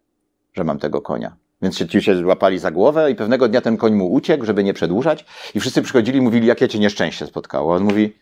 że 0.54 0.64
mam 0.64 0.80
tego 0.80 1.02
konia. 1.02 1.36
Więc 1.62 1.78
się, 1.78 1.88
ci 1.88 2.02
się 2.02 2.16
złapali 2.16 2.60
za 2.60 2.72
głowę 2.72 3.12
i 3.12 3.16
pewnego 3.16 3.48
dnia 3.48 3.62
ten 3.62 3.78
koń 3.78 3.94
mu 3.94 4.14
uciekł, 4.14 4.46
żeby 4.46 4.64
nie 4.64 4.74
przedłużać. 4.74 5.26
I 5.56 5.60
wszyscy 5.60 5.82
przychodzili 5.82 6.18
i 6.18 6.22
mówili, 6.22 6.48
jakie 6.48 6.68
cię 6.68 6.80
nieszczęście 6.80 7.28
spotkało. 7.28 7.76
On 7.76 7.84
mówi, 7.84 8.16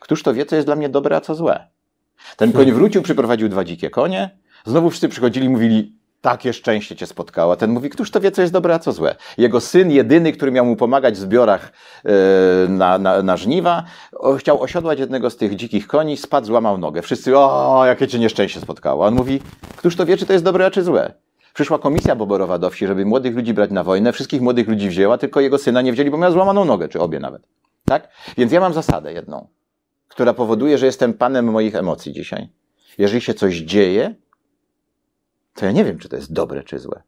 któż 0.00 0.22
to 0.22 0.34
wie, 0.34 0.46
co 0.46 0.56
jest 0.56 0.68
dla 0.68 0.76
mnie 0.76 0.88
dobre, 0.88 1.16
a 1.16 1.20
co 1.20 1.34
złe. 1.34 1.68
Ten 2.36 2.52
koń 2.52 2.72
wrócił, 2.72 3.02
przyprowadził 3.02 3.48
dwa 3.48 3.64
dzikie 3.64 3.90
konie. 3.90 4.38
Znowu 4.64 4.90
wszyscy 4.90 5.08
przychodzili 5.08 5.46
i 5.46 5.48
mówili, 5.48 5.99
takie 6.20 6.52
szczęście 6.52 6.96
cię 6.96 7.06
spotkało. 7.06 7.56
Ten 7.56 7.70
mówi, 7.70 7.90
któż 7.90 8.10
to 8.10 8.20
wie, 8.20 8.30
co 8.30 8.42
jest 8.42 8.52
dobre, 8.52 8.74
a 8.74 8.78
co 8.78 8.92
złe. 8.92 9.14
Jego 9.38 9.60
syn, 9.60 9.90
jedyny, 9.90 10.32
który 10.32 10.52
miał 10.52 10.66
mu 10.66 10.76
pomagać 10.76 11.14
w 11.14 11.18
zbiorach 11.18 11.72
e, 12.04 12.68
na, 12.68 12.98
na, 12.98 13.22
na 13.22 13.36
żniwa, 13.36 13.84
chciał 14.38 14.62
osiodłać 14.62 14.98
jednego 14.98 15.30
z 15.30 15.36
tych 15.36 15.56
dzikich 15.56 15.86
koni, 15.86 16.16
spadł, 16.16 16.46
złamał 16.46 16.78
nogę. 16.78 17.02
Wszyscy, 17.02 17.38
o, 17.38 17.82
jakie 17.86 18.08
cię 18.08 18.18
nieszczęście 18.18 18.60
spotkało. 18.60 19.06
On 19.06 19.14
mówi, 19.14 19.40
któż 19.76 19.96
to 19.96 20.06
wie, 20.06 20.16
czy 20.16 20.26
to 20.26 20.32
jest 20.32 20.44
dobre, 20.44 20.66
a 20.66 20.70
czy 20.70 20.82
złe. 20.82 21.14
Przyszła 21.54 21.78
komisja 21.78 22.16
poborowa 22.16 22.58
do 22.58 22.70
wsi, 22.70 22.86
żeby 22.86 23.04
młodych 23.04 23.36
ludzi 23.36 23.54
brać 23.54 23.70
na 23.70 23.84
wojnę. 23.84 24.12
Wszystkich 24.12 24.40
młodych 24.40 24.68
ludzi 24.68 24.88
wzięła, 24.88 25.18
tylko 25.18 25.40
jego 25.40 25.58
syna 25.58 25.82
nie 25.82 25.92
wzięli, 25.92 26.10
bo 26.10 26.18
miał 26.18 26.32
złamaną 26.32 26.64
nogę, 26.64 26.88
czy 26.88 27.00
obie 27.00 27.20
nawet. 27.20 27.42
Tak? 27.84 28.08
Więc 28.38 28.52
ja 28.52 28.60
mam 28.60 28.72
zasadę 28.72 29.12
jedną, 29.12 29.48
która 30.08 30.34
powoduje, 30.34 30.78
że 30.78 30.86
jestem 30.86 31.14
panem 31.14 31.50
moich 31.50 31.74
emocji 31.74 32.12
dzisiaj. 32.12 32.48
Jeżeli 32.98 33.20
się 33.20 33.34
coś 33.34 33.56
dzieje, 33.56 34.14
to 35.54 35.66
ja 35.66 35.72
nie 35.72 35.84
wiem, 35.84 35.98
czy 35.98 36.08
to 36.08 36.16
jest 36.16 36.32
dobre, 36.32 36.62
czy 36.62 36.78
złe. 36.78 37.02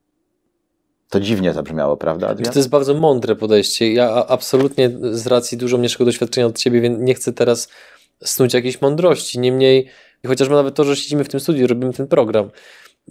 To 1.08 1.20
dziwnie 1.20 1.52
zabrzmiało, 1.52 1.96
prawda, 1.96 2.28
Adrian? 2.28 2.52
To 2.52 2.58
jest 2.58 2.68
bardzo 2.68 2.94
mądre 2.94 3.36
podejście. 3.36 3.92
Ja 3.92 4.26
absolutnie 4.26 4.90
z 5.10 5.26
racji 5.26 5.58
dużo 5.58 5.78
mniejszego 5.78 6.04
doświadczenia 6.04 6.46
od 6.46 6.58
ciebie, 6.58 6.80
więc 6.80 7.00
nie 7.00 7.14
chcę 7.14 7.32
teraz 7.32 7.68
snuć 8.24 8.54
jakiejś 8.54 8.80
mądrości. 8.80 9.38
Niemniej, 9.38 9.88
chociażby 10.26 10.54
nawet 10.54 10.74
to, 10.74 10.84
że 10.84 10.96
siedzimy 10.96 11.24
w 11.24 11.28
tym 11.28 11.40
studiu, 11.40 11.66
robimy 11.66 11.92
ten 11.92 12.06
program, 12.06 12.50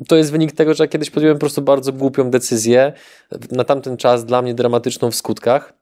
to 0.07 0.15
jest 0.15 0.31
wynik 0.31 0.51
tego, 0.51 0.73
że 0.73 0.83
ja 0.83 0.87
kiedyś 0.87 1.09
podjąłem 1.09 1.37
po 1.37 1.39
prostu 1.39 1.61
bardzo 1.61 1.93
głupią 1.93 2.31
decyzję, 2.31 2.93
na 3.51 3.63
tamten 3.63 3.97
czas 3.97 4.25
dla 4.25 4.41
mnie 4.41 4.53
dramatyczną 4.53 5.11
w 5.11 5.15
skutkach. 5.15 5.73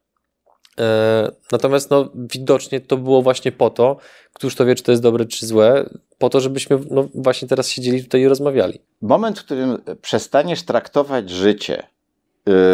E, 0.79 1.31
Natomiast 1.51 1.89
no, 1.89 2.09
widocznie 2.15 2.81
to 2.81 2.97
było 2.97 3.21
właśnie 3.21 3.51
po 3.51 3.69
to, 3.69 3.97
któż 4.33 4.55
to 4.55 4.65
wie, 4.65 4.75
czy 4.75 4.83
to 4.83 4.91
jest 4.91 5.03
dobre, 5.03 5.25
czy 5.25 5.45
złe, 5.45 5.89
po 6.17 6.29
to, 6.29 6.39
żebyśmy 6.39 6.79
no, 6.91 7.09
właśnie 7.15 7.47
teraz 7.47 7.69
siedzieli 7.69 8.03
tutaj 8.03 8.21
i 8.21 8.27
rozmawiali. 8.27 8.79
Moment, 9.01 9.39
w 9.39 9.45
którym 9.45 9.77
przestaniesz 10.01 10.63
traktować 10.63 11.29
życie 11.29 11.83
y, 11.83 11.83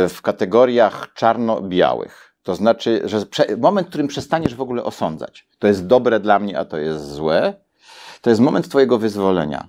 w 0.09 0.19
kategoriach 0.21 1.13
czarno-białych, 1.13 2.35
to 2.43 2.55
znaczy, 2.55 3.01
że 3.05 3.25
moment, 3.57 3.87
w 3.87 3.89
którym 3.89 4.07
przestaniesz 4.07 4.55
w 4.55 4.61
ogóle 4.61 4.83
osądzać, 4.83 5.47
to 5.59 5.67
jest 5.67 5.87
dobre 5.87 6.19
dla 6.19 6.39
mnie, 6.39 6.59
a 6.59 6.65
to 6.65 6.77
jest 6.77 7.11
złe, 7.11 7.53
to 8.21 8.29
jest 8.29 8.41
moment 8.41 8.69
Twojego 8.69 8.97
wyzwolenia, 8.97 9.67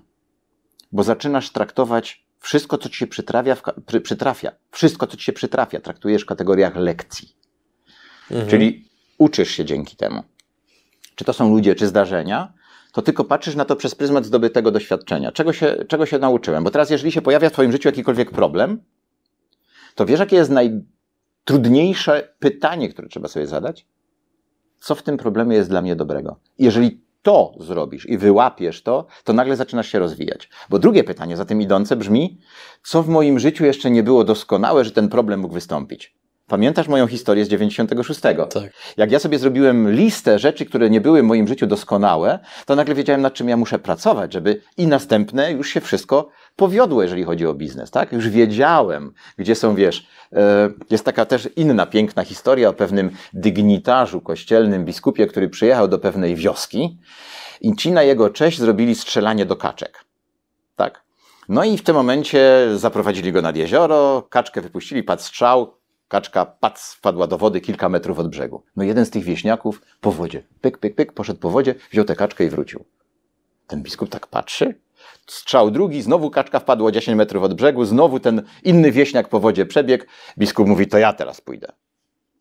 bo 0.91 1.03
zaczynasz 1.03 1.49
traktować 1.49 2.25
wszystko, 2.39 2.77
co 2.77 2.89
Ci 2.89 2.97
się 2.97 3.07
przytrafia, 3.07 3.57
przytrafia, 4.03 4.51
wszystko, 4.71 5.07
co 5.07 5.17
Ci 5.17 5.23
się 5.23 5.33
przytrafia, 5.33 5.79
traktujesz 5.79 6.23
w 6.23 6.25
kategoriach 6.25 6.75
lekcji. 6.75 7.37
Mhm. 8.31 8.49
Czyli 8.49 8.85
uczysz 9.17 9.51
się 9.51 9.65
dzięki 9.65 9.95
temu. 9.95 10.23
Czy 11.15 11.25
to 11.25 11.33
są 11.33 11.49
ludzie, 11.49 11.75
czy 11.75 11.87
zdarzenia, 11.87 12.53
to 12.91 13.01
tylko 13.01 13.23
patrzysz 13.23 13.55
na 13.55 13.65
to 13.65 13.75
przez 13.75 13.95
pryzmat 13.95 14.25
zdobytego 14.25 14.71
doświadczenia. 14.71 15.31
Czego 15.31 15.53
się, 15.53 15.75
czego 15.87 16.05
się 16.05 16.19
nauczyłem? 16.19 16.63
Bo 16.63 16.71
teraz, 16.71 16.89
jeżeli 16.89 17.11
się 17.11 17.21
pojawia 17.21 17.49
w 17.49 17.53
Twoim 17.53 17.71
życiu 17.71 17.87
jakikolwiek 17.87 18.31
problem, 18.31 18.81
to 19.95 20.05
wiesz, 20.05 20.19
jakie 20.19 20.35
jest 20.35 20.51
najtrudniejsze 20.51 22.35
pytanie, 22.39 22.89
które 22.89 23.07
trzeba 23.07 23.27
sobie 23.27 23.47
zadać? 23.47 23.85
co 24.79 24.95
w 24.95 25.03
tym 25.03 25.17
problemie 25.17 25.55
jest 25.55 25.69
dla 25.69 25.81
mnie 25.81 25.95
dobrego. 25.95 26.39
Jeżeli 26.59 27.01
to 27.21 27.53
zrobisz 27.59 28.09
i 28.09 28.17
wyłapiesz 28.17 28.83
to, 28.83 29.05
to 29.23 29.33
nagle 29.33 29.55
zaczynasz 29.55 29.91
się 29.91 29.99
rozwijać. 29.99 30.49
Bo 30.69 30.79
drugie 30.79 31.03
pytanie 31.03 31.37
za 31.37 31.45
tym 31.45 31.61
idące 31.61 31.95
brzmi, 31.95 32.39
co 32.83 33.03
w 33.03 33.09
moim 33.09 33.39
życiu 33.39 33.65
jeszcze 33.65 33.91
nie 33.91 34.03
było 34.03 34.23
doskonałe, 34.23 34.85
że 34.85 34.91
ten 34.91 35.09
problem 35.09 35.39
mógł 35.39 35.53
wystąpić? 35.53 36.15
Pamiętasz 36.47 36.87
moją 36.87 37.07
historię 37.07 37.45
z 37.45 37.47
96? 37.47 38.21
Tak. 38.21 38.37
Jak 38.97 39.11
ja 39.11 39.19
sobie 39.19 39.39
zrobiłem 39.39 39.91
listę 39.91 40.39
rzeczy, 40.39 40.65
które 40.65 40.89
nie 40.89 41.01
były 41.01 41.21
w 41.21 41.25
moim 41.25 41.47
życiu 41.47 41.67
doskonałe, 41.67 42.39
to 42.65 42.75
nagle 42.75 42.95
wiedziałem, 42.95 43.21
nad 43.21 43.33
czym 43.33 43.49
ja 43.49 43.57
muszę 43.57 43.79
pracować, 43.79 44.33
żeby 44.33 44.61
i 44.77 44.87
następne 44.87 45.51
już 45.51 45.69
się 45.69 45.81
wszystko 45.81 46.29
powiodło, 46.55 47.03
jeżeli 47.03 47.23
chodzi 47.23 47.45
o 47.47 47.53
biznes, 47.53 47.91
tak? 47.91 48.11
Już 48.11 48.29
wiedziałem, 48.29 49.13
gdzie 49.37 49.55
są, 49.55 49.75
wiesz, 49.75 50.07
e, 50.33 50.69
jest 50.89 51.05
taka 51.05 51.25
też 51.25 51.49
inna 51.55 51.85
piękna 51.85 52.23
historia 52.23 52.69
o 52.69 52.73
pewnym 52.73 53.09
dygnitarzu 53.33 54.21
kościelnym, 54.21 54.85
biskupie, 54.85 55.27
który 55.27 55.49
przyjechał 55.49 55.87
do 55.87 55.99
pewnej 55.99 56.35
wioski 56.35 56.97
i 57.61 57.75
ci 57.75 57.91
na 57.91 58.03
jego 58.03 58.29
cześć 58.29 58.59
zrobili 58.59 58.95
strzelanie 58.95 59.45
do 59.45 59.55
kaczek, 59.55 60.05
tak? 60.75 61.03
No 61.49 61.63
i 61.63 61.77
w 61.77 61.83
tym 61.83 61.95
momencie 61.95 62.67
zaprowadzili 62.75 63.31
go 63.31 63.41
nad 63.41 63.55
jezioro, 63.55 64.27
kaczkę 64.29 64.61
wypuścili, 64.61 65.03
padł 65.03 65.21
strzał, 65.21 65.76
Kaczka 66.07 66.45
pac, 66.45 66.93
wpadła 66.93 67.27
do 67.27 67.37
wody 67.37 67.61
kilka 67.61 67.89
metrów 67.89 68.19
od 68.19 68.27
brzegu. 68.27 68.63
No 68.75 68.83
jeden 68.83 69.05
z 69.05 69.09
tych 69.09 69.23
wieśniaków 69.23 69.81
po 70.01 70.11
wodzie, 70.11 70.43
pyk, 70.61 70.77
pyk, 70.77 70.95
pyk, 70.95 71.13
poszedł 71.13 71.39
po 71.39 71.49
wodzie, 71.49 71.75
wziął 71.91 72.05
tę 72.05 72.15
kaczkę 72.15 72.45
i 72.45 72.49
wrócił. 72.49 72.85
Ten 73.67 73.83
biskup 73.83 74.09
tak 74.09 74.27
patrzy, 74.27 74.75
strzał 75.27 75.71
drugi, 75.71 76.01
znowu 76.01 76.29
kaczka 76.29 76.59
wpadła 76.59 76.91
10 76.91 77.17
metrów 77.17 77.43
od 77.43 77.53
brzegu, 77.53 77.85
znowu 77.85 78.19
ten 78.19 78.41
inny 78.63 78.91
wieśniak 78.91 79.29
po 79.29 79.39
wodzie 79.39 79.65
przebiegł. 79.65 80.05
Biskup 80.37 80.67
mówi, 80.67 80.87
to 80.87 80.97
ja 80.97 81.13
teraz 81.13 81.41
pójdę. 81.41 81.67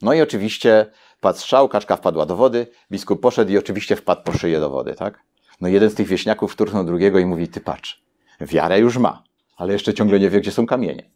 No 0.03 0.13
i 0.13 0.21
oczywiście 0.21 0.87
padł 1.21 1.39
strzał, 1.39 1.69
kaczka 1.69 1.97
wpadła 1.97 2.27
do 2.27 2.37
wody, 2.37 2.67
biskup 2.91 3.21
poszedł 3.21 3.53
i 3.53 3.59
oczywiście 3.59 3.97
wpadł 3.97 4.23
po 4.23 4.33
szyję 4.33 4.61
do 4.61 4.71
wody, 4.71 4.95
tak? 4.95 5.23
No 5.61 5.69
jeden 5.69 5.91
z 5.91 5.95
tych 5.95 6.07
wieśniaków 6.07 6.53
wtórnął 6.53 6.85
drugiego 6.85 7.19
i 7.19 7.27
mówi, 7.27 7.49
ty 7.49 7.61
patrz, 7.61 8.03
wiarę 8.41 8.79
już 8.79 8.99
ma, 8.99 9.23
ale 9.57 9.73
jeszcze 9.73 9.95
ciągle 9.95 10.21
nie 10.21 10.31
wie, 10.31 10.41
gdzie 10.41 10.53
są 10.53 10.67
kamienie. 10.67 11.11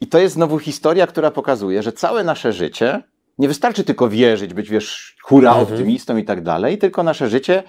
I 0.00 0.06
to 0.06 0.18
jest 0.18 0.34
znowu 0.34 0.58
historia, 0.58 1.06
która 1.06 1.30
pokazuje, 1.30 1.82
że 1.82 1.92
całe 1.92 2.24
nasze 2.24 2.52
życie 2.52 3.02
nie 3.40 3.48
wystarczy 3.48 3.84
tylko 3.84 4.08
wierzyć, 4.08 4.54
być 4.54 4.70
wiesz, 4.70 5.16
hura 5.22 5.50
mhm. 5.50 5.68
optymistą 5.68 6.16
i 6.16 6.24
tak 6.24 6.42
dalej, 6.42 6.78
tylko 6.78 7.02
nasze 7.02 7.28
życie 7.28 7.62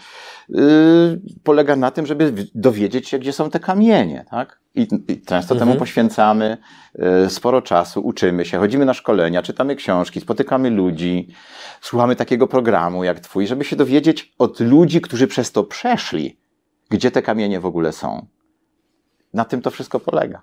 yy, 0.49 1.21
polega 1.43 1.75
na 1.75 1.91
tym, 1.91 2.05
żeby 2.05 2.47
dowiedzieć 2.55 3.09
się, 3.09 3.19
gdzie 3.19 3.34
są 3.34 3.49
te 3.49 3.59
kamienie, 3.59 4.25
tak? 4.29 4.59
I, 4.75 4.88
i 5.07 5.21
często 5.21 5.53
mhm. 5.53 5.59
temu 5.59 5.79
poświęcamy 5.79 6.57
yy, 6.95 7.29
sporo 7.29 7.61
czasu, 7.61 8.01
uczymy 8.01 8.45
się, 8.45 8.57
chodzimy 8.57 8.86
na 8.86 8.93
szkolenia, 8.93 9.41
czytamy 9.41 9.75
książki, 9.75 10.21
spotykamy 10.21 10.69
ludzi, 10.69 11.27
słuchamy 11.82 12.15
takiego 12.15 12.47
programu 12.47 13.03
jak 13.03 13.19
twój, 13.19 13.47
żeby 13.47 13.63
się 13.63 13.75
dowiedzieć 13.75 14.34
od 14.38 14.59
ludzi, 14.59 15.01
którzy 15.01 15.27
przez 15.27 15.51
to 15.51 15.63
przeszli, 15.63 16.38
gdzie 16.89 17.11
te 17.11 17.21
kamienie 17.21 17.59
w 17.59 17.65
ogóle 17.65 17.91
są. 17.91 18.25
Na 19.34 19.45
tym 19.45 19.61
to 19.61 19.71
wszystko 19.71 19.99
polega. 19.99 20.41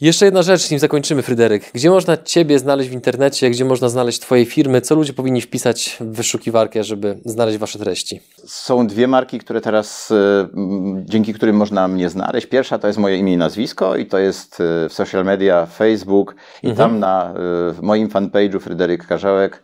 Jeszcze 0.00 0.24
jedna 0.24 0.42
rzecz, 0.42 0.70
nim 0.70 0.80
zakończymy, 0.80 1.22
Fryderyk. 1.22 1.70
Gdzie 1.74 1.90
można 1.90 2.16
Ciebie 2.16 2.58
znaleźć 2.58 2.90
w 2.90 2.92
internecie, 2.92 3.50
gdzie 3.50 3.64
można 3.64 3.88
znaleźć 3.88 4.20
Twoje 4.20 4.46
firmy? 4.46 4.80
Co 4.80 4.94
ludzie 4.94 5.12
powinni 5.12 5.40
wpisać 5.40 5.96
w 6.00 6.16
wyszukiwarkę, 6.16 6.84
żeby 6.84 7.18
znaleźć 7.24 7.58
Wasze 7.58 7.78
treści? 7.78 8.20
Są 8.44 8.86
dwie 8.86 9.08
marki, 9.08 9.38
które 9.38 9.60
teraz, 9.60 10.10
e, 10.10 10.48
dzięki 11.04 11.34
którym 11.34 11.56
można 11.56 11.88
mnie 11.88 12.08
znaleźć. 12.08 12.46
Pierwsza 12.46 12.78
to 12.78 12.86
jest 12.86 12.98
moje 12.98 13.16
imię 13.16 13.32
i 13.32 13.36
nazwisko 13.36 13.96
i 13.96 14.06
to 14.06 14.18
jest 14.18 14.60
e, 14.60 14.88
w 14.88 14.92
social 14.92 15.24
media 15.24 15.66
Facebook 15.66 16.34
i 16.62 16.68
mhm. 16.68 16.90
tam 16.90 16.98
na 16.98 17.34
e, 17.78 17.82
moim 17.82 18.08
fanpage'u 18.08 18.60
Fryderyk 18.60 19.06
Karzełek 19.06 19.62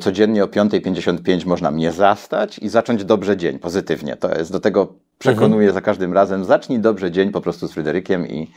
codziennie 0.00 0.44
o 0.44 0.46
5.55 0.46 1.46
można 1.46 1.70
mnie 1.70 1.92
zastać 1.92 2.58
i 2.58 2.68
zacząć 2.68 3.04
dobrze 3.04 3.36
dzień, 3.36 3.58
pozytywnie. 3.58 4.16
To 4.16 4.38
jest, 4.38 4.52
do 4.52 4.60
tego 4.60 4.94
przekonuję 5.18 5.68
mhm. 5.68 5.74
za 5.74 5.80
każdym 5.80 6.12
razem. 6.12 6.44
Zacznij 6.44 6.78
dobrze 6.78 7.10
dzień 7.10 7.30
po 7.30 7.40
prostu 7.40 7.68
z 7.68 7.72
Fryderykiem 7.72 8.28
i 8.28 8.50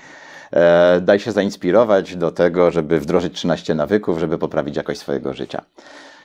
daj 1.01 1.19
się 1.19 1.31
zainspirować 1.31 2.15
do 2.15 2.31
tego, 2.31 2.71
żeby 2.71 2.99
wdrożyć 2.99 3.33
13 3.33 3.75
nawyków, 3.75 4.19
żeby 4.19 4.37
poprawić 4.37 4.75
jakość 4.75 4.99
swojego 4.99 5.33
życia. 5.33 5.61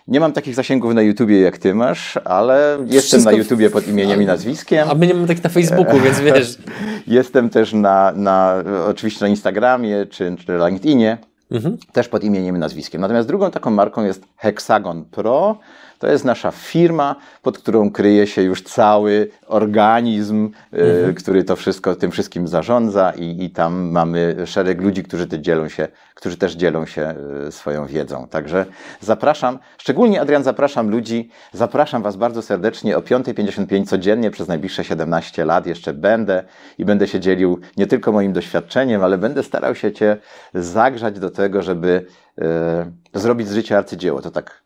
Nie 0.08 0.20
mam 0.20 0.32
takich 0.32 0.54
zasięgów 0.54 0.94
na 0.94 1.02
YouTubie 1.02 1.40
jak 1.40 1.58
ty 1.58 1.74
masz, 1.74 2.18
ale 2.24 2.78
jestem 2.80 3.00
Wszystko... 3.00 3.30
na 3.30 3.36
YouTubie 3.36 3.70
pod 3.70 3.88
imieniem 3.88 4.22
i 4.22 4.26
nazwiskiem. 4.26 4.88
A 4.90 4.94
my 4.94 5.06
nie 5.06 5.14
mamy 5.14 5.26
takich 5.26 5.44
na 5.44 5.50
Facebooku, 5.50 6.00
więc 6.00 6.20
wiesz. 6.20 6.58
jestem 7.06 7.50
też 7.50 7.72
na, 7.72 8.12
na 8.16 8.64
oczywiście 8.88 9.24
na 9.24 9.28
Instagramie 9.28 10.06
czy, 10.06 10.36
czy 10.46 10.58
LinkedInie. 10.66 11.18
Mhm. 11.50 11.76
Też 11.92 12.08
pod 12.08 12.24
imieniem 12.24 12.56
i 12.56 12.58
nazwiskiem. 12.58 13.00
Natomiast 13.00 13.28
drugą 13.28 13.50
taką 13.50 13.70
marką 13.70 14.04
jest 14.04 14.24
Hexagon 14.36 15.04
Pro. 15.04 15.58
To 16.02 16.08
jest 16.08 16.24
nasza 16.24 16.50
firma, 16.50 17.16
pod 17.42 17.58
którą 17.58 17.90
kryje 17.90 18.26
się 18.26 18.42
już 18.42 18.62
cały 18.62 19.30
organizm, 19.46 20.50
e, 20.72 20.76
mhm. 20.76 21.14
który 21.14 21.44
to 21.44 21.56
wszystko, 21.56 21.94
tym 21.94 22.10
wszystkim 22.10 22.48
zarządza 22.48 23.12
i, 23.16 23.44
i 23.44 23.50
tam 23.50 23.90
mamy 23.90 24.36
szereg 24.46 24.80
ludzi, 24.80 25.02
którzy, 25.02 25.26
te 25.26 25.40
dzielą 25.40 25.68
się, 25.68 25.88
którzy 26.14 26.36
też 26.36 26.54
dzielą 26.54 26.86
się 26.86 27.14
e, 27.46 27.52
swoją 27.52 27.86
wiedzą. 27.86 28.28
Także 28.28 28.66
zapraszam, 29.00 29.58
szczególnie 29.78 30.20
Adrian, 30.20 30.44
zapraszam 30.44 30.90
ludzi, 30.90 31.30
zapraszam 31.52 32.02
Was 32.02 32.16
bardzo 32.16 32.42
serdecznie 32.42 32.96
o 32.96 33.00
5.55 33.00 33.86
codziennie 33.86 34.30
przez 34.30 34.48
najbliższe 34.48 34.84
17 34.84 35.44
lat 35.44 35.66
jeszcze 35.66 35.92
będę 35.92 36.44
i 36.78 36.84
będę 36.84 37.08
się 37.08 37.20
dzielił 37.20 37.60
nie 37.76 37.86
tylko 37.86 38.12
moim 38.12 38.32
doświadczeniem, 38.32 39.04
ale 39.04 39.18
będę 39.18 39.42
starał 39.42 39.74
się 39.74 39.92
Cię 39.92 40.16
zagrzać 40.54 41.18
do 41.18 41.30
tego, 41.30 41.62
żeby 41.62 42.06
e, 42.38 42.90
zrobić 43.14 43.48
z 43.48 43.54
życia 43.54 43.78
arcydzieło. 43.78 44.22
To 44.22 44.30
tak 44.30 44.61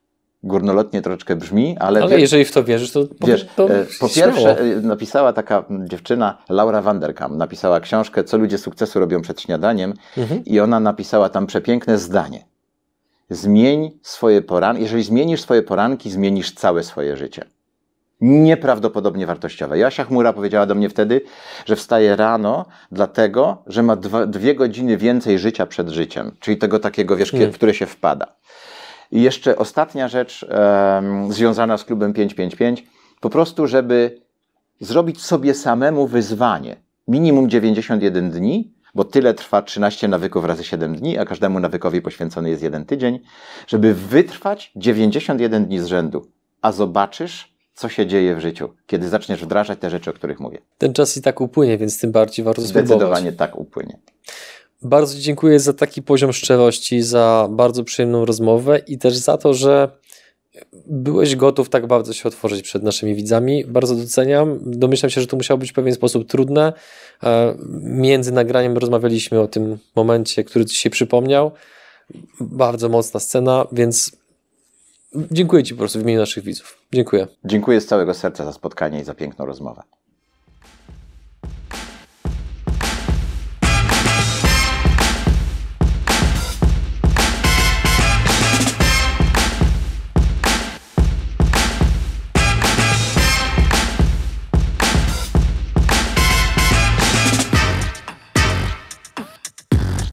górnolotnie 0.47 1.03
troszeczkę 1.03 1.37
brzmi, 1.37 1.77
ale... 1.81 2.03
Ale 2.03 2.21
jeżeli 2.21 2.45
w 2.45 2.53
to 2.53 2.65
wierzysz, 2.65 2.93
to 2.93 3.05
wiesz, 3.27 3.47
to 3.57 3.71
e, 3.71 3.87
po 4.01 4.09
pierwsze 4.09 4.59
e, 4.61 4.81
napisała 4.81 5.33
taka 5.33 5.65
dziewczyna, 5.71 6.39
Laura 6.49 6.83
Vanderkam, 6.83 7.37
napisała 7.37 7.81
książkę 7.81 8.25
Co 8.25 8.39
ludzie 8.39 8.59
sukcesu 8.59 9.01
robią 9.01 9.23
przed 9.23 9.41
śniadaniem 9.41 9.95
mhm. 10.17 10.45
i 10.45 10.61
ona 10.61 10.81
napisała 10.81 11.29
tam 11.29 11.47
przepiękne 11.47 11.99
zdanie. 11.99 12.45
Zmień 13.31 13.99
swoje 14.03 14.43
poranki, 14.43 14.83
jeżeli 14.83 15.03
zmienisz 15.03 15.41
swoje 15.41 15.63
poranki, 15.63 16.11
zmienisz 16.11 16.53
całe 16.53 16.83
swoje 16.83 17.17
życie. 17.17 17.45
Nieprawdopodobnie 18.21 19.27
wartościowe. 19.27 19.79
Jasia 19.79 20.05
Chmura 20.05 20.33
powiedziała 20.33 20.67
do 20.67 20.75
mnie 20.75 20.89
wtedy, 20.89 21.21
że 21.67 21.77
wstaje 21.77 22.17
rano 22.17 22.65
dlatego, 22.93 23.63
że 23.67 23.83
ma 23.83 23.97
dwa, 23.97 24.27
dwie 24.27 24.55
godziny 24.55 24.97
więcej 24.97 25.39
życia 25.39 25.67
przed 25.67 25.89
życiem, 25.89 26.37
czyli 26.41 26.57
tego 26.57 26.79
takiego, 26.79 27.17
wiesz, 27.17 27.31
hmm. 27.31 27.53
w 27.53 27.55
które 27.55 27.75
się 27.75 27.87
wpada. 27.87 28.27
I 29.13 29.23
jeszcze 29.23 29.57
ostatnia 29.57 30.09
rzecz 30.09 30.47
um, 30.49 31.33
związana 31.33 31.79
z 31.79 31.85
klubem 31.85 32.13
555, 32.13 32.85
po 33.21 33.31
prostu, 33.31 33.67
żeby 33.67 34.21
zrobić 34.81 35.23
sobie 35.23 35.55
samemu 35.55 36.07
wyzwanie. 36.07 36.77
Minimum 37.09 37.51
91 37.51 38.31
dni, 38.31 38.73
bo 38.95 39.05
tyle 39.05 39.35
trwa 39.35 39.63
13 39.63 40.09
nawyków 40.09 40.45
razy 40.45 40.65
7 40.65 40.97
dni, 40.97 41.19
a 41.19 41.25
każdemu 41.25 41.61
nawykowi 41.61 42.03
poświęcony 42.03 42.51
jest 42.51 42.63
jeden 42.63 42.85
tydzień, 42.85 43.21
żeby 43.67 43.95
wytrwać 43.95 44.73
91 44.77 45.67
dni 45.67 45.81
z 45.81 45.87
rzędu. 45.87 46.27
A 46.63 46.73
zobaczysz, 46.73 47.57
co 47.75 47.89
się 47.89 48.07
dzieje 48.07 48.37
w 48.37 48.41
życiu, 48.41 48.69
kiedy 48.87 49.09
zaczniesz 49.09 49.45
wdrażać 49.45 49.79
te 49.79 49.91
rzeczy, 49.91 50.11
o 50.11 50.13
których 50.13 50.41
mówię. 50.41 50.59
Ten 50.79 50.93
czas 50.93 51.17
i 51.17 51.23
tak 51.23 51.41
upłynie, 51.41 51.79
więc 51.79 52.01
tym 52.01 52.13
bardziej 52.13 52.45
warto 52.45 52.63
Zdecydowanie 52.63 53.31
spróbować. 53.31 53.37
tak 53.39 53.59
upłynie. 53.59 53.99
Bardzo 54.89 55.19
dziękuję 55.19 55.61
za 55.61 55.73
taki 55.73 56.03
poziom 56.03 56.33
szczerości, 56.33 57.03
za 57.03 57.49
bardzo 57.51 57.85
przyjemną 57.85 58.25
rozmowę 58.25 58.79
i 58.79 58.99
też 58.99 59.17
za 59.17 59.39
to, 59.39 59.55
że 59.55 59.89
byłeś 60.87 61.37
gotów 61.37 61.69
tak 61.69 61.87
bardzo 61.87 62.13
się 62.13 62.29
otworzyć 62.29 62.63
przed 62.63 62.83
naszymi 62.83 63.15
widzami. 63.15 63.65
Bardzo 63.65 63.95
doceniam. 63.95 64.59
Domyślam 64.63 65.11
się, 65.11 65.21
że 65.21 65.27
to 65.27 65.37
musiało 65.37 65.59
być 65.59 65.71
w 65.71 65.75
pewien 65.75 65.95
sposób 65.95 66.29
trudne. 66.29 66.73
E, 67.23 67.55
między 67.81 68.33
nagraniem 68.33 68.79
rozmawialiśmy 68.79 69.41
o 69.41 69.49
tym 69.49 69.79
momencie, 69.97 70.45
który 70.45 70.65
ci 70.65 70.77
się 70.77 70.91
przypomniał. 70.91 71.51
Bardzo 72.41 72.89
mocna 72.89 73.21
scena, 73.21 73.67
więc 73.73 74.13
dziękuję 75.31 75.65
Ci 75.65 75.75
po 75.75 75.79
prostu 75.79 75.99
w 75.99 76.03
imieniu 76.03 76.21
naszych 76.21 76.45
widzów. 76.45 76.79
Dziękuję. 76.93 77.27
Dziękuję 77.45 77.81
z 77.81 77.87
całego 77.87 78.15
serca 78.15 78.45
za 78.45 78.53
spotkanie 78.53 79.01
i 79.01 79.05
za 79.05 79.15
piękną 79.15 79.47
rozmowę. 79.47 79.83